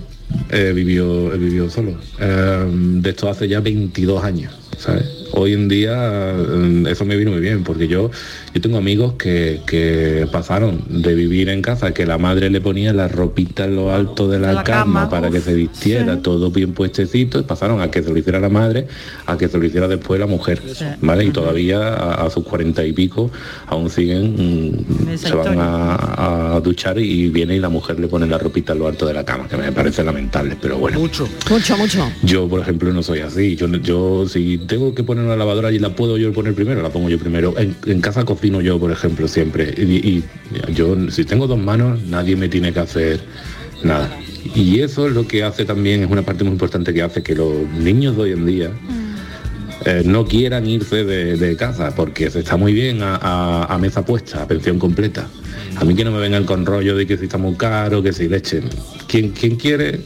he 0.51 0.73
vivido, 0.73 1.71
solo. 1.71 1.95
Ah, 2.21 2.67
de 2.69 3.09
esto 3.09 3.31
hace 3.31 3.49
ya 3.49 3.61
22 3.61 4.23
años, 4.23 4.53
¿sabes? 4.77 5.07
Hoy 5.33 5.55
en 5.55 5.69
día 5.69 6.35
mm, 6.35 6.87
eso 6.87 7.07
me 7.07 7.17
vino 7.17 7.31
muy 7.31 7.41
bien 7.41 7.65
porque 7.65 7.89
yo, 7.89 8.11
yo 8.55 8.61
tengo 8.61 8.79
amigos 8.79 9.15
que, 9.15 9.61
que 9.67 10.27
pasaron 10.31 10.83
de 10.89 11.15
vivir 11.15 11.49
en 11.49 11.63
casa, 11.63 11.93
que 11.93 12.07
la 12.07 12.19
madre 12.19 12.51
le 12.51 12.61
ponía 12.61 12.93
la 12.93 13.09
ropita 13.09 13.65
en 13.65 13.77
lo 13.77 13.93
alto 13.93 14.29
de 14.29 14.39
la, 14.39 14.53
la 14.53 14.65
cama, 14.65 15.01
cama, 15.03 15.11
para 15.11 15.31
que 15.31 15.41
se 15.41 15.55
vistiera, 15.55 16.21
todo 16.21 16.51
bien 16.51 16.73
puestecito, 16.73 17.39
y 17.41 17.43
pasaron 17.43 17.81
a 17.81 17.91
que 17.91 18.03
se 18.03 18.11
lo 18.11 18.19
hiciera 18.19 18.41
la 18.41 18.49
madre, 18.49 18.87
a 19.27 19.37
que 19.39 19.49
se 19.49 19.59
lo 19.59 19.65
hiciera 19.65 19.89
después 19.89 20.21
la 20.21 20.27
mujer, 20.27 20.61
¿vale? 21.01 21.25
Y 21.25 21.31
todavía 21.31 21.89
a, 21.89 22.27
a 22.27 22.31
sus 22.31 22.45
cuarenta 22.45 22.85
y 22.85 22.93
pico 22.93 23.31
aún 23.67 23.91
siguen, 23.91 24.75
mm, 24.77 25.09
Esa 25.11 25.29
se 25.29 25.35
van 25.35 25.57
a 25.59 26.61
duchar 26.63 26.99
y 26.99 27.29
viene 27.29 27.57
y 27.57 27.59
la 27.59 27.69
mujer 27.69 27.99
le 27.99 28.09
pone 28.09 28.27
la 28.27 28.39
ropita 28.39 28.73
en 28.73 28.79
lo 28.81 28.89
alto 28.89 29.07
de 29.07 29.15
la 29.15 29.25
cama, 29.25 29.49
que 29.49 29.57
me 29.57 29.73
parece 29.73 30.05
lamentable, 30.05 30.57
pero 30.61 30.79
bueno. 30.79 30.99
Mucho. 30.99 31.29
Mucho, 31.51 31.77
mucho. 31.77 32.11
Yo, 32.23 32.49
por 32.49 32.61
ejemplo, 32.61 32.93
no 32.93 33.03
soy 33.03 33.21
así. 33.21 33.57
Yo, 33.57 33.67
yo 33.69 34.27
si 34.29 34.59
tengo 34.59 34.95
que 34.95 35.03
poner 35.03 35.25
una 35.25 35.37
lavadora 35.37 35.73
y 35.73 35.79
la 35.79 35.91
puedo 35.91 36.17
yo 36.19 36.33
poner 36.33 36.55
primero, 36.55 36.83
la 36.83 36.91
pongo 36.91 37.09
yo 37.09 37.19
primero. 37.19 37.55
En, 37.59 37.77
en 37.87 38.01
casa 38.01 38.25
cocino 38.43 38.61
yo, 38.61 38.79
por 38.81 38.91
ejemplo, 38.91 39.29
siempre. 39.29 39.73
Y, 39.79 39.83
y 40.19 40.25
yo, 40.75 40.97
si 41.13 41.25
tengo 41.25 41.47
dos 41.47 41.61
manos, 41.61 42.03
nadie 42.03 42.35
me 42.35 42.49
tiene 42.49 42.73
que 42.73 42.81
hacer 42.81 43.21
nada. 43.85 44.11
Y 44.57 44.81
eso 44.81 45.07
es 45.07 45.13
lo 45.15 45.29
que 45.29 45.45
hace 45.45 45.65
también, 45.65 46.03
es 46.03 46.11
una 46.11 46.23
parte 46.23 46.43
muy 46.43 46.53
importante 46.55 46.93
que 46.93 47.03
hace 47.03 47.23
que 47.23 47.37
los 47.37 47.53
niños 47.79 48.17
de 48.17 48.23
hoy 48.23 48.33
en 48.33 48.45
día 48.47 48.71
eh, 49.85 50.03
no 50.05 50.27
quieran 50.27 50.67
irse 50.67 51.05
de, 51.05 51.37
de 51.37 51.57
casa, 51.57 51.95
porque 51.95 52.31
se 52.31 52.41
está 52.41 52.57
muy 52.57 52.73
bien 52.73 53.01
a, 53.03 53.15
a- 53.17 53.65
a 53.73 53.79
mesa 53.79 54.05
puesta, 54.05 54.43
a 54.43 54.49
pensión 54.49 54.81
completa. 54.81 55.29
A 55.77 55.85
mí 55.85 55.95
que 55.95 56.05
no 56.05 56.11
me 56.11 56.19
vengan 56.19 56.45
con 56.45 56.67
rollo 56.67 56.97
de 56.97 57.07
que 57.07 57.17
si 57.17 57.25
está 57.27 57.39
muy 57.39 57.55
caro, 57.55 58.03
que 58.03 58.13
si 58.13 58.29
leche. 58.29 58.61
Quien, 59.07 59.31
quien 59.31 59.55
quiere 59.55 60.01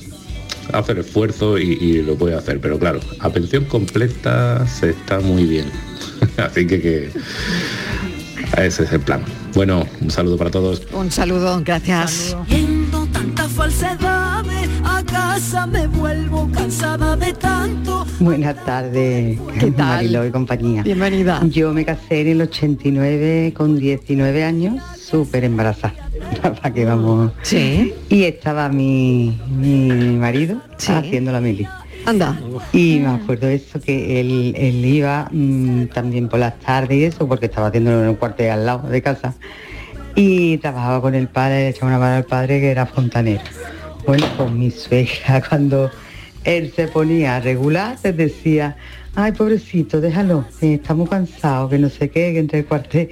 hacer 0.74 0.99
esfuerzo 0.99 1.57
y, 1.59 1.72
y 1.80 2.03
lo 2.03 2.16
puede 2.16 2.34
hacer, 2.34 2.61
pero 2.61 2.78
claro, 2.78 3.01
a 3.20 3.30
pensión 3.30 3.64
completa 3.64 4.66
se 4.66 4.91
está 4.91 5.20
muy 5.20 5.45
bien. 5.45 5.64
Así 6.37 6.66
que, 6.66 6.80
que 6.80 7.11
ese 8.64 8.84
es 8.84 8.92
el 8.92 9.00
plan. 9.00 9.22
Bueno, 9.54 9.86
un 10.00 10.11
saludo 10.11 10.36
para 10.36 10.50
todos. 10.50 10.82
Un 10.92 11.11
saludo, 11.11 11.61
gracias. 11.64 12.36
Viendo 12.48 13.07
tantas 13.07 13.50
falsedades, 13.52 14.68
a 14.84 15.02
casa 15.02 15.66
me 15.66 15.86
vuelvo 15.86 16.48
cansada 16.52 17.16
de 17.16 17.32
tanto. 17.32 18.07
Buenas 18.18 18.64
tardes, 18.64 19.38
¿Qué 19.59 19.70
tal? 19.72 19.96
Mariló 19.96 20.26
y 20.26 20.30
compañía. 20.30 20.82
Bienvenida. 20.82 21.42
Yo 21.48 21.72
me 21.72 21.84
casé 21.84 22.22
en 22.22 22.28
el 22.28 22.42
89 22.42 23.52
con 23.54 23.78
19 23.78 24.44
años, 24.44 24.82
súper 24.98 25.44
embarazada. 25.44 25.94
¿Para 26.42 26.72
qué 26.72 26.84
vamos? 26.84 27.32
Sí. 27.42 27.92
Y 28.09 28.24
estaba 28.24 28.68
mi, 28.68 29.38
mi 29.50 30.16
marido 30.16 30.62
haciendo 30.78 31.32
la 31.32 31.40
mili. 31.40 31.68
Anda. 32.07 32.38
Y 32.72 33.00
me 33.00 33.09
acuerdo 33.09 33.48
eso, 33.48 33.80
que 33.80 34.20
él, 34.20 34.54
él 34.57 34.84
iba 34.84 35.28
mm, 35.30 35.86
también 35.86 36.28
por 36.28 36.38
las 36.38 36.59
tardes 36.61 36.96
y 36.96 37.04
eso, 37.04 37.26
porque 37.26 37.46
estaba 37.46 37.66
haciendo 37.66 37.90
en 38.00 38.09
un 38.09 38.14
cuartel 38.14 38.50
al 38.50 38.64
lado 38.64 38.88
de 38.88 39.02
casa. 39.02 39.34
Y 40.14 40.57
trabajaba 40.59 41.02
con 41.02 41.16
el 41.16 41.26
padre, 41.26 41.64
le 41.64 41.68
echaba 41.70 41.88
una 41.88 41.98
mano 41.98 42.16
al 42.16 42.24
padre 42.24 42.61
que 42.61 42.70
era 42.70 42.86
fontanero. 42.86 43.42
Bueno, 44.07 44.24
pues 44.36 44.52
mi 44.52 44.70
suegra 44.70 45.42
cuando 45.48 45.90
él 46.44 46.72
se 46.74 46.86
ponía 46.86 47.36
a 47.36 47.40
regular, 47.40 47.98
les 48.04 48.16
decía, 48.16 48.76
ay 49.16 49.32
pobrecito, 49.32 50.00
déjalo, 50.00 50.44
que 50.61 50.74
está 50.74 50.94
muy 50.94 51.09
cansado, 51.09 51.68
que 51.68 51.78
no 51.78 51.90
sé 51.90 52.09
qué, 52.09 52.32
que 52.32 52.38
entre 52.38 52.61
el 52.61 52.66
cuartel. 52.66 53.09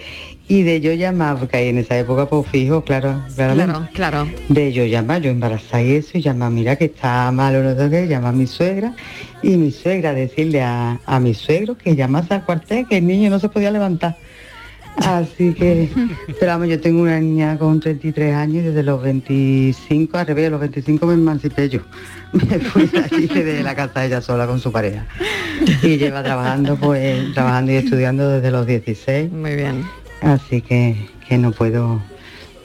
Y 0.47 0.62
de 0.62 0.80
yo 0.80 0.92
llamar, 0.92 1.38
porque 1.38 1.57
ahí 1.57 1.68
en 1.68 1.78
esa 1.78 1.99
época 1.99 2.26
pues 2.26 2.47
fijo, 2.49 2.82
claro, 2.82 3.22
claramente. 3.34 3.72
Claro, 3.95 4.26
claro. 4.26 4.28
De 4.49 4.72
yo 4.72 4.84
llamar, 4.84 5.22
yo 5.22 5.30
embarazada 5.30 5.82
y 5.82 5.92
eso, 5.92 6.18
y 6.18 6.20
llamar, 6.20 6.51
mira 6.51 6.76
que 6.76 6.84
está 6.86 7.30
malo, 7.32 7.62
no 7.62 7.74
sé 7.74 7.88
qué, 7.90 8.07
llama 8.07 8.28
a 8.28 8.32
mi 8.32 8.47
suegra, 8.47 8.95
y 9.42 9.57
mi 9.57 9.70
suegra 9.70 10.12
decirle 10.12 10.61
a, 10.62 11.01
a 11.07 11.20
mi 11.20 11.32
suegro 11.32 11.78
que 11.78 11.97
llamase 11.97 12.34
al 12.34 12.45
cuartel, 12.45 12.86
que 12.86 12.99
el 12.99 13.07
niño 13.07 13.30
no 13.30 13.40
se 13.40 13.49
podía 13.49 13.70
levantar. 13.70 14.16
Así 14.97 15.55
que, 15.55 15.88
pero 16.38 16.53
vamos, 16.53 16.68
yo 16.68 16.80
tengo 16.80 17.03
una 17.03 17.18
niña 17.18 17.59
con 17.59 17.80
33 17.80 18.34
años 18.34 18.57
y 18.57 18.66
desde 18.68 18.82
los 18.82 19.03
25, 19.03 20.18
al 20.18 20.26
revés, 20.26 20.47
a 20.49 20.51
los 20.51 20.61
25 20.61 21.07
me 21.07 21.14
emancipé 21.14 21.68
yo. 21.68 21.80
Me 22.32 22.59
fui 22.59 22.86
de 22.86 22.99
aquí 22.99 23.26
de 23.26 23.62
la 23.62 23.74
casa 23.74 24.05
ella 24.05 24.20
sola 24.20 24.47
con 24.47 24.61
su 24.61 24.70
pareja. 24.72 25.07
Y 25.82 25.97
lleva 25.97 26.22
trabajando, 26.22 26.76
pues, 26.76 27.32
trabajando 27.32 27.72
y 27.72 27.76
estudiando 27.76 28.28
desde 28.28 28.51
los 28.51 28.66
16. 28.66 29.30
Muy 29.30 29.55
bien. 29.55 29.84
Así 30.25 30.61
que, 30.62 31.09
que 31.29 31.39
no 31.39 31.53
puedo. 31.53 32.01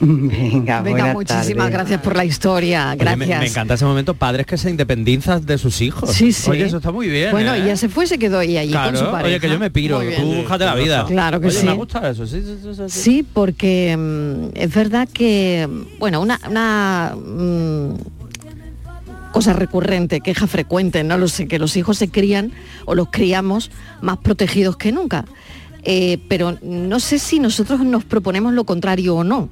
Venga, 0.02 0.80
Venga, 0.80 1.12
muchísimas 1.12 1.70
gracias 1.70 2.00
por 2.00 2.16
la 2.16 2.24
historia. 2.24 2.88
Oye, 2.88 2.96
Gracias. 3.00 3.18
me, 3.28 3.38
me 3.38 3.46
encanta 3.46 3.74
ese 3.74 3.84
momento, 3.84 4.14
padres 4.14 4.46
que 4.46 4.56
se 4.56 4.70
independizan 4.70 5.44
de 5.44 5.58
sus 5.58 5.82
hijos. 5.82 6.10
Sí, 6.12 6.32
sí. 6.32 6.48
Oye, 6.50 6.64
eso 6.64 6.78
está 6.78 6.90
muy 6.90 7.06
bien. 7.08 7.30
Bueno, 7.32 7.52
¿eh? 7.54 7.58
y 7.60 7.66
ya 7.66 7.76
se 7.76 7.90
fue, 7.90 8.06
se 8.06 8.18
quedó 8.18 8.40
ella 8.40 8.60
allí 8.62 8.72
con 8.72 8.84
su 8.86 8.92
Claro, 8.92 9.10
pareja. 9.12 9.28
oye, 9.28 9.40
que 9.40 9.50
yo 9.50 9.58
me 9.58 9.70
piro, 9.70 10.00
tú 10.00 10.22
búscate 10.36 10.64
la 10.64 10.74
vida. 10.74 11.04
Claro 11.06 11.38
que 11.38 11.48
Oye, 11.48 11.56
sí. 11.60 11.66
me 11.66 11.74
gusta 11.74 12.08
eso, 12.08 12.26
sí, 12.26 12.40
sí, 12.40 12.56
sí, 12.62 12.68
sí, 12.74 12.82
sí. 12.88 13.00
Sí, 13.02 13.26
porque 13.30 13.94
mm, 13.94 14.56
es 14.58 14.74
verdad 14.74 15.06
que, 15.12 15.68
bueno, 15.98 16.22
una, 16.22 16.40
una 16.48 17.14
mm, 17.14 17.94
cosa 19.32 19.52
recurrente, 19.52 20.20
queja 20.22 20.46
frecuente, 20.46 21.04
no 21.04 21.18
lo 21.18 21.28
sé, 21.28 21.46
que 21.46 21.58
los 21.58 21.76
hijos 21.76 21.98
se 21.98 22.08
crían 22.08 22.52
o 22.86 22.94
los 22.94 23.08
criamos 23.10 23.70
más 24.00 24.16
protegidos 24.16 24.76
que 24.78 24.92
nunca. 24.92 25.26
Eh, 25.84 26.18
pero 26.28 26.58
no 26.62 27.00
sé 27.00 27.18
si 27.18 27.38
nosotros 27.40 27.80
nos 27.80 28.04
proponemos 28.04 28.52
lo 28.52 28.64
contrario 28.64 29.16
o 29.16 29.24
no. 29.24 29.48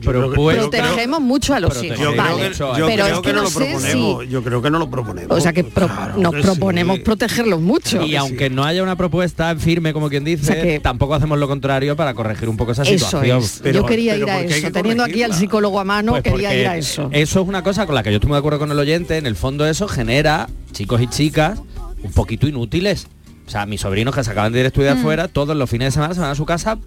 Pero 0.00 0.32
pues- 0.32 0.56
Protegemos 0.58 1.20
mucho 1.20 1.54
a 1.54 1.58
los 1.60 1.82
hijos, 1.82 1.98
Yo 1.98 2.14
vale. 2.14 2.50
creo 2.52 2.72
que, 2.72 2.78
yo 2.78 2.86
pero 2.86 2.86
creo 2.86 3.06
es 3.06 3.12
que 3.14 3.22
que 3.22 3.32
no, 3.32 3.38
no 3.38 3.42
lo 3.42 3.50
proponemos. 3.50 4.22
si- 4.24 4.28
Yo 4.30 4.44
creo 4.44 4.62
que 4.62 4.70
no 4.70 4.78
lo 4.78 4.90
proponemos. 4.90 5.36
O 5.36 5.40
sea 5.40 5.52
que 5.52 5.64
pro- 5.64 5.90
nos 6.16 6.34
que 6.34 6.40
proponemos 6.42 7.00
protegerlos 7.00 7.60
mucho. 7.60 8.02
Y 8.06 8.14
aunque 8.14 8.48
no 8.48 8.62
haya 8.62 8.84
una 8.84 8.94
propuesta 8.94 9.56
firme, 9.56 9.92
como 9.92 10.08
quien 10.08 10.22
dice, 10.22 10.42
O 10.42 10.54
sea 10.54 10.62
que- 10.62 10.78
tampoco 10.78 11.14
hacemos 11.16 11.36
lo 11.40 11.48
contrario 11.48 11.96
para 11.96 12.14
corregir 12.14 12.48
un 12.48 12.56
poco 12.56 12.70
esa 12.72 12.82
Eso 12.84 13.06
situación. 13.06 13.38
es. 13.42 13.60
Yo 13.74 13.84
quería 13.86 14.16
ir 14.16 14.30
a 14.30 14.40
eso. 14.40 14.70
Teniendo 14.70 15.02
aquí 15.02 15.24
al 15.24 15.34
psicólogo 15.34 15.80
a 15.80 15.84
mano, 15.84 16.12
Pues 16.12 16.22
quería 16.22 16.54
ir 16.56 16.68
a 16.68 16.76
eso. 16.76 17.08
Eso 17.12 17.40
es 17.42 17.48
una 17.48 17.64
cosa 17.64 17.84
con 17.86 17.96
la 17.96 18.04
que 18.04 18.10
yo 18.10 18.16
estoy 18.18 18.28
muy 18.28 18.36
de 18.36 18.38
acuerdo 18.38 18.60
con 18.60 18.70
el 18.70 18.78
oyente. 18.78 19.16
En 19.16 19.26
el 19.26 19.34
fondo 19.34 19.66
eso 19.66 19.88
genera 19.88 20.48
chicos 20.70 21.02
y 21.02 21.08
chicas 21.08 21.58
un 22.04 22.12
poquito 22.12 22.46
inútiles. 22.46 23.08
O 23.48 23.50
sea, 23.50 23.64
mis 23.66 23.80
sobrinos 23.80 24.14
que 24.14 24.22
se 24.22 24.30
acaban 24.30 24.52
de 24.52 24.60
ir 24.60 24.64
a 24.66 24.68
estudiar 24.68 24.96
Mm. 24.96 25.02
fuera, 25.02 25.26
todos 25.26 25.56
los 25.56 25.68
fines 25.70 25.86
de 25.88 25.90
semana 25.92 26.12
se 26.14 26.20
van 26.20 26.30
a 26.30 26.34
su 26.34 26.44
casa 26.46 26.78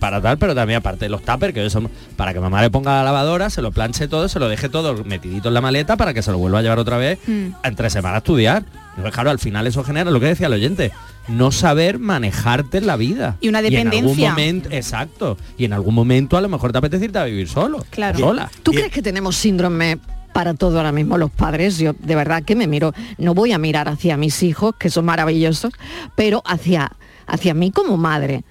para 0.00 0.20
tal, 0.20 0.38
pero 0.38 0.54
también 0.56 0.78
aparte 0.78 1.04
de 1.04 1.08
los 1.08 1.22
tuppers, 1.22 1.54
que 1.54 1.70
son 1.70 1.88
para 2.16 2.32
que 2.34 2.40
mamá 2.40 2.60
le 2.62 2.68
ponga 2.70 2.96
la 2.96 3.04
lavadora, 3.04 3.48
se 3.48 3.62
lo 3.62 3.70
planche 3.70 4.08
todo, 4.08 4.28
se 4.28 4.40
lo 4.40 4.48
deje 4.48 4.68
todo 4.68 5.04
metidito 5.04 5.48
en 5.48 5.54
la 5.54 5.60
maleta 5.60 5.96
para 5.96 6.12
que 6.12 6.22
se 6.22 6.32
lo 6.32 6.38
vuelva 6.38 6.58
a 6.58 6.62
llevar 6.62 6.78
otra 6.80 6.96
vez 6.98 7.18
Mm. 7.28 7.48
entre 7.62 7.90
semana 7.90 8.16
a 8.16 8.18
estudiar. 8.18 8.64
Entonces, 8.90 9.12
claro, 9.14 9.30
al 9.30 9.38
final 9.38 9.66
eso 9.68 9.84
genera 9.84 10.10
lo 10.10 10.18
que 10.18 10.26
decía 10.26 10.48
el 10.48 10.52
oyente, 10.54 10.90
no 11.28 11.52
saber 11.52 11.98
manejarte 12.00 12.78
en 12.78 12.86
la 12.88 12.96
vida. 12.96 13.36
Y 13.40 13.48
una 13.48 13.60
en 13.60 13.66
algún 13.66 13.84
dependencia. 13.84 14.30
momento, 14.30 14.68
exacto. 14.72 15.36
Y 15.56 15.64
en 15.66 15.72
algún 15.74 15.94
momento 15.94 16.36
a 16.36 16.40
lo 16.40 16.48
mejor 16.48 16.72
te 16.72 16.78
apetece 16.78 17.04
irte 17.04 17.18
a 17.18 17.24
vivir 17.24 17.48
solo. 17.48 17.84
Claro. 17.90 18.18
Sola. 18.18 18.50
¿Tú 18.64 18.72
crees 18.72 18.90
que 18.90 19.00
tenemos 19.02 19.36
síndrome 19.36 19.98
para 20.32 20.54
todo 20.54 20.78
ahora 20.78 20.92
mismo 20.92 21.18
los 21.18 21.30
padres? 21.30 21.78
Yo 21.78 21.92
de 21.98 22.14
verdad 22.14 22.42
que 22.42 22.56
me 22.56 22.66
miro, 22.66 22.92
no 23.18 23.34
voy 23.34 23.52
a 23.52 23.58
mirar 23.58 23.88
hacia 23.88 24.16
mis 24.16 24.42
hijos, 24.42 24.74
que 24.78 24.90
son 24.90 25.04
maravillosos, 25.04 25.72
pero 26.14 26.42
hacia, 26.44 26.92
hacia 27.26 27.54
mí 27.54 27.70
como 27.70 27.96
madre. 27.96 28.44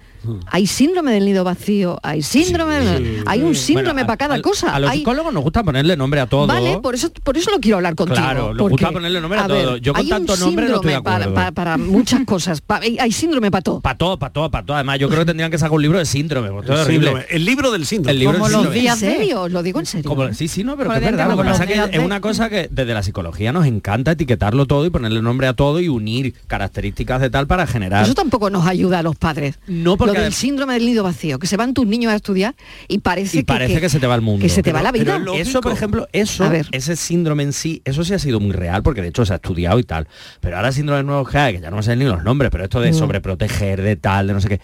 Hay 0.48 0.68
síndrome 0.68 1.12
del 1.14 1.26
nido 1.26 1.44
vacío, 1.44 1.98
hay 2.04 2.22
síndrome, 2.22 2.80
de- 2.80 3.24
hay 3.26 3.42
un 3.42 3.56
síndrome 3.56 3.94
Bueno, 3.94 4.02
a- 4.04 4.08
para 4.08 4.18
cada 4.18 4.36
a- 4.36 4.42
cosa. 4.42 4.76
A 4.76 4.80
los 4.80 4.90
Hay- 4.92 5.00
psicólogos 5.00 5.34
nos 5.34 5.44
gusta 5.44 5.64
ponerle 5.64 5.96
nombre 5.98 6.20
a 6.20 6.28
todo. 6.28 6.46
Vale, 6.48 6.80
por 6.80 6.96
eso, 6.96 7.10
por 7.24 7.38
eso 7.38 7.52
lo 7.52 7.60
quiero 7.60 7.78
hablar 7.78 7.96
contigo. 7.96 8.18
Claro, 8.18 8.50
nos 8.50 8.58
porque, 8.58 8.72
gusta 8.74 8.92
ponerle 8.92 9.22
nombre 9.22 9.40
a 9.40 9.48
todo. 9.48 9.78
Yo 9.78 9.94
con 9.94 10.02
hay 10.02 10.10
tanto 10.10 10.34
un 10.34 10.40
nombre 10.40 10.66
no 10.68 10.76
estoy 10.76 10.92
de 10.92 10.96
síndrome 10.98 11.04
para, 11.04 11.16
acuerdo. 11.26 11.36
para- 11.36 11.52
para 11.52 11.78
muchas 11.78 12.26
cosas. 12.26 12.62
Pa- 12.62 12.80
hay 12.82 12.98
hay 13.00 13.12
síndrome 13.12 13.50
para 13.52 13.62
todo. 13.62 13.80
Para 13.82 13.98
todo, 13.98 14.20
para 14.20 14.34
todo, 14.34 14.52
para 14.52 14.66
todo. 14.66 14.76
Además, 14.76 15.00
yo 15.00 15.08
creo 15.08 15.20
que 15.22 15.26
tendrían 15.28 15.50
que 15.52 15.58
sacar 15.58 15.74
un 15.76 15.82
libro 15.82 15.98
de 16.00 16.06
síndrome. 16.06 16.50
porque 16.52 16.72
El 16.72 16.78
horrible. 16.80 17.08
síndrome, 17.08 17.26
el 17.30 17.46
libro 17.46 17.72
del 17.72 17.86
síndrome. 17.86 18.12
El 18.12 18.20
libro 18.20 18.34
Como 18.34 18.46
del 18.46 18.54
los 18.54 18.62
síndrome. 18.64 18.82
días 18.82 19.02
¿En 19.04 19.12
serio? 19.16 19.48
Lo 19.50 19.64
digo 19.64 19.80
en 19.80 19.86
serio. 19.86 20.10
Como- 20.10 20.34
sí, 20.34 20.48
sí, 20.48 20.64
no, 20.64 20.76
pero 20.78 20.90
que 20.90 20.98
es 20.98 21.02
verdad. 21.04 21.30
Lo 21.30 21.38
que 21.38 21.44
pasa 21.50 21.66
que 21.66 21.74
es 21.92 22.00
una 22.00 22.20
cosa 22.22 22.50
que 22.50 22.68
desde 22.72 22.94
la 22.94 23.04
psicología 23.04 23.52
nos 23.54 23.66
encanta 23.66 24.12
etiquetarlo 24.12 24.66
todo 24.66 24.86
y 24.86 24.90
ponerle 24.90 25.22
nombre 25.22 25.48
a 25.48 25.54
todo 25.54 25.80
y 25.80 25.88
unir 25.90 26.34
características 26.48 27.22
de 27.22 27.30
tal 27.30 27.48
para 27.48 27.66
generar. 27.68 28.04
Eso 28.04 28.14
tampoco 28.14 28.50
nos 28.50 28.66
ayuda 28.68 29.00
a 29.00 29.04
los 29.04 29.16
padres. 29.16 29.60
No, 29.68 29.96
porque 29.98 30.09
Lo 30.14 30.22
del 30.22 30.34
síndrome 30.34 30.74
del 30.74 30.86
nido 30.86 31.04
vacío, 31.04 31.40
que 31.40 31.48
se 31.48 31.58
van 31.58 31.74
tus 31.74 31.86
niños 31.88 32.12
a 32.12 32.16
estudiar 32.16 32.56
y 32.88 33.00
parece, 33.00 33.40
y 33.40 33.44
parece 33.44 33.82
que, 33.82 33.90
se 33.90 34.00
te 34.00 34.08
va 34.08 34.16
el 34.16 34.22
mundo. 34.22 34.42
Que 34.44 34.50
se 34.50 34.62
te 34.64 34.72
va 34.72 34.82
la 34.82 34.92
vida. 34.92 35.22
eso, 35.36 35.62
por 35.62 35.72
ejemplo, 35.72 36.08
eso, 36.14 36.50
ese 36.72 36.96
síndrome 36.96 37.44
en 37.44 37.54
sí, 37.54 37.82
eso 37.86 38.04
sí 38.04 38.14
ha 38.14 38.20
sido 38.20 38.40
muy 38.40 38.52
real, 38.52 38.84
porque 38.84 39.02
de 39.02 39.10
hecho 39.10 39.26
se 39.26 39.34
ha 39.34 39.38
estudiado 39.38 39.80
y 39.80 39.84
tal. 39.84 40.08
Pero 40.40 40.58
ahora 40.58 40.72
síndrome 40.72 41.04
nuevo 41.04 41.26
que 41.26 41.38
hay, 41.38 41.56
que 41.56 41.62
ya 41.62 41.70
no 41.70 41.78
me 41.78 41.84
sé 41.84 41.96
ni 41.96 42.06
los 42.06 42.24
nombres, 42.24 42.52
pero 42.52 42.64
esto 42.64 42.80
de 42.82 42.92
Mm. 42.92 42.96
sobreproteger, 42.96 43.82
de 43.82 43.96
tal, 43.96 44.28
de 44.28 44.34
no 44.34 44.42
sé 44.42 44.50
qué. 44.50 44.62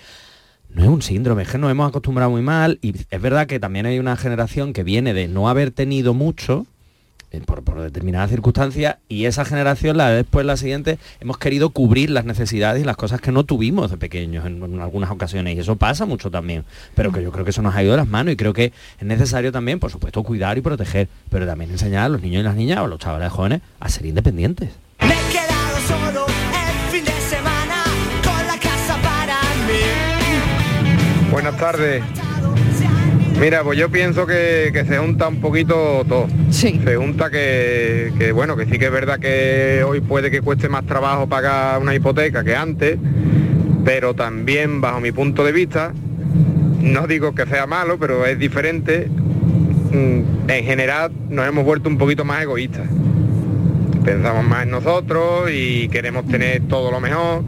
No 0.70 0.84
es 0.84 0.90
un 0.90 1.02
síndrome, 1.02 1.44
es 1.44 1.50
que 1.50 1.58
nos 1.58 1.72
hemos 1.72 1.88
acostumbrado 1.88 2.30
muy 2.32 2.42
mal 2.42 2.80
y 2.82 2.94
es 3.10 3.22
verdad 3.22 3.48
que 3.48 3.60
también 3.60 3.86
hay 3.86 3.98
una 3.98 4.18
generación 4.18 4.74
que 4.74 4.84
viene 4.84 5.14
de 5.14 5.28
no 5.30 5.48
haber 5.48 5.72
tenido 5.72 6.14
mucho 6.14 6.66
por, 7.46 7.64
por 7.64 7.82
determinadas 7.82 8.30
circunstancias 8.30 8.98
y 9.10 9.26
esa 9.26 9.46
generación, 9.46 9.98
la 9.98 10.10
de 10.10 10.18
después, 10.18 10.46
la 10.46 10.58
siguiente, 10.58 10.98
hemos 11.20 11.38
querido 11.38 11.70
cubrir 11.70 12.10
las 12.10 12.26
necesidades 12.26 12.82
y 12.82 12.86
las 12.86 12.96
cosas 12.96 13.22
que 13.22 13.32
no 13.32 13.44
tuvimos 13.44 13.92
de 13.92 13.98
pequeños 13.98 14.46
en, 14.46 14.64
en 14.64 14.80
algunas 14.80 15.12
ocasiones 15.12 15.56
y 15.56 15.60
eso 15.60 15.76
pasa 15.76 16.06
mucho 16.06 16.32
también, 16.32 16.66
pero 16.96 17.12
que 17.12 17.22
yo 17.22 17.32
creo 17.32 17.44
que 17.44 17.52
eso 17.52 17.62
nos 17.62 17.76
ha 17.76 17.84
ido 17.84 17.92
de 17.92 17.98
las 17.98 18.08
manos 18.08 18.34
y 18.34 18.38
creo 18.38 18.54
que 18.54 18.72
es 19.00 19.06
necesario 19.06 19.52
también, 19.52 19.80
por 19.80 19.92
supuesto, 19.92 20.24
cuidar 20.24 20.58
y 20.58 20.62
proteger, 20.62 21.08
pero 21.30 21.46
también 21.46 21.72
enseñar 21.72 22.06
a 22.06 22.10
los 22.10 22.22
niños 22.22 22.42
y 22.42 22.44
las 22.44 22.56
niñas 22.56 22.80
o 22.80 22.86
a 22.86 22.88
los 22.88 23.00
chavales 23.00 23.32
jóvenes 23.32 23.62
a 23.80 23.90
ser 23.90 24.06
independientes. 24.06 24.70
Me 25.00 25.08
he 25.08 25.32
quedado 25.32 25.78
solo 25.88 26.26
el 26.28 26.92
fin 26.92 27.06
de 27.06 27.12
semana 27.12 27.84
con 28.24 28.48
la 28.48 28.60
casa 28.60 28.98
para 29.02 29.40
mí. 29.68 31.32
Buenas 31.32 31.58
tardes. 31.58 32.04
Mira, 33.40 33.64
pues 33.64 33.78
yo 33.78 33.90
pienso 33.90 34.26
que, 34.26 34.70
que 34.72 34.86
se 34.86 34.98
junta 34.98 35.28
un 35.28 35.42
poquito 35.42 36.04
todo. 36.08 36.28
Sí. 36.52 36.80
Se 36.84 36.96
junta 36.96 37.30
que, 37.30 38.14
que, 38.18 38.32
bueno, 38.32 38.56
que 38.56 38.66
sí 38.66 38.80
que 38.80 38.86
es 38.86 38.92
verdad 38.92 39.20
que 39.20 39.84
hoy 39.86 40.00
puede 40.00 40.32
que 40.32 40.42
cueste 40.42 40.70
más 40.70 40.86
trabajo 40.86 41.28
pagar 41.28 41.82
una 41.82 41.94
hipoteca 41.94 42.44
que 42.44 42.56
antes, 42.56 42.98
pero 43.84 44.14
también 44.14 44.80
bajo 44.80 45.02
mi 45.02 45.12
punto 45.12 45.44
de 45.44 45.52
vista, 45.52 45.92
no 46.80 47.08
digo 47.08 47.36
que 47.36 47.46
sea 47.46 47.68
malo, 47.68 47.98
pero 48.00 48.26
es 48.26 48.40
diferente. 48.40 49.08
mm, 49.92 50.50
En 50.50 50.64
general 50.66 51.12
nos 51.30 51.46
hemos 51.48 51.66
vuelto 51.66 51.90
un 51.90 51.98
poquito 51.98 52.24
más 52.24 52.42
egoístas. 52.42 52.88
Pensamos 54.06 54.46
más 54.48 54.64
en 54.64 54.72
nosotros 54.72 55.50
y 55.52 55.90
queremos 55.90 56.26
tener 56.28 56.62
todo 56.70 56.90
lo 56.90 57.00
mejor 57.02 57.44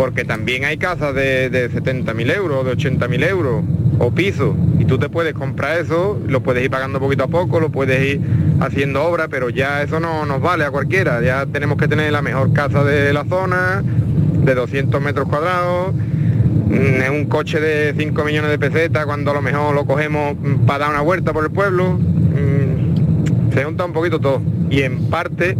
porque 0.00 0.24
también 0.24 0.64
hay 0.64 0.78
casas 0.78 1.14
de, 1.14 1.50
de 1.50 1.70
70.000 1.70 2.34
euros, 2.34 2.64
de 2.64 2.72
80.000 2.72 3.22
euros 3.28 3.62
o 3.98 4.10
pisos 4.10 4.56
y 4.78 4.86
tú 4.86 4.98
te 4.98 5.10
puedes 5.10 5.34
comprar 5.34 5.78
eso, 5.78 6.18
lo 6.26 6.42
puedes 6.42 6.64
ir 6.64 6.70
pagando 6.70 6.98
poquito 6.98 7.24
a 7.24 7.28
poco, 7.28 7.60
lo 7.60 7.68
puedes 7.68 8.14
ir 8.14 8.20
haciendo 8.60 9.04
obra, 9.04 9.28
pero 9.28 9.50
ya 9.50 9.82
eso 9.82 10.00
no 10.00 10.24
nos 10.24 10.40
vale 10.40 10.64
a 10.64 10.70
cualquiera, 10.70 11.20
ya 11.20 11.44
tenemos 11.44 11.76
que 11.76 11.86
tener 11.86 12.10
la 12.12 12.22
mejor 12.22 12.54
casa 12.54 12.82
de 12.82 13.12
la 13.12 13.26
zona, 13.26 13.84
de 13.84 14.54
200 14.54 15.02
metros 15.02 15.28
cuadrados, 15.28 15.92
mm, 15.92 17.12
un 17.12 17.26
coche 17.26 17.60
de 17.60 17.94
5 17.94 18.24
millones 18.24 18.50
de 18.52 18.58
pesetas 18.58 19.04
cuando 19.04 19.32
a 19.32 19.34
lo 19.34 19.42
mejor 19.42 19.74
lo 19.74 19.84
cogemos 19.84 20.34
para 20.66 20.86
dar 20.86 20.90
una 20.92 21.02
vuelta 21.02 21.34
por 21.34 21.44
el 21.44 21.50
pueblo, 21.50 21.98
mm, 21.98 23.52
se 23.52 23.64
junta 23.64 23.84
un 23.84 23.92
poquito 23.92 24.18
todo. 24.18 24.40
Y 24.70 24.80
en 24.80 25.10
parte 25.10 25.58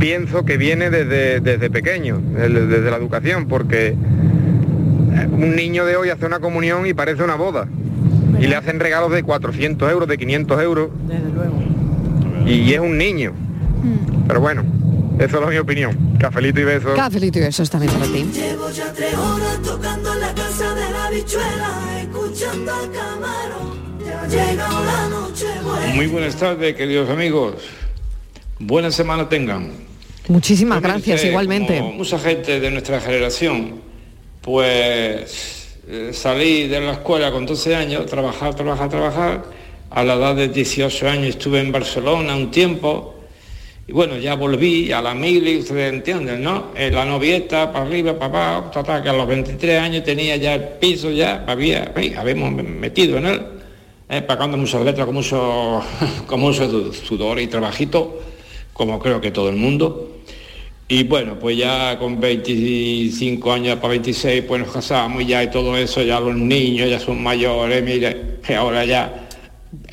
pienso 0.00 0.44
que 0.44 0.56
viene 0.56 0.90
desde, 0.90 1.40
desde 1.40 1.70
pequeño, 1.70 2.20
desde, 2.20 2.66
desde 2.66 2.90
la 2.90 2.96
educación, 2.96 3.46
porque 3.46 3.88
eh, 3.88 3.94
un 5.30 5.54
niño 5.54 5.84
de 5.84 5.96
hoy 5.96 6.08
hace 6.08 6.26
una 6.26 6.40
comunión 6.40 6.86
y 6.86 6.94
parece 6.94 7.22
una 7.22 7.36
boda. 7.36 7.68
Y 8.40 8.46
le 8.46 8.56
hacen 8.56 8.80
regalos 8.80 9.12
de 9.12 9.22
400 9.22 9.92
euros, 9.92 10.08
de 10.08 10.16
500 10.16 10.62
euros. 10.62 10.90
Y 12.46 12.72
es 12.72 12.80
un 12.80 12.96
niño. 12.96 13.32
Pero 14.26 14.40
bueno, 14.40 14.64
eso 15.18 15.42
es 15.42 15.48
mi 15.50 15.58
opinión. 15.58 16.16
Cafelito 16.18 16.60
y 16.60 16.64
besos. 16.64 16.94
Cafelito 16.96 17.38
y 17.38 17.42
besos 17.42 17.68
también 17.68 17.92
para 17.92 18.06
ti. 18.06 18.24
Llevo 18.32 18.70
ya 18.70 18.92
tres 18.92 19.14
horas 19.14 19.60
tocando 19.62 20.14
en 20.14 20.20
la 20.20 20.34
casa 20.34 20.74
de 20.74 20.90
la 20.90 21.10
bichuela, 21.10 22.00
escuchando 22.00 22.72
al 22.74 22.90
camarón. 22.90 24.00
Ya 24.06 24.22
ha 24.22 24.26
llegado 24.26 24.84
la 24.84 25.08
noche 25.08 25.46
buena. 25.62 25.94
Muy 25.94 26.06
buenas 26.06 26.36
tardes, 26.36 26.74
queridos 26.74 27.10
amigos. 27.10 27.56
Buena 28.58 28.90
semana 28.90 29.28
tengan. 29.28 29.89
Muchísimas 30.30 30.80
gracias, 30.80 31.24
igualmente. 31.24 31.82
mucha 31.82 32.16
gente 32.16 32.60
de 32.60 32.70
nuestra 32.70 33.00
generación, 33.00 33.80
pues 34.40 35.76
eh, 35.88 36.10
salí 36.12 36.68
de 36.68 36.80
la 36.80 36.92
escuela 36.92 37.32
con 37.32 37.44
12 37.44 37.74
años, 37.74 38.06
trabajar, 38.06 38.54
trabajar, 38.54 38.88
trabajar. 38.88 39.44
A 39.90 40.04
la 40.04 40.14
edad 40.14 40.36
de 40.36 40.46
18 40.46 41.08
años 41.08 41.30
estuve 41.30 41.58
en 41.58 41.72
Barcelona 41.72 42.36
un 42.36 42.52
tiempo. 42.52 43.16
Y 43.88 43.92
bueno, 43.92 44.18
ya 44.18 44.36
volví 44.36 44.92
a 44.92 45.02
la 45.02 45.14
mili, 45.14 45.58
ustedes 45.58 45.92
entienden, 45.92 46.44
¿no? 46.44 46.66
Eh, 46.76 46.92
la 46.92 47.04
novieta, 47.04 47.72
para 47.72 47.86
arriba, 47.86 48.16
para 48.16 48.58
abajo, 48.58 49.02
que 49.02 49.08
a 49.08 49.12
los 49.12 49.26
23 49.26 49.80
años 49.80 50.04
tenía 50.04 50.36
ya 50.36 50.54
el 50.54 50.62
piso, 50.78 51.10
ya 51.10 51.44
había, 51.44 51.92
habíamos 52.16 52.52
metido 52.52 53.18
en 53.18 53.26
él, 53.26 53.42
eh, 54.08 54.22
pagando 54.22 54.56
muchas 54.56 54.82
letras 54.82 55.06
con 55.06 55.16
mucho, 55.16 55.82
con 56.28 56.38
mucho 56.38 56.92
sudor 56.92 57.40
y 57.40 57.48
trabajito, 57.48 58.20
como 58.72 59.00
creo 59.00 59.20
que 59.20 59.32
todo 59.32 59.48
el 59.48 59.56
mundo. 59.56 60.09
Y 60.92 61.04
bueno, 61.04 61.38
pues 61.38 61.56
ya 61.56 61.96
con 62.00 62.18
25 62.20 63.52
años 63.52 63.76
para 63.76 63.90
26, 63.90 64.42
pues 64.42 64.60
nos 64.60 64.72
casamos 64.72 65.22
y 65.22 65.26
ya 65.26 65.44
y 65.44 65.48
todo 65.48 65.76
eso, 65.76 66.02
ya 66.02 66.18
los 66.18 66.34
niños 66.34 66.90
ya 66.90 66.98
son 66.98 67.22
mayores, 67.22 67.80
mire, 67.84 68.38
y 68.48 68.52
ahora 68.54 68.84
ya 68.84 69.28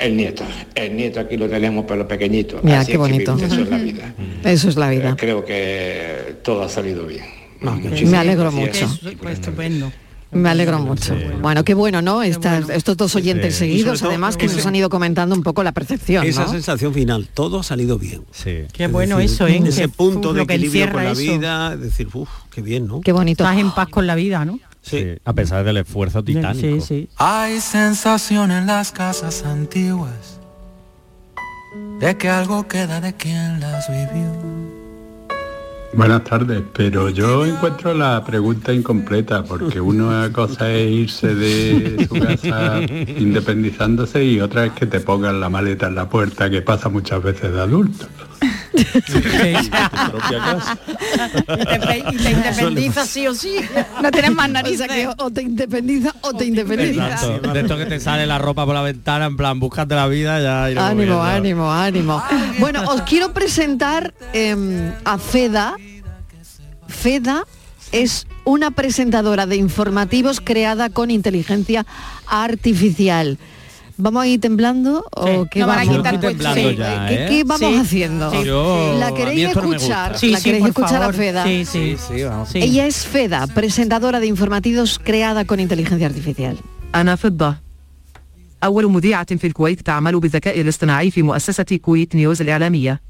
el 0.00 0.16
nieto, 0.16 0.42
el 0.74 0.96
nieto 0.96 1.20
aquí 1.20 1.36
lo 1.36 1.48
tenemos 1.48 1.84
pero 1.86 2.06
pequeñito. 2.08 2.58
Mira, 2.64 2.80
Así 2.80 2.86
qué 2.86 2.92
es 2.92 2.98
que 2.98 2.98
bonito. 2.98 3.36
vivimos, 3.36 3.52
Eso 3.52 3.62
es 3.62 3.70
la 3.70 3.78
vida. 3.78 4.14
Eso 4.42 4.68
es 4.70 4.76
la 4.76 4.90
vida. 4.90 5.16
Creo 5.16 5.44
que 5.44 6.34
todo 6.42 6.62
ha 6.64 6.68
salido 6.68 7.06
bien. 7.06 7.26
Me 7.60 8.16
alegro 8.16 8.50
gracias. 8.50 9.00
mucho. 9.04 9.18
Pues 9.22 9.34
estupendo. 9.34 9.92
Me 10.30 10.50
alegro 10.50 10.78
mucho. 10.78 11.16
Bueno, 11.40 11.64
qué 11.64 11.72
bueno, 11.74 12.02
¿no? 12.02 12.22
Estas- 12.22 12.68
Estos 12.68 12.96
dos 12.98 13.14
oyentes 13.16 13.54
Sí. 13.54 13.60
Seguidos, 13.60 14.00
todo, 14.00 14.10
además, 14.10 14.36
que 14.36 14.46
nos 14.46 14.64
han 14.66 14.76
ido 14.76 14.90
comentando 14.90 15.34
un 15.34 15.42
poco 15.42 15.62
la 15.62 15.72
percepción, 15.72 16.26
Esa 16.26 16.44
¿no? 16.44 16.50
sensación 16.52 16.92
final, 16.92 17.28
todo 17.32 17.60
ha 17.60 17.62
salido 17.62 17.98
bien. 17.98 18.24
Qué 18.72 18.86
bueno 18.88 19.20
eso, 19.20 19.46
¿eh? 19.46 19.62
Ese 19.64 19.82
Que, 19.82 19.88
punto 19.88 20.30
uf, 20.30 20.36
de 20.36 20.42
equilibrio 20.42 20.92
con 20.92 21.04
la 21.04 21.12
eso. 21.12 21.20
vida, 21.20 21.72
es 21.74 21.80
decir, 21.80 22.08
uff, 22.12 22.28
qué 22.50 22.60
bien, 22.60 22.86
¿no? 22.86 23.00
Qué 23.00 23.12
bonito. 23.12 23.42
Estás 23.44 23.58
en 23.58 23.70
paz 23.70 23.88
con 23.88 24.06
la 24.06 24.14
vida, 24.14 24.44
¿no? 24.44 24.58
Sí, 24.82 25.04
a 25.24 25.32
pesar 25.32 25.64
del 25.64 25.78
esfuerzo 25.78 26.22
titánico. 26.22 26.80
Sí, 26.80 26.86
sí. 26.86 27.08
Hay 27.16 27.60
sensación 27.60 28.50
en 28.50 28.66
las 28.66 28.92
casas 28.92 29.44
antiguas 29.44 30.38
de 32.00 32.16
que 32.16 32.28
algo 32.28 32.68
queda 32.68 33.00
de 33.00 33.12
quien 33.14 33.60
las 33.60 33.88
vivió. 33.88 34.77
Buenas 35.98 36.22
tardes, 36.22 36.62
pero 36.72 37.08
yo 37.10 37.44
encuentro 37.44 37.92
la 37.92 38.24
pregunta 38.24 38.72
incompleta 38.72 39.42
porque 39.42 39.80
una 39.80 40.32
cosa 40.32 40.72
es 40.72 40.88
irse 40.92 41.34
de 41.34 42.06
su 42.06 42.14
casa 42.14 42.80
independizándose 43.18 44.24
y 44.24 44.40
otra 44.40 44.66
es 44.66 44.72
que 44.74 44.86
te 44.86 45.00
pongan 45.00 45.40
la 45.40 45.48
maleta 45.48 45.88
en 45.88 45.96
la 45.96 46.08
puerta 46.08 46.48
que 46.48 46.62
pasa 46.62 46.88
muchas 46.88 47.20
veces 47.20 47.52
de 47.52 47.60
adulto. 47.60 48.06
Y 51.58 51.64
te, 51.64 51.98
independizas 51.98 53.08
sí 53.08 53.26
o 53.26 53.34
sí. 53.34 53.56
No 54.02 54.10
tienes 54.10 54.32
más 54.32 54.50
sea 54.76 54.88
que 54.88 55.08
o 55.16 55.30
te 55.30 55.42
independiza 55.42 56.14
o 56.20 56.32
te 56.34 56.44
independizas. 56.46 57.22
Exacto. 57.22 57.52
De 57.52 57.60
esto 57.60 57.76
que 57.76 57.86
te 57.86 58.00
sale 58.00 58.26
la 58.26 58.38
ropa 58.38 58.64
por 58.64 58.74
la 58.74 58.82
ventana, 58.82 59.26
en 59.26 59.36
plan, 59.36 59.58
búscate 59.60 59.94
la 59.94 60.06
vida 60.08 60.40
ya. 60.40 60.64
Ánimo, 60.86 61.22
ánimo, 61.22 61.72
ánimo. 61.72 62.22
Bueno, 62.58 62.82
os 62.88 63.02
quiero 63.02 63.32
presentar 63.32 64.14
em, 64.32 64.92
a 65.04 65.18
Feda. 65.18 65.76
Feda 66.86 67.44
es 67.92 68.26
una 68.44 68.70
presentadora 68.70 69.46
de 69.46 69.56
informativos 69.56 70.40
creada 70.40 70.90
con 70.90 71.10
inteligencia 71.10 71.86
artificial. 72.26 73.38
¿Vamos 73.97 74.23
a 74.23 74.27
ir 74.27 74.39
temblando 74.41 75.05
o 75.15 75.45
qué 75.51 75.59
No 75.59 75.67
van 75.67 75.79
a 75.79 75.85
vamos? 75.85 75.97
quitar 75.97 76.13
Yo 76.13 76.29
estoy 76.29 76.33
puesto. 76.35 76.53
temblando 76.53 76.69
Sí. 76.71 76.75
ya, 76.77 77.07
¿Qué, 77.07 77.15
¿eh? 77.15 77.27
qué 77.29 77.43
vamos 77.43 77.69
Sí. 77.73 77.79
haciendo? 77.79 78.31
Sí. 78.31 78.43
Yo- 78.43 78.95
¿La 78.99 79.07
a 79.07 79.11
mí 79.11 79.17
queréis 79.17 79.47
esto 79.47 79.61
no 79.61 79.67
me 79.67 79.75
escuchar? 79.75 80.11
gusta. 80.11 80.27
¿La 80.27 80.41
queréis 80.41 80.61
por 80.61 80.69
escuchar 80.69 80.95
a 80.95 80.99
favor. 80.99 81.15
Feda? 81.15 81.43
Sí, 81.45 81.65
sí. 81.65 81.97
Sí, 81.97 82.13
sí, 82.17 82.23
vamos. 82.23 82.49
Sí. 82.49 82.59
Ella 82.59 82.85
es 82.87 83.05
Feda, 83.05 83.45
presentadora 83.47 84.19
de 84.19 84.27
informativos 84.27 84.97
creada 84.99 85.45
con 85.45 85.59
inteligencia 85.59 86.07
artificial. 86.07 86.55
أنا 86.95 87.15
فضة 87.15 87.55
أول 88.63 88.91
مذيعة 88.91 89.35
في 89.35 89.47
الكويت 89.47 89.81
تعمل 89.81 90.19
بالذكاء 90.19 90.61
الاصطناعي 90.61 91.11
في 91.11 91.21
مؤسسة 91.21 91.63
كويت 91.81 92.15
نيوز 92.15 92.41
الإعلامية 92.41 93.01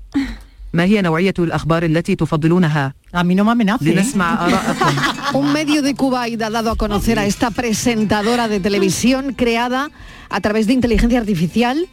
ما 0.73 0.83
هي 0.83 1.01
نوعية 1.01 1.33
الأخبار 1.39 1.83
التي 1.83 2.15
تفضلونها؟ 2.15 2.93
A 3.15 3.23
mí 3.23 3.35
no 3.35 3.43
me 3.45 3.51
amenace. 3.51 3.81
¿eh? 3.81 3.87
لنسمع 3.87 4.45
آراءكم 4.45 4.95
Un 5.33 5.53
medio 5.53 5.81
de 5.81 5.93
Kuwait 5.95 6.41
ha 6.41 6.49
dado 6.49 6.71
a 6.71 6.75
conocer 6.75 7.19
a 7.19 7.25
esta 7.25 7.51
presentadora 7.51 8.47
de 8.47 8.59
televisión 8.59 9.33
creada 9.33 9.89
a 10.28 10.40
través 10.40 10.66
de 10.66 10.72
inteligencia 10.74 11.18
artificial. 11.18 11.88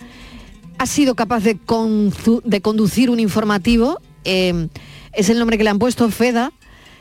Ha 0.77 0.85
sido 0.85 1.15
capaz 1.15 1.43
de, 1.43 1.57
conducir 2.61 3.09
un 3.09 3.19
informativo. 3.19 3.99
eh, 4.23 4.67
es 5.13 5.29
el 5.29 5.39
nombre 5.39 5.57
que 5.57 5.63
le 5.63 5.69
han 5.69 5.79
puesto 5.79 6.09
Feda. 6.11 6.51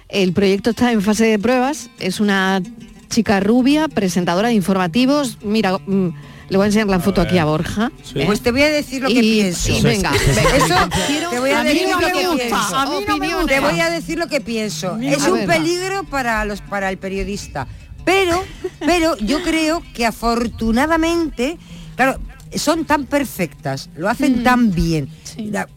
El 0.09 0.32
proyecto 0.32 0.70
está 0.70 0.93
en 0.93 1.03
fase 1.03 1.24
de 1.26 1.39
pruebas. 1.39 1.91
Es 1.99 2.20
una 2.20 2.62
chica 3.09 3.41
rubia, 3.41 3.89
presentadora 3.89 4.49
de 4.49 4.55
informativos. 4.55 5.39
Mira, 5.43 5.78
mm, 5.78 6.09
le 6.49 6.57
voy 6.57 6.64
a 6.64 6.66
enseñar 6.66 6.87
la 6.87 7.01
foto 7.01 7.20
aquí 7.20 7.39
a 7.39 7.45
Borja. 7.45 7.91
¿eh? 8.14 8.24
Pues 8.26 8.41
te 8.41 8.53
voy 8.53 8.62
a 8.62 8.68
decir 8.68 9.03
lo 9.03 9.09
que 9.09 9.18
pienso. 9.20 9.72
y 9.72 9.82
venga. 9.82 10.12
Eso 10.14 10.74
Quiero- 11.09 11.30
te 11.30 11.41
voy 11.41 11.51
a, 11.51 11.64
decir 11.64 11.89
no 11.89 12.01
lo 12.01 12.07
me 12.07 12.12
que 12.12 12.26
gusta, 12.28 12.45
pienso. 12.47 12.76
a 12.76 12.87
mí 12.87 12.97
no 13.09 13.16
me 13.18 13.35
gusta. 13.35 13.47
Te 13.55 13.61
voy 13.61 13.80
a 13.80 13.91
decir 13.91 14.18
lo 14.18 14.28
que 14.28 14.41
pienso. 14.41 14.97
Es 14.99 15.26
un 15.26 15.47
peligro 15.47 16.05
para 16.05 16.45
los 16.45 16.61
para 16.61 16.91
el 16.91 16.99
periodista. 16.99 17.66
Pero, 18.05 18.45
pero 18.81 19.16
yo 19.18 19.43
creo 19.43 19.83
que 19.95 20.07
afortunadamente, 20.07 21.59
claro, 21.97 22.18
son 22.55 22.85
tan 22.85 23.05
perfectas, 23.07 23.91
lo 23.97 24.09
hacen 24.09 24.43
tan 24.45 24.70
bien. 24.72 25.09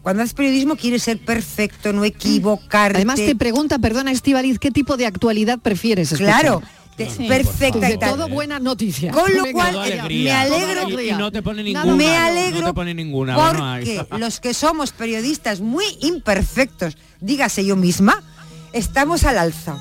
Cuando 0.02 0.22
haces 0.22 0.34
periodismo 0.34 0.76
quieres 0.76 1.02
ser 1.02 1.18
perfecto, 1.18 1.92
no 1.92 2.04
equivocarte. 2.04 2.98
Además 2.98 3.16
te 3.16 3.34
pregunta, 3.34 3.78
perdona 3.78 4.12
Estivaliz, 4.12 4.58
¿qué 4.58 4.70
tipo 4.70 4.96
de 4.96 5.06
actualidad 5.06 5.58
prefieres 5.58 6.12
escuchar? 6.12 6.40
Claro, 6.40 6.62
te- 6.96 7.06
perfecta 7.26 7.88
De 7.88 7.94
y 7.94 7.98
tal. 7.98 8.10
todo 8.14 8.28
buenas 8.28 8.60
noticias. 8.62 9.12
Con 9.14 9.32
lo 9.36 9.42
Venga, 9.42 9.72
cual, 9.72 9.74
eh, 9.92 10.00
me 10.08 10.30
alegro. 10.32 10.82
alegría. 10.82 11.14
Y 11.14 11.18
no 11.18 11.32
te 11.32 11.42
pone 11.42 11.62
ninguna. 11.64 11.94
me 11.96 12.04
No 12.04 12.12
alegro 12.24 12.66
te 12.68 12.74
pone 12.74 12.94
ninguna. 12.94 13.32
no 13.34 13.38
porque 13.52 14.06
los 14.18 14.38
que 14.38 14.54
somos 14.54 14.92
periodistas 14.92 15.60
muy 15.60 15.84
imperfectos, 16.00 16.96
dígase 17.20 17.64
yo 17.64 17.74
misma, 17.74 18.22
estamos 18.72 19.24
al 19.24 19.38
alza. 19.38 19.76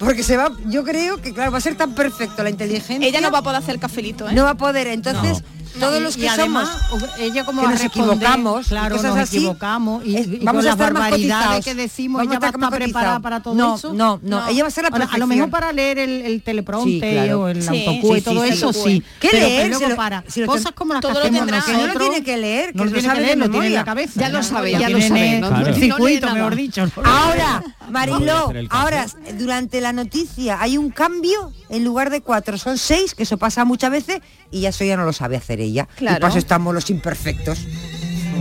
Porque 0.00 0.22
se 0.22 0.36
va, 0.36 0.50
yo 0.66 0.82
creo 0.82 1.20
que 1.20 1.34
claro, 1.34 1.52
va 1.52 1.58
a 1.58 1.60
ser 1.60 1.76
tan 1.76 1.94
perfecto 1.94 2.42
la 2.42 2.48
inteligencia. 2.48 3.06
Ella 3.06 3.20
no 3.20 3.30
va 3.30 3.38
a 3.38 3.42
poder 3.42 3.58
hacer 3.58 3.78
cafelito, 3.78 4.28
¿eh? 4.28 4.32
No 4.32 4.44
va 4.44 4.50
a 4.50 4.56
poder, 4.56 4.86
entonces 4.86 5.44
todos 5.78 6.00
Y- 6.00 6.02
los 6.02 6.16
y 6.16 6.20
que 6.20 6.28
además, 6.28 6.68
somos 6.88 7.10
ella 7.18 7.44
como 7.44 7.60
que 7.62 7.66
a 7.68 7.70
nos 7.70 7.84
equivocamos, 7.84 8.66
y 8.66 8.68
claro, 8.70 8.96
cosas 8.96 9.10
nos 9.14 9.22
así, 9.22 9.36
equivocamos 9.36 10.04
y, 10.04 10.16
es- 10.16 10.26
y 10.26 10.30
vamos 10.38 10.44
con 10.44 10.48
a 10.48 10.62
las 10.62 10.72
estar 10.74 10.92
barbaridades 10.92 11.18
cotizados. 11.46 11.64
que 11.64 11.74
decimos, 11.74 12.18
Vamos 12.18 12.30
a 12.32 12.34
ella 12.34 12.40
va 12.40 12.46
a 12.46 12.50
estar 12.50 12.70
preparada 12.78 13.20
para 13.20 13.42
todo 13.42 13.54
No, 13.54 13.76
eso. 13.76 13.92
no, 13.94 14.18
no, 14.22 14.48
ella 14.48 14.62
va 14.62 14.68
a 14.68 14.70
ser 14.70 14.84
la 14.84 14.90
A 15.10 15.18
lo 15.18 15.26
mejor 15.26 15.50
para 15.50 15.72
leer 15.72 15.98
el, 15.98 16.10
el 16.22 16.42
teleprompter 16.42 16.92
Sí, 16.92 17.00
claro. 17.00 17.40
o 17.42 17.48
el 17.48 17.62
Sí, 17.62 17.68
autocue, 17.86 18.18
sí, 18.18 18.24
todo 18.24 18.42
sí, 18.44 18.48
eso 18.50 18.72
sí. 18.72 19.02
¿Qué 19.20 19.28
pero 19.30 19.46
leer? 19.46 19.76
que 19.78 19.88
lo- 19.88 19.96
para 19.96 20.24
si 20.28 20.40
lo 20.40 20.46
cosas 20.46 20.72
como 20.72 20.94
las 20.94 21.02
todo 21.02 21.12
que 21.14 21.18
hacemos 21.28 21.46
nosotros. 21.46 21.76
No 21.78 21.86
lo 21.94 21.98
tiene 22.00 22.24
que 22.24 22.36
leer, 22.36 22.72
que 22.72 22.78
no 22.78 22.84
lo 22.84 23.00
sabe 23.00 23.36
lo 23.36 23.50
tiene 23.50 23.66
en 23.68 23.74
la 23.74 23.84
cabeza. 23.84 24.20
Ya 24.20 24.28
lo 24.28 24.42
sabe, 24.42 24.72
ya 24.72 24.88
lo 24.88 25.00
sabe, 25.00 25.40
no- 25.40 25.50
no 25.50 25.74
circuito, 25.74 26.32
mejor 26.34 26.56
dicho. 26.56 26.86
Ahora, 27.04 27.62
Mariló, 27.90 28.52
ahora 28.70 29.06
durante 29.38 29.80
la 29.80 29.92
noticia 29.92 30.60
hay 30.60 30.78
un 30.78 30.90
cambio, 30.90 31.52
en 31.68 31.84
lugar 31.84 32.10
de 32.10 32.20
cuatro 32.20 32.58
son 32.58 32.78
seis, 32.78 33.14
que 33.14 33.22
eso 33.24 33.36
pasa 33.38 33.64
muchas 33.64 33.90
veces, 33.90 34.20
y 34.50 34.60
ya 34.62 34.70
eso 34.70 34.84
ya 34.84 34.96
no 34.96 35.04
lo 35.04 35.12
sabe 35.12 35.36
hacer 35.36 35.59
ella. 35.60 35.88
Claro. 35.96 36.16
Y 36.16 36.20
para 36.20 36.30
eso 36.30 36.38
estamos 36.38 36.74
los 36.74 36.88
imperfectos. 36.90 37.58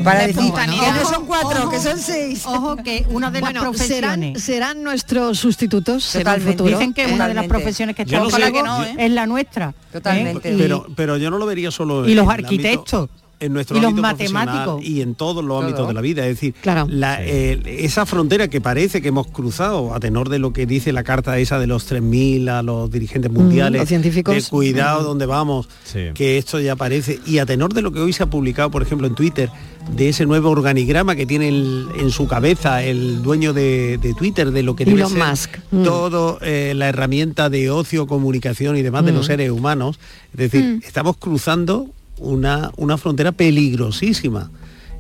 Para 0.03 0.27
decir 0.27 0.53
que 0.53 0.67
no 0.67 1.09
son 1.09 1.25
cuatro, 1.25 1.63
Ojo, 1.63 1.71
que 1.71 1.79
son 1.79 1.97
seis. 1.99 2.43
Ojo 2.45 2.77
que 2.77 3.05
una 3.09 3.31
de 3.31 3.41
las 3.41 3.51
Bueno, 3.53 3.73
serán, 3.73 3.73
profesiones 3.73 4.43
serán 4.43 4.83
nuestros 4.83 5.39
sustitutos 5.39 6.15
en 6.15 6.19
el 6.21 6.23
Totalmente. 6.25 6.51
futuro. 6.53 6.77
Dicen 6.77 6.93
que 6.93 7.01
una 7.01 7.11
de 7.27 7.33
las 7.33 7.43
Totalmente. 7.43 7.49
profesiones 7.49 7.95
que 7.97 8.01
está 8.03 8.17
no 8.19 8.25
en 8.25 8.31
sé- 8.31 8.51
que 8.53 8.63
no, 8.63 8.83
¿eh? 8.85 8.95
es 8.97 9.11
la 9.11 9.25
nuestra. 9.25 9.73
Totalmente. 9.91 10.49
¿eh? 10.51 10.53
Y- 10.53 10.57
Pero, 10.57 10.85
pero 10.95 11.17
yo 11.17 11.29
no 11.29 11.37
lo 11.37 11.45
vería 11.45 11.69
solo 11.71 12.07
y 12.07 12.13
los 12.13 12.23
en 12.23 12.29
el 12.31 12.45
ámbito- 12.45 12.45
arquitectos. 12.47 13.09
En 13.39 13.53
nuestro 13.53 13.77
y 13.77 13.81
los 13.81 13.89
ámbito 13.89 14.07
profesional 14.07 14.45
matemáticos. 14.45 14.83
y 14.85 15.01
en 15.01 15.15
todos 15.15 15.43
los 15.43 15.61
ámbitos 15.63 15.87
de 15.87 15.93
la 15.93 16.01
vida. 16.01 16.23
Es 16.27 16.35
decir, 16.35 16.53
Claro. 16.61 16.87
la- 16.89 17.23
eh, 17.23 17.59
esa 17.85 18.05
frontera 18.05 18.47
que 18.49 18.59
parece 18.61 19.01
que 19.01 19.07
hemos 19.09 19.27
cruzado 19.27 19.93
a 19.93 19.99
tenor 19.99 20.29
de 20.29 20.39
lo 20.39 20.51
que 20.53 20.65
dice 20.65 20.91
la 20.91 21.03
carta 21.03 21.37
esa 21.39 21.57
de 21.59 21.67
los 21.67 21.85
3.000 21.85 22.49
a 22.49 22.61
los 22.63 22.91
dirigentes 22.91 23.31
mundiales, 23.31 23.79
los 23.81 23.87
científicos. 23.89 24.35
de 24.35 24.43
cuidado 24.43 25.03
donde 25.03 25.25
vamos, 25.25 25.69
Sí. 25.85 26.07
que 26.13 26.37
esto 26.37 26.59
ya 26.59 26.75
parece, 26.75 27.19
y 27.25 27.37
a 27.37 27.45
tenor 27.45 27.73
de 27.73 27.81
lo 27.81 27.91
que 27.91 27.99
hoy 27.99 28.13
se 28.13 28.23
ha 28.23 28.25
publicado, 28.29 28.69
por 28.71 28.81
ejemplo, 28.81 29.07
en 29.07 29.15
Twitter, 29.15 29.49
de 29.95 30.09
ese 30.09 30.25
nuevo 30.25 30.49
organigrama 30.49 31.15
que 31.15 31.25
tiene 31.25 31.47
el- 31.49 31.87
en 31.99 32.11
su 32.11 32.27
cabeza 32.27 32.83
el 32.83 33.23
dueño 33.23 33.53
de, 33.53 33.97
de 33.97 34.13
Twitter, 34.13 34.51
de 34.51 34.61
lo 34.63 34.75
que 34.75 34.85
debe 34.85 34.97
Elon 34.99 35.11
ser 35.13 35.23
Musk. 35.27 35.49
Mm. 35.71 35.83
todo 35.83 36.37
eh, 36.41 36.73
la 36.75 36.89
herramienta 36.89 37.49
de 37.49 37.71
ocio, 37.71 38.05
comunicación 38.05 38.75
y 38.77 38.81
demás 38.83 39.05
de 39.05 39.13
los 39.13 39.23
Mm. 39.25 39.27
seres 39.27 39.51
humanos. 39.51 39.97
Es 40.33 40.51
decir, 40.51 40.79
estamos 40.85 41.17
cruzando 41.17 41.87
una, 42.19 42.71
una 42.77 42.97
frontera 42.97 43.31
peligrosísima. 43.31 44.51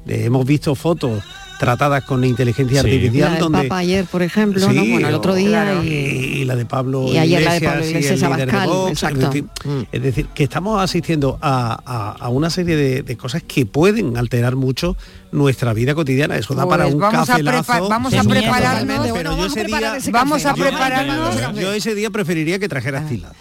Eh, 0.07 0.23
hemos 0.25 0.45
visto 0.45 0.73
fotos 0.75 1.21
tratadas 1.59 2.05
con 2.05 2.23
inteligencia 2.23 2.81
Sí. 2.81 2.87
artificial 2.89 3.33
La 3.33 3.39
donde 3.39 3.63
Papa 3.63 3.79
ayer, 3.79 4.05
por 4.05 4.23
ejemplo, 4.23 4.65
¿no? 4.71 4.85
Bueno, 4.85 5.09
el 5.09 5.13
otro 5.13 5.35
día 5.35 5.49
claro, 5.65 5.83
y- 5.83 5.87
y, 5.89 6.45
la 6.45 6.55
de 6.55 6.65
Pablo 6.65 7.05
y 7.11 7.17
ayer 7.17 7.43
la 7.43 7.51
de 7.51 7.57
Iglesias 7.89 8.19
Pablo 8.21 8.35
líder 8.37 8.49
de 8.49 8.55
Abascal, 8.55 8.69
Vox, 8.69 8.91
exacto. 8.91 9.19
Es 9.19 9.25
decir, 9.27 9.45
es 9.91 10.01
decir, 10.01 10.25
que 10.33 10.43
estamos 10.45 10.81
asistiendo 10.81 11.37
a, 11.41 11.77
a- 11.85 12.11
a 12.17 12.29
una 12.29 12.49
serie 12.49 12.77
de, 12.77 13.03
de 13.03 13.17
cosas 13.17 13.43
que 13.43 13.65
pueden 13.65 14.15
alterar 14.15 14.55
mucho 14.55 14.95
nuestra 15.33 15.73
vida 15.73 15.93
cotidiana. 15.95 16.37
Eso 16.37 16.55
da 16.55 16.65
para 16.65 16.83
Pues 16.85 16.93
un 16.95 17.01
vamos 17.01 17.29
a 17.29 17.33
cafelazo. 17.33 17.73
prepa- 17.73 17.89
vamos 17.89 18.13
a 18.13 18.23
prepararnos. 18.23 19.07
pero 19.11 19.31
yo 19.31 19.37
vamos 19.37 19.43
a 19.43 19.47
ese 19.47 19.59
preparar 19.59 19.91
día 19.91 19.97
ese 19.97 20.11
Vamos 20.11 20.45
a 20.45 20.49
café. 20.51 20.61
prepararnos. 20.61 21.35
Yo, 21.55 21.61
yo 21.61 21.73
ese 21.73 21.93
día 21.93 22.09
preferiría 22.09 22.57
que 22.57 22.69
trajeras 22.69 23.09
tila. 23.09 23.33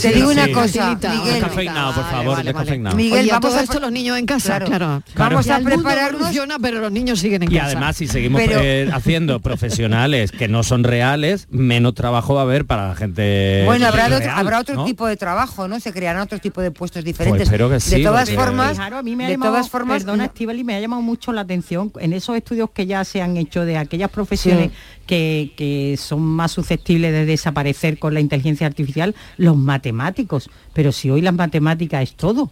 Te 0.00 0.12
digo 0.12 0.30
una 0.30 0.48
cosa. 0.52 0.94
Miguel. 0.94 1.24
Descafeinado, 1.34 1.94
por 1.94 2.04
favor. 2.10 2.44
Miguel, 2.94 3.20
Oye, 3.20 3.30
a 3.30 3.34
vamos 3.34 3.50
todo 3.50 3.58
a 3.60 3.62
esto 3.62 3.80
los 3.80 3.92
niños 3.92 4.18
en 4.18 4.26
casa, 4.26 4.58
Claro. 4.60 4.66
claro. 4.66 5.02
Vamos 5.16 5.46
Y 5.46 5.50
a 5.50 5.58
prepararnos- 5.60 6.32
pero 6.60 6.80
los 6.80 6.92
niños 6.92 7.20
siguen 7.20 7.42
en 7.42 7.52
Y 7.52 7.54
casa. 7.56 7.66
además, 7.66 7.96
si 7.96 8.06
seguimos 8.06 8.40
Pero- 8.40 8.60
eh, 8.62 8.88
haciendo 8.92 9.40
profesionales 9.40 10.32
que 10.32 10.48
no 10.48 10.62
son 10.62 10.84
reales, 10.84 11.46
menos 11.50 11.94
trabajo 11.94 12.34
va 12.34 12.40
a 12.40 12.44
haber 12.44 12.64
para 12.66 12.88
la 12.88 12.94
gente 12.94 13.62
Bueno, 13.64 13.86
habrá, 13.86 14.06
otro, 14.06 14.18
real, 14.18 14.38
habrá 14.38 14.60
otro 14.60 14.74
¿no? 14.76 14.84
tipo 14.84 15.06
de 15.06 15.16
trabajo, 15.16 15.68
¿no? 15.68 15.80
Se 15.80 15.92
crearán 15.92 16.22
otro 16.22 16.38
tipo 16.38 16.60
de 16.60 16.70
puestos 16.70 17.04
diferentes. 17.04 17.48
que 17.48 17.80
sí, 17.80 17.96
de 17.96 18.02
todas 18.04 18.28
porque- 18.28 18.44
formas, 18.44 18.76
Claro, 18.76 18.98
a 18.98 19.02
mí 19.02 19.16
me 19.16 19.24
ha 19.24 19.26
de 19.28 19.34
llamado, 19.34 19.52
todas 19.52 19.70
formas, 19.70 20.02
perdona, 20.02 20.24
Estíbaliz, 20.26 20.64
me 20.64 20.74
ha 20.74 20.80
llamado 20.80 21.02
mucho 21.02 21.32
la 21.32 21.42
atención 21.42 21.92
en 22.00 22.12
esos 22.12 22.36
estudios 22.36 22.70
que 22.70 22.86
ya 22.86 23.04
se 23.04 23.22
han 23.22 23.36
hecho 23.36 23.64
de 23.64 23.76
aquellas 23.76 24.10
profesiones 24.10 24.70
que, 25.12 25.52
que 25.58 25.98
son 25.98 26.22
más 26.22 26.52
susceptibles 26.52 27.12
de 27.12 27.26
desaparecer 27.26 27.98
con 27.98 28.14
la 28.14 28.20
inteligencia 28.20 28.66
artificial, 28.66 29.14
los 29.36 29.58
matemáticos. 29.58 30.48
Pero 30.72 30.90
si 30.90 31.10
hoy 31.10 31.20
las 31.20 31.34
matemáticas 31.34 32.02
es 32.02 32.14
todo. 32.14 32.50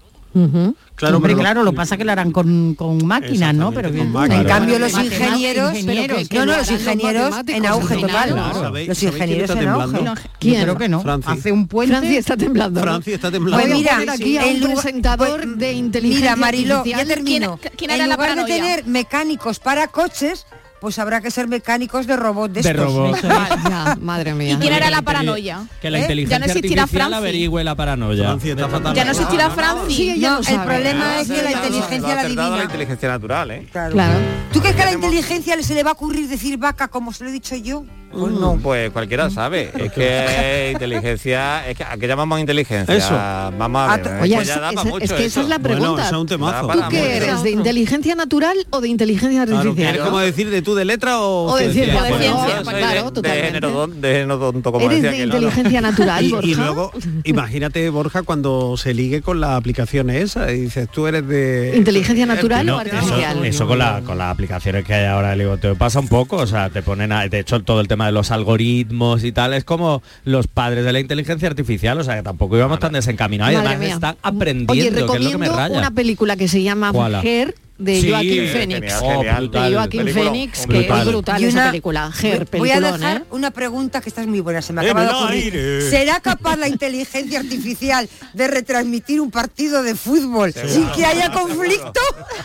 Claro, 0.95 1.17
Hombre, 1.17 1.31
pero- 1.33 1.39
claro, 1.41 1.63
lo 1.65 1.73
pasa 1.73 1.97
que 1.97 2.05
lo 2.05 2.13
harán 2.13 2.31
con, 2.33 2.75
con 2.75 3.05
máquinas, 3.05 3.55
¿no? 3.55 3.73
Pero. 3.73 3.89
En 3.89 4.45
cambio, 4.45 4.79
los 4.79 4.93
ingenieros, 4.93 5.75
ingenieros, 5.77 6.31
no, 6.31 6.45
no, 6.47 6.57
los 6.59 6.71
ingenieros 6.71 7.35
en 7.49 7.67
auge 7.67 7.97
total. 7.97 8.35
¿Sabéis- 8.53 8.89
Los 8.89 8.99
quién 8.99 9.13
ingenieros 9.15 9.51
está 9.51 9.63
en 9.63 9.69
auge. 9.71 10.05
Yo 10.05 10.63
creo 10.63 10.77
que 10.77 10.89
no. 10.91 11.01
Francia. 11.01 11.33
Hace 11.33 11.51
un 11.51 11.67
puente. 11.67 11.97
Francia 11.97 12.19
está 12.19 12.37
temblando. 12.37 12.81
Francia 12.83 13.15
está 13.15 13.31
temblando. 13.31 13.65
A 13.65 13.75
Mira, 13.75 13.99
aquí 14.13 14.37
a 14.37 14.45
un 14.45 14.61
presentador 14.61 15.57
de 15.57 15.73
inteligencia 15.73 16.37
Mira, 16.37 16.37
Mariló, 16.37 16.85
ya 16.85 17.05
termino. 17.07 17.59
¿Quién- 17.59 17.73
quién 17.77 17.91
en 17.91 18.11
lugar 18.11 18.37
de 18.37 18.45
tener 18.45 18.87
mecánicos 18.87 19.59
para 19.59 19.89
coches, 19.89 20.47
pues 20.81 20.99
habrá 20.99 21.21
que 21.21 21.31
ser 21.31 21.47
mecánicos 21.49 22.07
de 22.07 22.17
robots 22.17 22.55
de, 22.55 22.63
De 22.63 22.71
estos. 22.71 22.85
robots. 22.87 23.21
Ya, 23.71 23.97
madre 24.01 24.35
mía. 24.35 24.55
¿Y 24.55 24.57
quién 24.57 24.73
era 24.73 24.91
la 24.91 25.03
paranoia? 25.03 25.67
Que 25.81 25.91
la 25.91 25.99
¿Eh? 25.99 26.03
inteligencia 26.03 26.39
Ya 26.39 26.39
no 26.41 26.47
existirá 26.47 26.83
artificial 26.83 27.15
averigüe 27.15 27.63
la 27.65 27.75
paranoia. 27.75 28.25
Francia 28.25 28.53
está 28.53 28.69
fatal. 28.69 28.95
Ya 28.95 29.05
no 29.05 29.11
existirá 29.11 29.51
Franci. 29.51 30.15
No, 30.19 30.31
lo 30.33 30.39
el 30.39 30.45
sabe. 30.45 30.67
problema 30.67 31.21
es 31.21 31.29
que 31.29 31.43
la 31.43 31.51
inteligencia 31.53 32.15
la 32.15 32.21
acertado 32.21 32.35
la 32.37 32.47
adivina. 32.47 32.65
inteligencia 32.65 33.09
natural, 33.09 33.51
¿eh? 33.51 33.67
Claro. 33.71 33.93
Claro. 33.93 34.19
¿Tú 34.53 34.61
crees 34.61 34.75
que 34.77 34.83
a 34.83 34.87
la 34.87 34.93
inteligencia 34.93 35.63
se 35.63 35.75
le 35.75 35.83
va 35.83 35.91
a 35.91 35.93
ocurrir 35.93 36.29
decir 36.29 36.57
vaca 36.59 36.89
como 36.89 37.13
se 37.13 37.25
lo 37.25 37.31
he 37.31 37.33
dicho 37.33 37.55
yo? 37.57 37.85
Pues 38.13 38.33
no. 38.33 38.59
Pues 38.63 38.91
cualquiera 38.91 39.31
sabe. 39.31 39.71
Es 39.81 39.93
que 39.93 40.71
inteligencia, 40.73 41.69
es 41.69 41.77
que 41.77 41.85
¿a 41.85 41.97
qué 41.97 42.07
llamamos 42.09 42.41
inteligencia? 42.41 42.95
Eso. 42.95 43.15
Vamos 43.15 43.89
a 43.91 43.97
ver. 43.97 44.07
Oye, 44.23 44.35
pues 44.37 44.49
es, 44.49 44.55
ya 44.55 44.61
da 44.61 44.69
es- 44.71 44.75
para 44.75 44.89
es 44.89 44.93
mucho 44.95 44.99
que 45.17 45.25
esa 45.25 45.25
eso. 45.25 45.41
es 45.43 45.49
la 45.49 45.59
Bueno, 45.59 45.79
pregunta. 45.79 46.03
eso 46.07 46.15
es 46.17 46.21
un 46.21 46.27
temazo. 46.27 46.67
¿Tú 46.69 46.79
qué 46.91 46.97
mucho. 46.97 46.97
eres? 47.11 47.43
¿De 47.43 47.51
inteligencia 47.51 48.15
natural 48.15 48.57
o 48.71 48.81
de 48.81 48.89
inteligencia 48.89 49.45
Claro, 49.47 49.59
artificial? 49.61 49.93
¿quieres 49.93 50.07
como 50.07 50.19
decir 50.19 50.51
de 50.51 50.63
tú 50.63 50.75
de 50.75 50.85
letra 50.85 51.21
o, 51.21 51.53
O 51.53 51.57
de 51.57 51.73
ciencia? 51.73 52.03
de 52.03 52.09
claro, 52.11 53.11
de, 53.11 53.23
de 53.23 53.43
género 53.43 53.71
don- 53.71 54.01
de 54.01 54.13
género 54.13 54.39
tonto, 54.39 54.73
como 54.73 54.87
¿Eres 54.87 55.03
decía 55.03 55.19
de 55.19 55.25
inteligencia 55.25 55.81
natural, 55.91 56.25
Y, 56.25 56.29
y 56.29 56.31
Borja? 56.33 56.65
luego, 56.65 56.93
imagínate, 57.25 57.89
Borja, 57.91 58.23
cuando 58.23 58.77
se 58.77 58.95
ligue 58.95 59.23
con 59.23 59.41
la 59.41 59.57
aplicación 59.57 60.11
esa 60.11 60.51
y 60.53 60.63
dices, 60.63 60.89
tú 60.91 61.07
eres 61.07 61.27
de... 61.27 61.75
¿Inteligencia 61.77 62.27
natural 62.27 62.67
No, 62.67 62.77
o 62.77 62.81
eso, 62.81 62.95
artificial? 62.97 63.45
eso 63.45 63.67
con, 63.67 63.79
la, 63.79 64.01
con 64.05 64.19
las 64.19 64.33
aplicaciones 64.33 64.85
que 64.85 64.95
hay 64.95 65.07
ahora, 65.07 65.35
digo, 65.35 65.57
te 65.59 65.75
pasa 65.75 66.01
un 66.01 66.09
poco, 66.09 66.37
o 66.37 66.47
sea, 66.47 66.71
te 66.71 66.83
ponen, 66.83 67.13
a- 67.13 67.27
de 67.29 67.39
hecho, 67.39 67.61
todo 67.63 67.81
el 67.81 67.89
tema 67.89 68.00
de 68.07 68.13
los 68.13 68.31
algoritmos 68.31 69.25
y 69.25 69.33
tal, 69.33 69.55
es 69.55 69.65
como 69.65 70.03
los 70.25 70.47
padres 70.47 70.85
de 70.85 70.93
la 70.93 71.01
inteligencia 71.01 71.49
artificial, 71.49 71.99
o 71.99 72.05
sea, 72.05 72.17
que 72.17 72.23
tampoco 72.23 72.57
íbamos 72.57 72.79
tan 72.79 72.93
desencaminados 72.93 73.53
y 73.53 73.57
además 73.57 73.79
mía. 73.79 73.95
están 73.95 74.17
aprendiendo, 74.23 74.73
Oye, 74.73 74.83
que 74.83 74.89
es 75.17 75.23
lo 75.25 75.31
que 75.31 75.39
me 75.39 75.49
raya. 75.49 75.79
una 75.79 75.91
película 75.91 76.37
que 76.37 76.49
se 76.49 76.63
llama 76.63 76.93
¿Cuál? 76.93 77.15
De 77.81 78.01
Sí, 78.01 78.11
Joaquín 78.11 78.33
eh, 78.45 78.49
Phoenix. 78.53 78.95
genial, 79.01 79.01
genial. 79.01 79.51
de 79.51 79.89
Película, 79.89 80.13
Phoenix, 80.31 80.61
que 80.61 80.67
brutal. 80.67 80.99
es 81.01 81.07
brutal 81.07 81.43
Y 81.43 81.45
esa 81.47 81.57
una- 81.59 81.71
película. 81.71 82.13
Her, 82.23 82.47
Voy 82.59 82.71
a 82.71 82.81
dejar 82.81 83.17
¿eh? 83.17 83.25
una 83.31 83.51
pregunta 83.51 84.01
que 84.03 84.11
esta 84.11 84.21
es 84.21 84.27
muy 84.27 84.41
buena, 84.41 84.61
se 84.61 84.73
me 84.75 84.83
acaba 84.83 85.01
de 85.03 85.09
el 85.09 85.15
ocurrir. 85.15 85.43
aire. 85.55 85.81
¿Será 85.91 86.21
capaz 86.21 86.57
la 86.57 86.69
inteligencia 86.69 87.41
artificial 87.41 88.09
de 88.35 88.49
retransmitir 88.49 89.21
un 89.21 89.31
partido 89.31 89.83
de 89.83 89.95
fútbol 89.95 90.53
sin 90.53 90.87
que 90.89 91.07
haya 91.07 91.33
conflicto? 91.33 92.01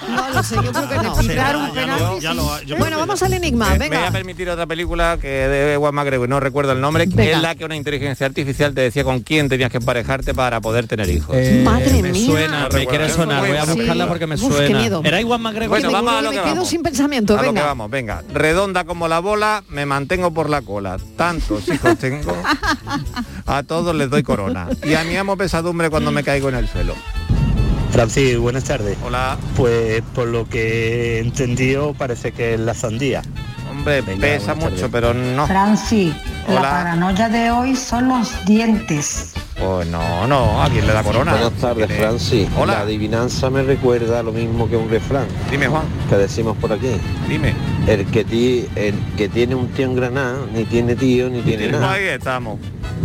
No 0.10 0.30
lo 0.30 0.42
sé, 0.44 0.56
yo 0.56 0.72
creo 0.72 0.90
que 0.90 0.96
no. 0.96 1.16
Tirar 1.18 1.56
un 1.58 1.68
Ya 1.68 1.74
penalti, 1.74 2.04
lo- 2.04 2.20
ya 2.20 2.32
sí. 2.32 2.38
lo- 2.38 2.62
yo 2.64 2.78
Bueno, 2.78 2.98
vamos 2.98 3.22
al 3.22 3.34
enigma, 3.34 3.70
Me, 3.72 3.80
me 3.80 3.88
voy 3.90 3.98
a 3.98 4.00
venga. 4.00 4.12
permitir 4.12 4.50
otra 4.50 4.66
película 4.66 5.18
que 5.22 5.28
de 5.28 5.74
Ewan 5.74 5.94
McGregor, 5.96 6.30
no 6.30 6.40
recuerdo 6.40 6.72
el 6.72 6.80
nombre, 6.80 7.10
que 7.10 7.16
Venga. 7.16 7.36
es 7.36 7.42
la 7.42 7.56
que 7.56 7.66
una 7.66 7.76
inteligencia 7.76 8.26
artificial 8.26 8.74
te 8.74 8.82
decía 8.82 9.04
con 9.04 9.20
quién 9.22 9.50
tenías 9.50 9.70
que 9.70 9.78
emparejarte 9.78 10.34
para 10.34 10.62
poder 10.62 10.88
tener 10.88 11.10
hijos. 11.10 11.36
Eh, 11.38 11.62
Madre 11.64 12.02
me 12.02 12.12
mía. 12.12 12.26
suena, 12.26 12.70
me 12.72 12.86
quiere 12.88 13.10
sonar, 13.10 13.46
voy 13.46 13.58
a 13.58 13.66
buscarla 13.66 14.08
porque 14.08 14.28
me 14.28 14.38
suena. 14.38 14.86
Era 15.04 15.20
Iwan 15.26 15.41
McGregor. 15.41 15.69
Bueno, 15.69 15.88
me- 15.88 15.93
vamos 15.93 16.13
a 16.13 16.17
que 16.17 16.23
lo 16.23 16.30
me 16.30 16.36
que 16.36 16.41
quedo 16.43 16.53
vamos. 16.55 16.69
sin 16.69 16.84
pensamiento, 16.84 17.34
A 17.34 17.38
lo 17.38 17.41
que 17.43 17.47
venga. 17.49 17.65
vamos, 17.65 17.89
venga. 17.91 18.23
Redonda 18.34 18.84
como 18.86 19.07
la 19.07 19.19
bola, 19.19 19.63
me 19.69 19.86
mantengo 19.86 20.32
por 20.32 20.49
la 20.49 20.61
cola. 20.61 20.97
Tantos 21.17 21.67
hijos 21.73 21.97
tengo, 21.97 22.36
a 23.45 23.63
todos 23.63 23.95
les 23.95 24.09
doy 24.09 24.23
corona. 24.23 24.67
Y 24.84 24.93
a 24.93 25.03
mí 25.03 25.15
amo 25.17 25.36
pesadumbre 25.38 25.89
cuando 25.89 26.11
me 26.11 26.23
caigo 26.23 26.49
en 26.49 26.55
el 26.55 26.67
suelo. 26.67 26.93
Francis, 27.91 28.38
buenas 28.38 28.65
tardes. 28.65 28.97
Hola. 29.05 29.38
Pues 29.55 30.01
por 30.13 30.28
lo 30.28 30.49
que 30.49 31.17
he 31.17 31.19
entendido 31.19 31.93
parece 31.93 32.32
que 32.34 32.55
es 32.55 32.59
la 32.59 32.73
sandía. 32.73 33.21
Hombre, 33.71 34.01
Venga, 34.01 34.21
pesa 34.21 34.53
mucho, 34.55 34.69
tardes. 34.69 34.89
pero 34.91 35.13
no. 35.13 35.47
Franci, 35.47 36.13
la 36.47 36.59
Hola. 36.59 36.69
paranoia 36.71 37.30
de 37.30 37.51
hoy 37.51 37.76
son 37.76 38.09
los 38.09 38.30
dientes. 38.45 39.34
Pues 39.58 39.88
no, 39.88 40.28
no, 40.28 40.62
¿a 40.62 40.70
quién 40.70 40.86
le 40.86 40.91
da 40.93 41.01
corona? 41.01 41.32
Buenas 41.32 41.53
tardes. 41.53 41.88
Francis. 41.97 42.49
La 42.51 42.60
Hola. 42.60 42.80
adivinanza 42.82 43.49
me 43.49 43.64
recuerda 43.64 44.22
lo 44.22 44.32
mismo 44.34 44.70
que 44.70 44.76
un 44.76 44.89
refrán 44.89 45.26
Dime, 45.49 45.68
Juan, 45.68 45.84
que 46.10 46.18
decimos 46.18 46.58
por 46.58 46.74
aquí. 46.74 46.91
dime. 47.30 47.53
El 47.88 48.06
que, 48.08 48.26
ti- 48.26 48.68
el 48.76 48.93
que 49.16 49.30
tiene 49.30 49.56
un 49.56 49.70
tío 49.70 49.86
en 49.86 49.95
Granada, 49.95 50.39
ni 50.53 50.66
tiene 50.66 50.95
tío 50.95 51.30
ni 51.30 51.41
tiene 51.41 51.70
nada. 51.70 51.93
ahí 51.93 52.03
estamos. 52.06 52.60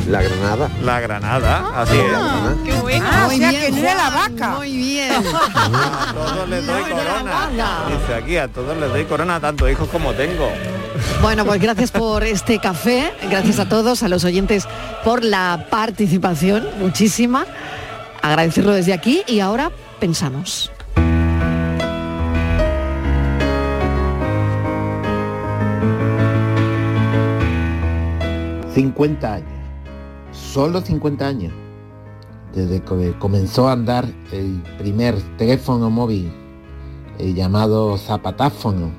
La 0.08 0.22
Granada. 0.22 0.68
La 0.82 1.00
Granada, 1.00 1.70
así 1.82 1.96
es. 1.96 2.08
Granada. 2.10 2.54
Qué 2.64 2.72
bueno. 2.80 3.06
Ah, 3.08 3.22
o 3.24 3.26
Muy 3.28 3.38
sea 3.38 3.50
bien, 3.50 3.62
que 3.62 3.70
no 3.72 3.78
era 3.78 3.94
la 3.94 4.10
vaca. 4.10 4.48
Muy 4.56 4.76
bien. 4.76 5.12
A 5.54 6.12
todos 6.14 6.48
les 6.48 6.66
doy 6.66 6.82
corona. 6.82 7.48
Dice 7.88 8.14
aquí, 8.14 8.36
a 8.38 8.48
todos 8.48 8.76
les 8.76 8.88
doy 8.90 9.04
corona, 9.04 9.38
tanto 9.40 9.68
hijos 9.68 9.88
como 9.88 10.12
tengo. 10.14 10.50
Bueno, 11.22 11.44
pues 11.44 11.60
gracias 11.60 11.90
por 11.90 12.24
este 12.24 12.58
café, 12.58 13.12
gracias 13.30 13.58
a 13.58 13.68
todos, 13.68 14.02
a 14.02 14.08
los 14.08 14.24
oyentes 14.24 14.66
por 15.04 15.22
la 15.24 15.66
participación, 15.70 16.66
muchísima. 16.78 17.46
Agradecerlo 18.22 18.72
desde 18.72 18.92
aquí 18.92 19.22
y 19.26 19.40
ahora 19.40 19.70
pensamos. 19.98 20.70
Cin- 28.74 28.92
50 28.94 29.34
años, 29.34 29.48
solo 30.32 30.80
50 30.80 31.26
años, 31.26 31.52
desde 32.54 32.80
que 32.82 33.14
comenzó 33.18 33.68
a 33.68 33.72
andar 33.72 34.06
el 34.32 34.62
primer 34.78 35.16
teléfono 35.36 35.90
móvil, 35.90 36.32
el 37.18 37.34
llamado 37.34 37.96
zapatáfono, 37.98 38.90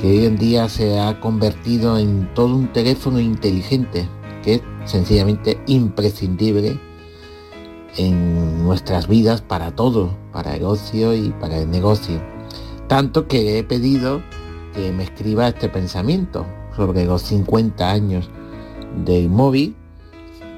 que 0.00 0.08
hoy 0.08 0.24
en 0.24 0.38
día 0.38 0.68
se 0.68 0.98
ha 0.98 1.20
convertido 1.20 1.98
en 1.98 2.32
todo 2.34 2.56
un 2.56 2.72
teléfono 2.72 3.20
inteligente, 3.20 4.08
que 4.42 4.54
es 4.54 4.62
sencillamente 4.84 5.60
imprescindible 5.66 6.80
en 7.96 8.64
nuestras 8.64 9.08
vidas 9.08 9.42
para 9.42 9.74
todo, 9.74 10.16
para 10.32 10.56
el 10.56 10.64
ocio 10.64 11.14
y 11.14 11.30
para 11.30 11.58
el 11.58 11.70
negocio. 11.70 12.20
Tanto 12.88 13.28
que 13.28 13.58
he 13.58 13.64
pedido 13.64 14.22
que 14.74 14.90
me 14.92 15.04
escriba 15.04 15.48
este 15.48 15.68
pensamiento 15.68 16.46
sobre 16.74 17.04
los 17.04 17.22
50 17.22 17.90
años 17.90 18.30
del 19.04 19.28
móvil, 19.28 19.76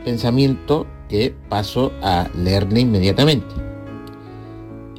pensamiento 0.04 0.86
que 1.08 1.34
paso 1.48 1.90
a 2.00 2.28
leerle 2.34 2.80
inmediatamente. 2.80 3.71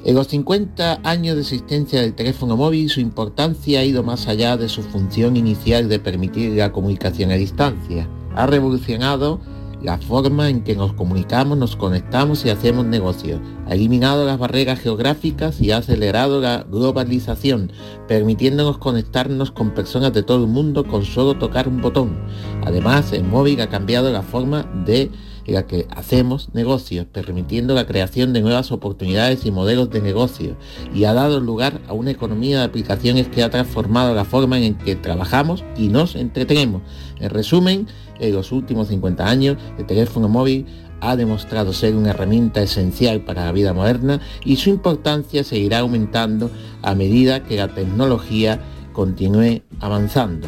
En 0.06 0.16
los 0.16 0.28
50 0.28 1.00
años 1.06 1.36
de 1.36 1.42
existencia 1.42 2.02
del 2.02 2.14
teléfono 2.14 2.58
móvil, 2.58 2.90
su 2.90 3.00
importancia 3.00 3.80
ha 3.80 3.86
ido 3.86 4.04
más 4.04 4.28
allá 4.28 4.58
de 4.58 4.68
su 4.68 4.84
función 4.84 5.38
inicial 5.38 5.88
de 5.88 5.98
permitir 5.98 6.58
la 6.58 6.74
comunicación 6.74 7.32
a 7.32 7.36
distancia. 7.36 8.10
Ha 8.36 8.46
revolucionado 8.46 9.40
la 9.82 9.98
forma 9.98 10.50
en 10.50 10.66
que 10.66 10.76
nos 10.76 10.92
comunicamos, 10.92 11.58
nos 11.58 11.78
conectamos 11.78 12.44
y 12.44 12.50
hacemos 12.50 12.86
negocios. 12.86 13.40
Ha 13.66 13.76
eliminado 13.76 14.26
las 14.26 14.38
barreras 14.38 14.82
geográficas 14.82 15.62
y 15.62 15.72
ha 15.72 15.78
acelerado 15.78 16.42
la 16.42 16.66
globalización, 16.70 17.72
permitiéndonos 18.06 18.80
conectarnos 18.80 19.52
con 19.52 19.74
personas 19.74 20.12
de 20.12 20.24
todo 20.24 20.44
el 20.44 20.50
mundo 20.50 20.86
con 20.86 21.06
solo 21.06 21.38
tocar 21.38 21.70
un 21.70 21.82
botón. 21.82 22.18
Además, 22.66 23.14
el 23.14 23.24
móvil 23.24 23.62
ha 23.62 23.70
cambiado 23.70 24.12
la 24.12 24.22
forma 24.22 24.64
de 24.86 25.10
en 25.46 25.54
la 25.54 25.68
que 25.68 25.88
hacemos 25.90 26.50
negocios, 26.54 27.06
permitiendo 27.12 27.74
la 27.74 27.86
creación 27.86 28.34
de 28.34 28.42
nuevas 28.42 28.72
oportunidades 28.72 29.46
y 29.46 29.52
modelos 29.52 29.90
de 29.90 30.02
negocio, 30.02 30.56
y 30.94 31.04
ha 31.04 31.14
dado 31.14 31.40
lugar 31.40 31.82
a 31.88 31.94
una 31.94 32.12
economía 32.12 32.60
de 32.60 32.66
aplicaciones 32.66 33.28
que 33.28 33.44
ha 33.44 33.50
transformado 33.50 34.14
la 34.14 34.26
forma 34.26 34.60
en 34.60 34.76
que 34.76 34.96
trabajamos 34.96 35.64
y 35.78 35.90
nos 35.90 36.16
entretenemos. 36.16 36.82
En 37.20 37.30
resumen, 37.30 37.88
en 38.20 38.34
los 38.34 38.52
últimos 38.52 38.88
50 38.88 39.28
años, 39.28 39.58
el 39.78 39.86
teléfono 39.86 40.30
móvil 40.30 40.66
ha 41.02 41.18
demostrado 41.18 41.74
ser 41.74 41.96
una 41.96 42.12
herramienta 42.12 42.62
esencial 42.62 43.22
para 43.22 43.46
la 43.46 43.52
vida 43.52 43.74
moderna 43.74 44.22
y 44.46 44.56
su 44.56 44.70
importancia 44.70 45.44
seguirá 45.44 45.80
aumentando 45.80 46.50
a 46.82 46.96
medida 46.96 47.44
que 47.44 47.58
la 47.58 47.68
tecnología 47.68 48.62
continúe 48.94 49.64
avanzando. 49.82 50.48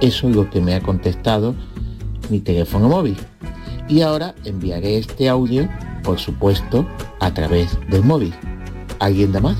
Eso 0.00 0.28
es 0.28 0.36
lo 0.36 0.48
que 0.50 0.60
me 0.60 0.74
ha 0.74 0.80
contestado 0.80 1.54
mi 2.30 2.40
teléfono 2.40 2.88
móvil. 2.88 3.16
Y 3.88 4.00
ahora 4.00 4.34
enviaré 4.44 4.98
este 4.98 5.28
audio, 5.28 5.68
por 6.02 6.18
supuesto, 6.18 6.86
a 7.20 7.32
través 7.34 7.78
del 7.88 8.02
móvil. 8.02 8.34
¿Alguien 8.98 9.32
da 9.32 9.40
más? 9.40 9.56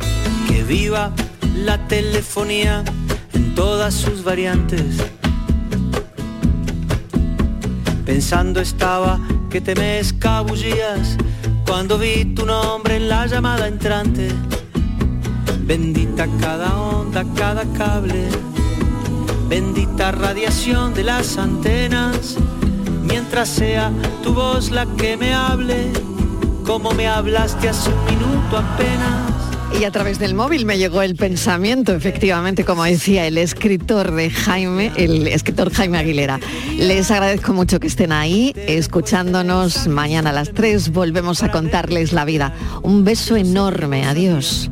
Que 0.49 0.63
viva 0.63 1.13
la 1.57 1.79
telefonía 1.89 2.85
en 3.33 3.55
todas 3.55 3.95
sus 3.95 4.25
variantes. 4.25 4.97
Pensando 8.05 8.61
estaba 8.61 9.21
que 9.51 9.61
te 9.61 9.75
me 9.75 9.99
escabullías 9.99 11.17
cuando 11.67 11.99
vi 11.99 12.25
tu 12.35 12.45
nombre 12.47 12.97
en 12.97 13.09
la 13.09 13.27
llamada 13.27 13.69
entrante. 13.69 14.29
Bendita 15.61 16.27
cada 16.41 16.79
onda, 16.79 17.25
cada 17.37 17.65
cable. 17.73 18.29
Bendita 19.49 20.13
radiación 20.13 20.95
de 20.95 21.05
las 21.05 21.39
antenas. 21.39 22.37
Mientras 23.03 23.49
sea 23.49 23.91
tu 24.23 24.33
voz 24.35 24.71
la 24.71 24.87
que 24.97 25.17
me 25.17 25.35
hable, 25.35 25.93
como 26.65 26.93
me 26.93 27.07
hablaste 27.09 27.69
hace 27.69 27.91
un 27.91 28.05
minuto 28.05 28.57
apenas. 28.57 29.33
Y 29.81 29.85
a 29.85 29.91
través 29.91 30.19
del 30.19 30.35
móvil 30.35 30.67
me 30.67 30.77
llegó 30.77 31.01
el 31.03 31.17
pensamiento, 31.17 31.95
efectivamente, 31.95 32.65
como 32.65 32.85
decía 32.85 33.27
el 33.27 33.39
escritor 33.39 34.13
de 34.13 34.31
Jaime, 34.31 34.93
el 34.97 35.27
escritor 35.27 35.73
Jaime 35.73 35.99
Aguilera. 35.99 36.41
Les 36.77 37.11
agradezco 37.11 37.55
mucho 37.55 37.81
que 37.81 37.87
estén 37.87 38.13
ahí, 38.13 38.53
escuchándonos. 38.55 39.89
Mañana 39.89 40.31
a 40.31 40.35
las 40.35 40.53
3 40.53 40.93
volvemos 40.93 41.43
a 41.43 41.51
contarles 41.51 42.13
la 42.13 42.27
vida. 42.27 42.55
Un 42.83 43.05
beso 43.05 43.35
enorme, 43.35 44.05
adiós. 44.05 44.71